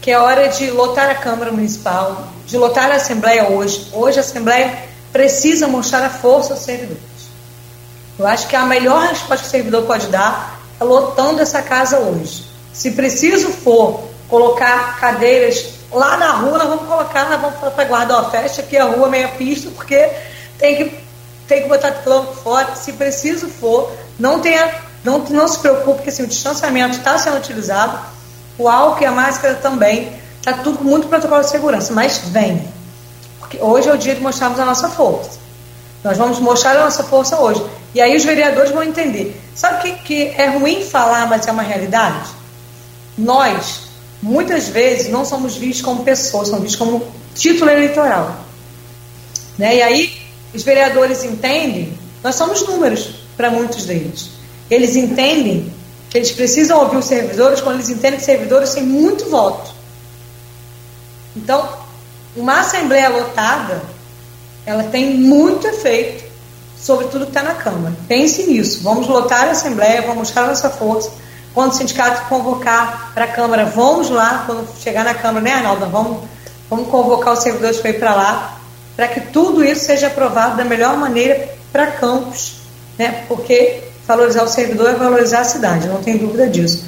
[0.00, 3.88] que é hora de lotar a Câmara Municipal, de lotar a Assembleia hoje.
[3.92, 4.72] Hoje a Assembleia
[5.12, 7.02] precisa mostrar a força aos servidores.
[8.16, 11.98] Eu acho que a melhor resposta que o servidor pode dar é lotando essa casa
[11.98, 12.44] hoje.
[12.72, 18.20] Se preciso for colocar cadeiras lá na rua, nós vamos colocar, nós vamos para guardar
[18.20, 20.08] a festa aqui a rua meia pista, porque
[20.56, 21.07] tem que,
[21.48, 22.76] tem que botar campo fora.
[22.76, 24.70] Se preciso for, não tenha,
[25.02, 27.98] não, não se preocupe, porque assim, o distanciamento está sendo utilizado,
[28.58, 32.68] o álcool e a máscara também, está tudo muito protocolo de segurança, mas vem.
[33.40, 35.38] Porque hoje é o dia de mostrarmos a nossa força.
[36.04, 37.64] Nós vamos mostrar a nossa força hoje.
[37.94, 39.40] E aí os vereadores vão entender.
[39.54, 42.28] Sabe o que, que é ruim falar, mas é uma realidade?
[43.16, 43.88] Nós,
[44.22, 47.04] muitas vezes, não somos vistos como pessoas, somos vistos como
[47.34, 48.36] título eleitoral.
[49.56, 49.76] Né?
[49.76, 54.30] E aí, os vereadores entendem, nós somos números para muitos deles.
[54.70, 55.72] Eles entendem
[56.10, 59.70] que eles precisam ouvir os servidores quando eles entendem que servidores têm muito voto.
[61.36, 61.68] Então,
[62.34, 63.82] uma assembleia lotada,
[64.64, 66.24] ela tem muito efeito
[66.80, 67.94] sobre tudo que está na Câmara.
[68.06, 68.82] Pense nisso.
[68.82, 71.10] Vamos lotar a assembleia, vamos mostrar nossa força
[71.58, 75.86] quando o sindicato convocar para a Câmara, vamos lá, quando chegar na Câmara, né, Arnaldo?
[75.86, 76.24] Vamos,
[76.70, 78.57] vamos convocar os servidores para ir para lá,
[78.98, 82.54] para que tudo isso seja aprovado da melhor maneira para Campos,
[82.98, 83.22] né?
[83.28, 86.84] Porque valorizar o servidor é valorizar a cidade, não tem dúvida disso.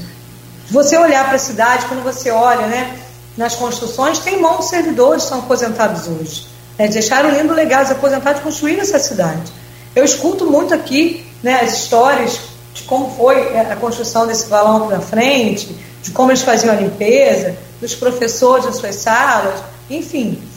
[0.73, 2.99] Você olhar para a cidade, quando você olha, né,
[3.37, 6.49] nas construções, tem bons servidores que são aposentados hoje.
[6.77, 6.89] Né?
[6.89, 9.53] Deixaram lindo legado, os aposentados construíram essa cidade.
[9.95, 12.41] Eu escuto muito aqui né, as histórias
[12.74, 17.55] de como foi a construção desse valão na frente, de como eles faziam a limpeza,
[17.81, 20.49] dos professores nas suas salas, enfim.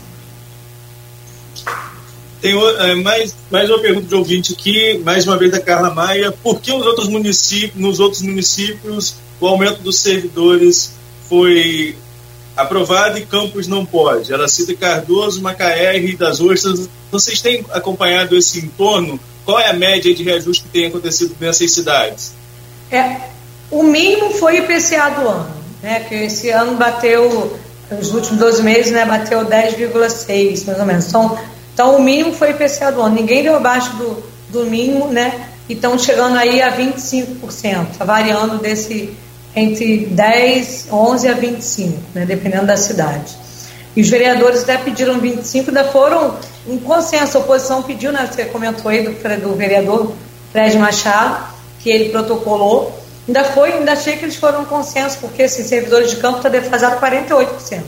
[2.40, 6.32] Tem é, mais, mais uma pergunta de ouvinte aqui, mais uma vez da Carla Maia.
[6.32, 10.94] Por que os outros municípios, nos outros municípios o aumento dos servidores
[11.28, 11.98] foi
[12.56, 14.32] aprovada e Campos não pode.
[14.32, 16.88] Ela cita Cardoso, Macaé e das Ostras.
[17.12, 19.20] Vocês têm acompanhado esse entorno?
[19.44, 22.34] Qual é a média de reajuste que tem acontecido nessas cidades?
[22.92, 23.18] É,
[23.72, 25.55] o mínimo foi IPCA do ano,
[25.86, 26.00] né?
[26.00, 27.56] Que esse ano bateu,
[27.92, 29.06] nos últimos 12 meses, né?
[29.06, 31.08] Bateu 10,6, mais ou menos.
[31.08, 31.38] Então,
[31.72, 33.14] então, o mínimo foi o IPCA do ano.
[33.14, 35.50] Ninguém deu abaixo do, do mínimo, né?
[35.70, 39.14] E estão chegando aí a 25%, tá variando desse
[39.56, 43.36] entre 10, 11 a 25, né, dependendo da cidade.
[43.96, 46.36] E os vereadores até pediram 25, ainda foram
[46.68, 47.38] um consenso.
[47.38, 50.14] A oposição pediu, né, você comentou aí do, do vereador
[50.52, 51.46] Fred Machado,
[51.80, 53.05] que ele protocolou.
[53.28, 56.50] Ainda foi, ainda achei que eles foram um consenso, porque assim, servidores de campo está
[56.50, 57.82] defasado 48%.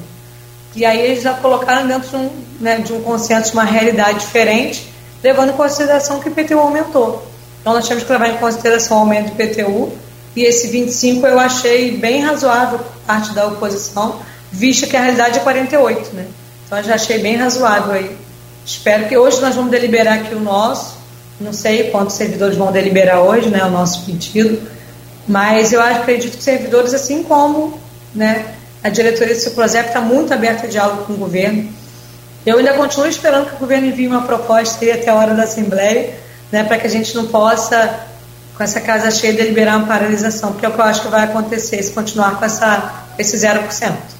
[0.75, 4.91] E aí eles já colocaram dentro de um, né, de um consenso, uma realidade diferente,
[5.23, 7.27] levando em consideração que o IPTU aumentou.
[7.61, 9.91] Então nós temos que levar em consideração o aumento do IPTU,
[10.35, 14.19] e esse 25 eu achei bem razoável por parte da oposição,
[14.51, 16.27] vista que a realidade é 48, né?
[16.65, 18.15] Então eu já achei bem razoável aí.
[18.65, 20.97] Espero que hoje nós vamos deliberar aqui o nosso,
[21.39, 24.61] não sei quantos servidores vão deliberar hoje, né, o nosso pedido,
[25.27, 27.79] mas eu acredito que servidores, assim como
[28.15, 31.69] né, a diretoria do Ciprozep está muito aberta a diálogo com o governo.
[32.45, 35.43] Eu ainda continuo esperando que o governo envie uma proposta aí até a hora da
[35.43, 36.17] Assembleia,
[36.51, 38.07] né, para que a gente não possa,
[38.55, 41.25] com essa casa cheia, deliberar uma paralisação, porque é o que eu acho que vai
[41.25, 44.17] acontecer se continuar com essa, esse 0%.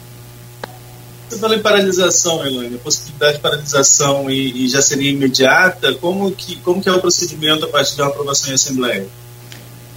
[1.30, 6.32] Você falou em paralisação, Elaine, a possibilidade de paralisação e, e, já seria imediata, como
[6.32, 9.08] que, como que é o procedimento a partir uma aprovação em Assembleia?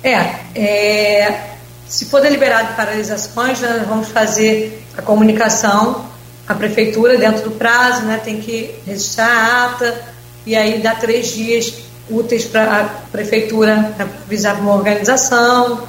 [0.03, 1.51] É, é
[1.91, 6.07] se for deliberado paralisações, nós vamos fazer a comunicação
[6.47, 10.05] à prefeitura dentro do prazo, né, tem que registrar a ata
[10.47, 11.75] e aí dá três dias
[12.09, 15.83] úteis para a prefeitura avisar uma organização.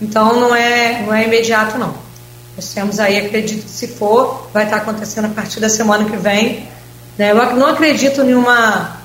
[0.00, 1.94] Então não é, não é imediato não.
[2.56, 6.16] Nós temos aí, acredito que se for, vai estar acontecendo a partir da semana que
[6.16, 6.68] vem.
[7.18, 7.30] Né?
[7.30, 8.96] Eu não acredito em uma,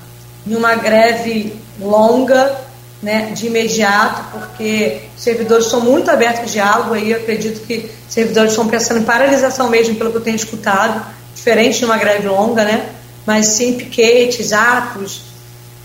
[0.46, 2.56] em uma greve longa,
[3.02, 8.68] né, de imediato, porque servidores estão muito abertos ao diálogo, aí acredito que servidores estão
[8.68, 12.90] pensando em paralisação mesmo, pelo que eu tenho escutado, diferente de uma greve longa, né,
[13.26, 15.22] mas sim piquetes, atos,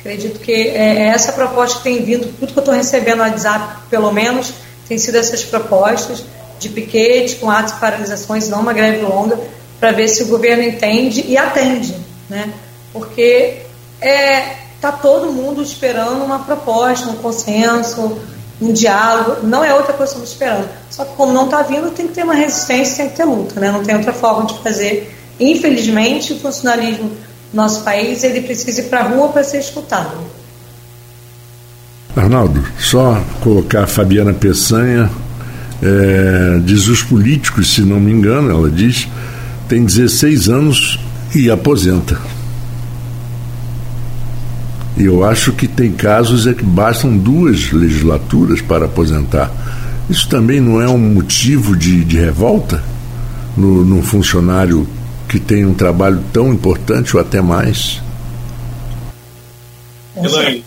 [0.01, 3.23] acredito que é, é essa proposta que tem vindo, tudo que eu estou recebendo no
[3.23, 4.53] WhatsApp, pelo menos,
[4.89, 6.25] tem sido essas propostas
[6.59, 9.39] de piquete, com atos e paralisações, não uma greve longa,
[9.79, 11.95] para ver se o governo entende e atende,
[12.29, 12.53] né,
[12.93, 13.63] porque
[14.01, 18.19] é, está todo mundo esperando uma proposta, um consenso,
[18.61, 19.47] um diálogo.
[19.47, 20.69] Não é outra coisa que estamos esperando.
[20.91, 23.59] Só que como não está vindo, tem que ter uma resistência, tem que ter luta,
[23.59, 23.73] né?
[23.73, 25.17] Não tem outra forma de fazer.
[25.41, 27.17] Infelizmente, o funcionalismo do
[27.57, 30.19] nosso país ele precisa ir para a rua para ser escutado.
[32.15, 35.11] Arnaldo, só colocar a Fabiana Peçanha,
[35.83, 39.09] é, diz os políticos, se não me engano, ela diz,
[39.67, 41.01] tem 16 anos
[41.35, 42.34] e aposenta.
[44.97, 49.51] E eu acho que tem casos é que bastam duas legislaturas para aposentar.
[50.09, 52.83] Isso também não é um motivo de, de revolta
[53.57, 54.87] no, num funcionário
[55.29, 58.01] que tem um trabalho tão importante ou até mais?
[60.17, 60.65] Elaine.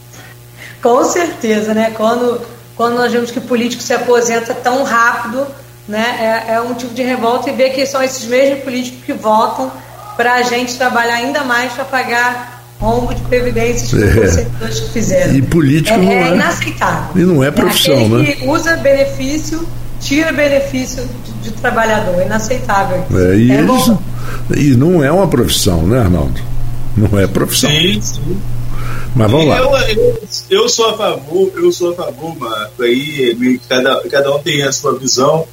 [0.82, 1.92] Com certeza, né?
[1.96, 2.42] Quando,
[2.76, 5.48] quando nós vemos que o político se aposenta tão rápido,
[5.88, 6.46] né?
[6.50, 9.72] É, é um motivo de revolta e ver que são esses mesmos políticos que votam
[10.18, 14.24] para a gente trabalhar ainda mais para pagar rombo de previdências que é.
[14.26, 15.36] os servidores fizeram.
[15.36, 17.22] E político é, não é, é inaceitável.
[17.22, 18.32] E não é profissão, é né?
[18.32, 19.68] que usa benefício,
[20.00, 22.22] tira benefício de, de trabalhador.
[22.22, 23.06] É inaceitável.
[23.12, 23.92] É, e, é eles,
[24.56, 26.40] e não é uma profissão, né, Arnaldo?
[26.96, 27.70] Não é profissão.
[27.70, 28.38] Sim, sim.
[29.16, 29.58] Mas vamos lá.
[29.58, 34.40] Eu, eu, eu, sou a favor, eu sou a favor, Marco, aí cada, cada um
[34.40, 35.48] tem a sua visão.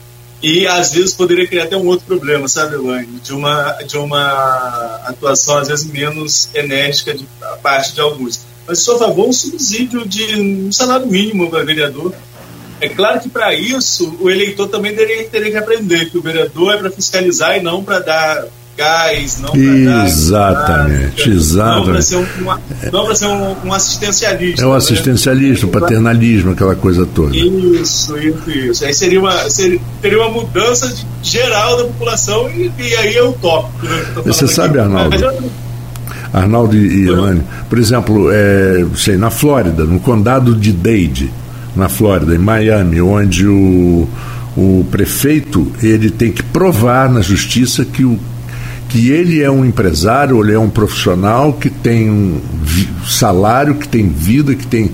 [0.45, 3.19] E às vezes poderia criar até um outro problema, sabe, Elaine?
[3.19, 8.43] De uma, de uma atuação às vezes menos enérgica de, a parte de alguns.
[8.69, 12.13] Mas a favor um subsídio de um salário mínimo para vereador.
[12.79, 16.75] É claro que para isso o eleitor também teria, teria que aprender que o vereador
[16.75, 18.45] é para fiscalizar e não para dar
[18.77, 21.87] gás, não para Exatamente, exatamente.
[21.87, 24.63] Não para ser, um, ser um, um, assistencialista.
[24.63, 25.77] É o assistencialismo, né?
[25.77, 27.37] o paternalismo, aquela coisa toda.
[27.37, 28.85] Isso, isso, isso.
[28.85, 33.23] Aí seria uma, seria, teria uma mudança de, geral da população e, e aí é
[33.23, 33.87] utópico.
[33.87, 34.89] Né, Você sabe, aqui.
[34.89, 35.53] Arnaldo?
[36.33, 41.33] Arnaldo e Elaine, por exemplo, é, sei, na Flórida, no condado de Dade,
[41.77, 44.09] na Flórida, em Miami, onde o,
[44.57, 48.19] o prefeito ele tem que provar na justiça que o
[48.95, 52.41] que ele é um empresário, ele é um profissional que tem um
[53.05, 54.89] salário, que tem vida, que tem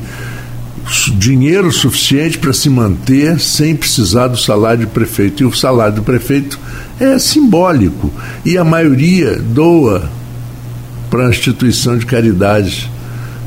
[1.19, 5.43] dinheiro suficiente para se manter sem precisar do salário de prefeito.
[5.43, 6.59] E o salário do prefeito
[6.99, 8.11] é simbólico.
[8.43, 10.09] E a maioria doa
[11.11, 12.91] para a instituição de caridade.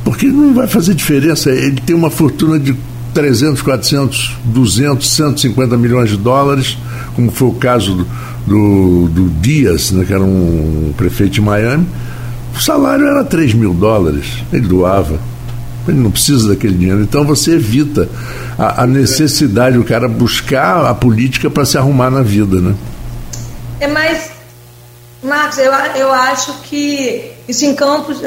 [0.06, 1.50] Porque não vai fazer diferença.
[1.50, 2.76] Ele tem uma fortuna de
[3.12, 6.78] 300, 400, 200, 150 milhões de dólares,
[7.16, 8.08] como foi o caso do
[8.46, 11.88] do, do Dias, né, que era um prefeito de Miami,
[12.56, 15.20] o salário era 3 mil dólares, ele doava.
[15.88, 17.02] Ele não precisa daquele dinheiro.
[17.02, 18.08] Então você evita
[18.58, 22.74] a, a necessidade do cara buscar a política para se arrumar na vida, né?
[23.82, 24.32] É mais,
[25.22, 28.22] Marcos, eu, eu acho que isso em Campos,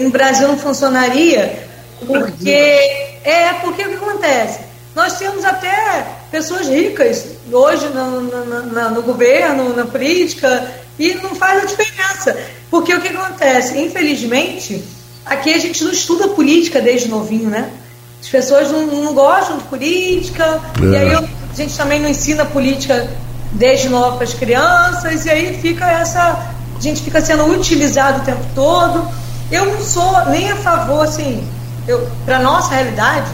[0.00, 1.66] no Brasil não funcionaria,
[2.06, 4.60] porque é porque o que acontece?
[4.94, 11.62] Nós temos até pessoas ricas hoje no, no, no, governo, na política, e não faz
[11.62, 12.36] a diferença.
[12.68, 13.78] Porque o que acontece?
[13.78, 14.82] Infelizmente,
[15.24, 17.70] aqui a gente não estuda política desde novinho, né?
[18.20, 20.84] As pessoas não, não gostam de política, é.
[20.84, 23.08] e aí a gente também não ensina política
[23.52, 26.52] desde novo para as crianças, e aí fica essa.
[26.76, 29.08] A gente fica sendo utilizado o tempo todo.
[29.52, 31.48] Eu não sou nem a favor, assim,
[32.24, 33.30] para nossa realidade,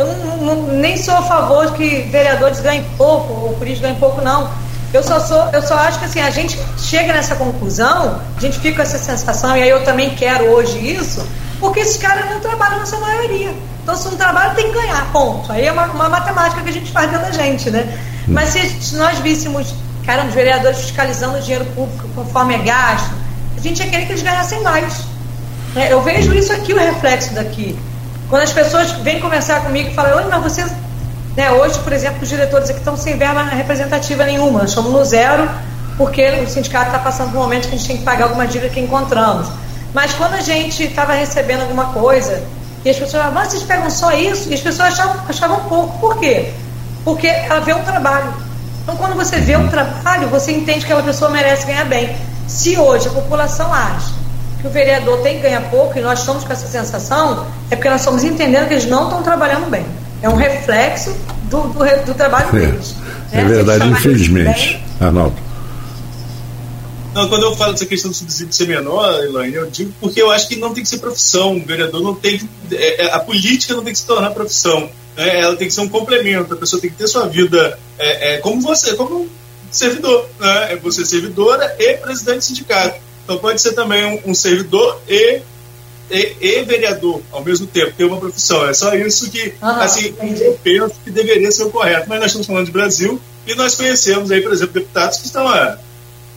[0.00, 3.98] eu não, não, nem sou a favor de que vereadores ganhem pouco, ou políticos ganhem
[3.98, 4.50] pouco, não.
[4.92, 8.58] Eu só, sou, eu só acho que assim, a gente chega nessa conclusão, a gente
[8.58, 11.24] fica com essa sensação, e aí eu também quero hoje isso,
[11.60, 13.54] porque esses caras não trabalham na sua maioria.
[13.82, 15.50] Então, se não trabalha, tem que ganhar, ponto.
[15.52, 17.98] Aí é uma, uma matemática que a gente faz dentro da gente, né?
[18.26, 19.74] Mas se, se nós víssemos,
[20.04, 23.10] cara, os vereadores fiscalizando o dinheiro público conforme é gasto,
[23.56, 25.04] a gente ia querer que eles ganhassem mais.
[25.76, 27.78] É, eu vejo isso aqui, o reflexo daqui.
[28.30, 30.64] Quando as pessoas vêm conversar comigo e falam, mas você.
[31.36, 35.04] Né, hoje, por exemplo, os diretores aqui estão sem verba representativa nenhuma, nós estamos no
[35.04, 35.48] zero,
[35.96, 38.46] porque o sindicato está passando por um momento que a gente tem que pagar alguma
[38.46, 39.48] dívida que encontramos.
[39.92, 42.42] Mas quando a gente estava recebendo alguma coisa,
[42.84, 45.98] e as pessoas falavam, vocês pegam só isso, e as pessoas achavam, achavam pouco.
[45.98, 46.52] Por quê?
[47.04, 48.32] Porque ela vê um trabalho.
[48.82, 52.16] Então, quando você vê um trabalho, você entende que aquela pessoa merece ganhar bem.
[52.46, 54.19] Se hoje a população acha
[54.60, 57.88] que o vereador tem que ganhar pouco e nós estamos com essa sensação, é porque
[57.88, 59.84] nós estamos entendendo que eles não estão trabalhando bem.
[60.22, 61.14] É um reflexo
[61.44, 62.94] do, do, do trabalho é, deles.
[63.32, 64.82] É, é verdade, infelizmente.
[65.00, 65.50] Arnaldo.
[67.14, 70.30] Não, quando eu falo dessa questão do subsídio ser menor, Elaine, eu digo porque eu
[70.30, 71.56] acho que não tem que ser profissão.
[71.56, 72.48] O vereador não tem que.
[72.72, 74.88] É, é a política não tem que se tornar profissão.
[75.16, 75.40] Né?
[75.40, 76.54] Ela tem que ser um complemento.
[76.54, 79.28] A pessoa tem que ter sua vida é, é como você, como
[79.72, 80.28] servidor.
[80.38, 80.72] Né?
[80.72, 83.00] É você servidora e presidente do sindicato.
[83.24, 85.40] Então pode ser também um, um servidor e,
[86.10, 88.68] e, e, vereador ao mesmo tempo, ter uma profissão.
[88.68, 92.08] É só isso que ah, assim, eu penso que deveria ser o correto.
[92.08, 95.54] Mas nós estamos falando de Brasil e nós conhecemos aí, por exemplo, deputados que estão
[95.54, 95.78] é,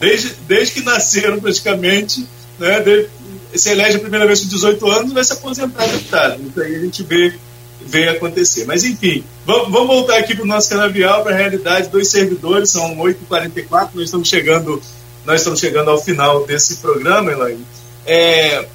[0.00, 2.26] desde, desde que nasceram praticamente,
[2.58, 3.08] né, de,
[3.54, 6.42] se elege a primeira vez com 18 anos vai se aposentar deputado.
[6.42, 7.34] Isso aí a gente vê,
[7.80, 8.64] vê acontecer.
[8.64, 11.88] Mas enfim, vamos, vamos voltar aqui para o nosso canavial, para a realidade.
[11.88, 14.82] Dois servidores, são 8h44, nós estamos chegando
[15.24, 17.64] nós estamos chegando ao final desse programa, Elaine.
[18.06, 18.66] É,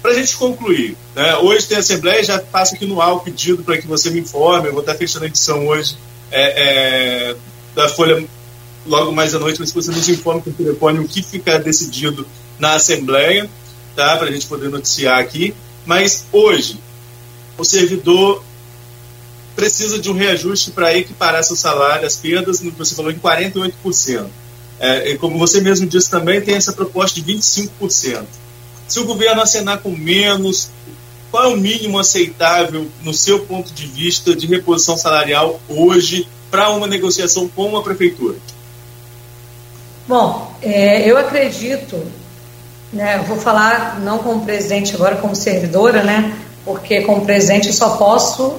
[0.00, 3.64] para a gente concluir, né, hoje tem Assembleia, já passo aqui no ar o pedido
[3.64, 5.96] para que você me informe, eu vou estar fechando a edição hoje
[6.30, 7.36] é, é,
[7.74, 8.26] da Folha
[8.86, 12.26] logo mais à noite, mas que você nos informe por telefone o que fica decidido
[12.58, 13.50] na Assembleia,
[13.94, 15.54] tá, para a gente poder noticiar aqui.
[15.84, 16.78] Mas hoje,
[17.58, 18.44] o servidor
[19.54, 24.26] precisa de um reajuste para equiparar seu salário, as perdas, você falou, em 48%.
[24.78, 28.24] É, e como você mesmo disse também, tem essa proposta de 25%.
[28.86, 30.70] Se o governo acenar com menos,
[31.30, 36.70] qual é o mínimo aceitável, no seu ponto de vista, de reposição salarial hoje para
[36.70, 38.36] uma negociação com a prefeitura?
[40.06, 42.00] Bom, é, eu acredito,
[42.92, 47.96] né, vou falar não como presidente agora, como servidora, né, porque como presidente eu só
[47.96, 48.56] posso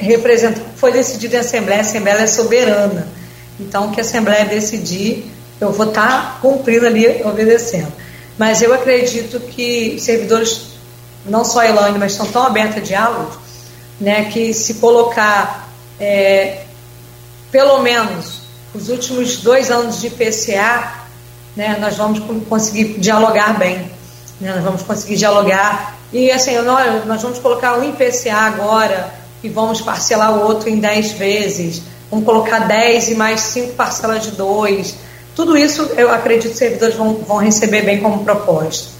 [0.00, 0.62] representar.
[0.76, 3.21] Foi decidido em Assembleia, a Assembleia é soberana.
[3.62, 5.30] Então, o que a Assembleia decidir,
[5.60, 7.92] eu vou estar tá cumprindo ali, obedecendo.
[8.36, 10.62] Mas eu acredito que servidores,
[11.24, 13.30] não só a Elaine, mas estão tão abertos a diálogo,
[14.00, 15.68] né, que se colocar
[16.00, 16.64] é,
[17.50, 18.40] pelo menos
[18.74, 20.94] os últimos dois anos de IPCA,
[21.54, 23.90] né, nós vamos conseguir dialogar bem.
[24.40, 25.96] Né, nós vamos conseguir dialogar.
[26.12, 30.78] E assim, nós, nós vamos colocar um IPCA agora e vamos parcelar o outro em
[30.78, 31.82] 10 vezes
[32.12, 34.94] vamos colocar 10 e mais 5 parcelas de 2.
[35.34, 38.90] Tudo isso eu acredito que os servidores vão, vão receber bem como proposta.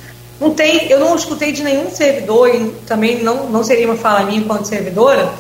[0.40, 4.22] Não tem, eu não escutei de nenhum servidor, e também não, não seria uma fala
[4.22, 5.30] minha enquanto servidora,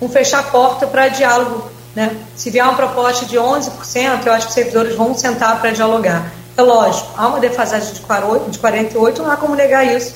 [0.00, 1.70] um fechar a porta para diálogo.
[1.94, 2.16] Né?
[2.36, 6.32] Se vier uma proposta de 11%, eu acho que os servidores vão sentar para dialogar.
[6.56, 10.14] É lógico, há uma defasagem de 48, não há como negar isso,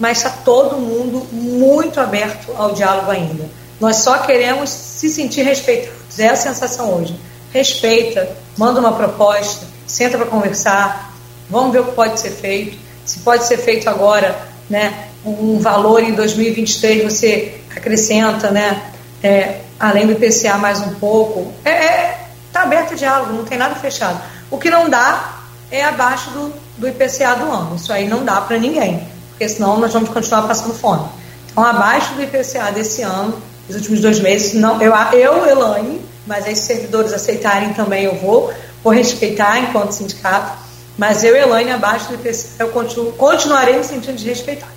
[0.00, 3.48] mas está todo mundo muito aberto ao diálogo ainda.
[3.80, 7.18] Nós só queremos se sentir respeitados é a sensação hoje.
[7.52, 11.12] Respeita, manda uma proposta, senta para conversar,
[11.48, 12.78] vamos ver o que pode ser feito.
[13.04, 14.36] Se pode ser feito agora,
[14.68, 18.82] né, um valor em 2023 você acrescenta, né,
[19.22, 21.52] é, além do IPCA mais um pouco.
[21.64, 24.20] É, é, tá aberto o diálogo, não tem nada fechado.
[24.50, 27.76] O que não dá é abaixo do, do IPCA do ano.
[27.76, 31.08] Isso aí não dá para ninguém, porque senão nós vamos continuar passando fome.
[31.50, 34.54] Então, abaixo do IPCA desse ano, nos últimos dois meses.
[34.54, 39.92] Não, eu, eu, Elaine, mas aí se servidores aceitarem também eu vou, vou respeitar enquanto
[39.92, 40.52] sindicato,
[40.96, 44.72] mas eu, Elaine, abaixo do IPC, eu continuo, continuarei me sentindo desrespeitado.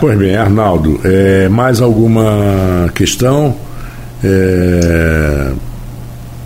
[0.00, 3.54] Pois bem, Arnaldo, é, mais alguma questão?
[4.24, 5.52] É,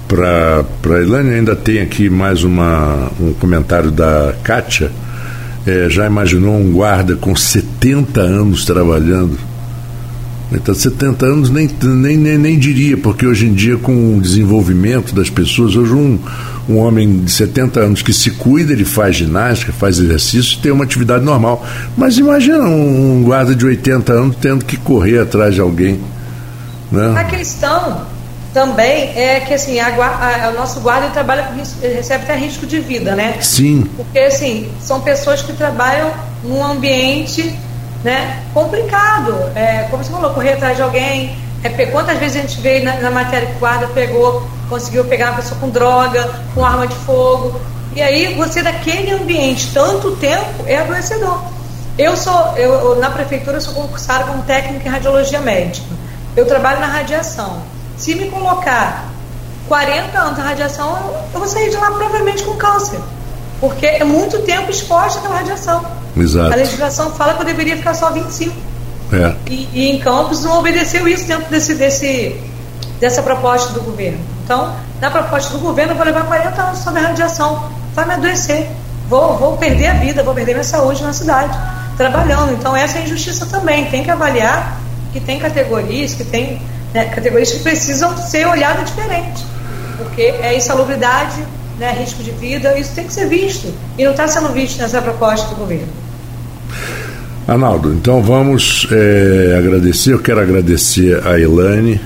[0.08, 0.64] Para
[0.96, 4.90] a Elaine, ainda tem aqui mais uma, um comentário da Kátia.
[5.66, 9.38] É, já imaginou um guarda com 70 anos trabalhando?
[10.56, 15.14] Então, 70 anos nem, nem, nem, nem, diria, porque hoje em dia, com o desenvolvimento
[15.14, 16.18] das pessoas, hoje um,
[16.68, 20.84] um homem de 70 anos que se cuida, ele faz ginástica, faz exercício, tem uma
[20.84, 21.64] atividade normal.
[21.96, 26.00] Mas imagina um guarda de 80 anos tendo que correr atrás de alguém.
[26.90, 27.14] Né?
[27.16, 28.06] A questão
[28.52, 31.50] também é que assim, a, a, o nosso guarda trabalha
[31.80, 33.38] recebe até risco de vida, né?
[33.40, 33.88] Sim.
[33.96, 36.12] Porque assim, são pessoas que trabalham
[36.44, 37.54] num ambiente
[38.04, 39.50] né, complicado.
[39.54, 41.36] É, como você falou, correr atrás de alguém.
[41.62, 45.36] É, quantas vezes a gente vê na, na matéria que guarda pegou, conseguiu pegar uma
[45.36, 47.60] pessoa com droga, com arma de fogo.
[47.94, 51.42] E aí você daquele ambiente tanto tempo é adoecedor.
[51.98, 55.86] Eu sou, eu, eu na prefeitura sou concursada como técnica em radiologia médica.
[56.34, 57.62] Eu trabalho na radiação.
[57.98, 59.12] Se me colocar
[59.68, 62.98] 40 anos na radiação, eu vou sair de lá provavelmente com câncer.
[63.60, 65.84] Porque é muito tempo exposto àquela radiação.
[66.16, 66.52] Exato.
[66.52, 68.54] A legislação fala que eu deveria ficar só 25.
[69.12, 69.34] É.
[69.46, 72.40] E, e em Campos não obedeceu isso dentro desse, desse,
[72.98, 74.18] dessa proposta do governo.
[74.44, 77.70] Então, na proposta do governo, eu vou levar 40 anos sobre a radiação.
[77.94, 78.68] Vai me adoecer.
[79.08, 81.56] Vou, vou perder a vida, vou perder minha saúde na cidade,
[81.96, 82.52] trabalhando.
[82.52, 83.86] Então, essa é a injustiça também.
[83.86, 84.80] Tem que avaliar
[85.12, 86.62] que tem categorias, que tem
[86.94, 89.44] né, categorias que precisam ser olhadas diferente.
[89.98, 91.44] Porque é insalubridade,
[91.78, 93.72] né, risco de vida, isso tem que ser visto.
[93.98, 96.01] E não está sendo visto nessa proposta do governo.
[97.46, 102.00] Arnaldo, então vamos é, agradecer, eu quero agradecer a Elane,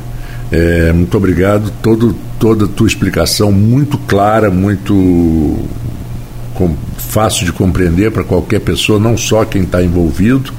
[0.51, 5.59] é, muito obrigado, Todo, toda a tua explicação muito clara, muito
[6.55, 10.53] com, fácil de compreender para qualquer pessoa, não só quem está envolvido,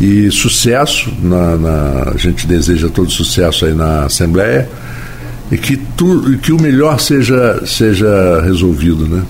[0.00, 4.68] e sucesso, na, na, a gente deseja todo sucesso aí na Assembleia,
[5.50, 9.22] e que, tu, que o melhor seja, seja resolvido, né?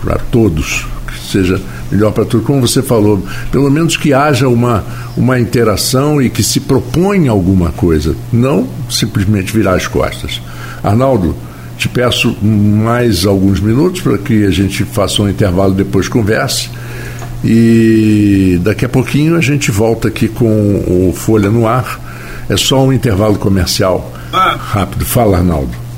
[0.00, 0.86] Para todos,
[1.32, 1.60] seja
[1.90, 2.44] melhor para tudo.
[2.44, 4.84] Como você falou, pelo menos que haja uma,
[5.16, 10.40] uma interação e que se proponha alguma coisa, não simplesmente virar as costas.
[10.82, 11.34] Arnaldo,
[11.76, 16.70] te peço mais alguns minutos para que a gente faça um intervalo depois converse.
[17.44, 22.00] E daqui a pouquinho a gente volta aqui com o Folha no Ar.
[22.48, 25.04] É só um intervalo comercial rápido.
[25.04, 25.91] Fala, Arnaldo.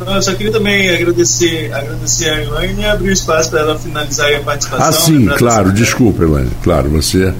[0.00, 4.40] Eu só queria também agradecer, agradecer a Elaine e abrir espaço para ela finalizar a
[4.40, 4.88] participação.
[4.88, 6.50] Ah, sim, claro, desculpa, Elaine.
[6.62, 7.32] Claro, você.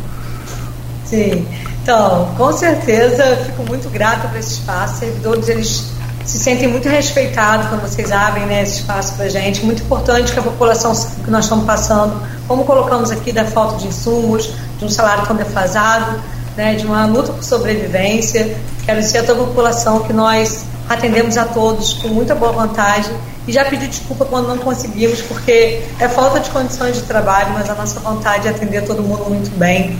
[1.05, 1.47] Sim,
[1.83, 5.01] então, com certeza, fico muito grata por esse espaço.
[5.01, 5.85] Servidores, eles
[6.25, 9.65] se sentem muito respeitados quando vocês abrem né, esse espaço para a gente.
[9.65, 13.89] Muito importante que a população que nós estamos passando, como colocamos aqui, da falta de
[13.89, 16.21] insumos, de um salário tão defasado,
[16.57, 18.57] né, de uma luta por sobrevivência.
[18.87, 23.11] Quero dizer a toda a população que nós atendemos a todos com muita boa vontade
[23.47, 27.69] e já pedi desculpa quando não conseguimos, porque é falta de condições de trabalho, mas
[27.69, 29.99] a nossa vontade é atender todo mundo muito bem.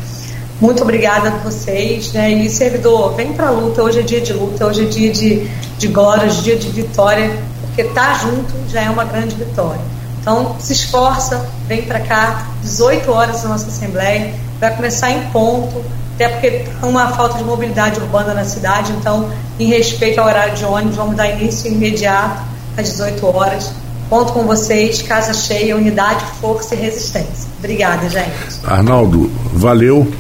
[0.61, 2.31] Muito obrigada a vocês, né?
[2.31, 3.83] E servidor, vem para a luta.
[3.83, 5.47] Hoje é dia de luta, hoje é dia de,
[5.79, 9.35] de glória, hoje é dia de vitória, porque estar tá junto já é uma grande
[9.35, 9.81] vitória.
[10.21, 15.85] Então, se esforça, vem para cá, 18 horas na nossa Assembleia, vai começar em ponto,
[16.15, 19.29] até porque há uma falta de mobilidade urbana na cidade, então,
[19.59, 22.41] em respeito ao horário de ônibus, vamos dar início imediato
[22.77, 23.73] às 18 horas.
[24.09, 27.49] Conto com vocês, casa cheia, unidade, força e resistência.
[27.59, 28.31] Obrigada, gente.
[28.63, 30.11] Arnaldo, valeu.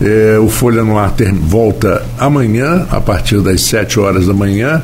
[0.00, 1.12] É, o Folha no Ar
[1.42, 4.82] volta amanhã, a partir das 7 horas da manhã.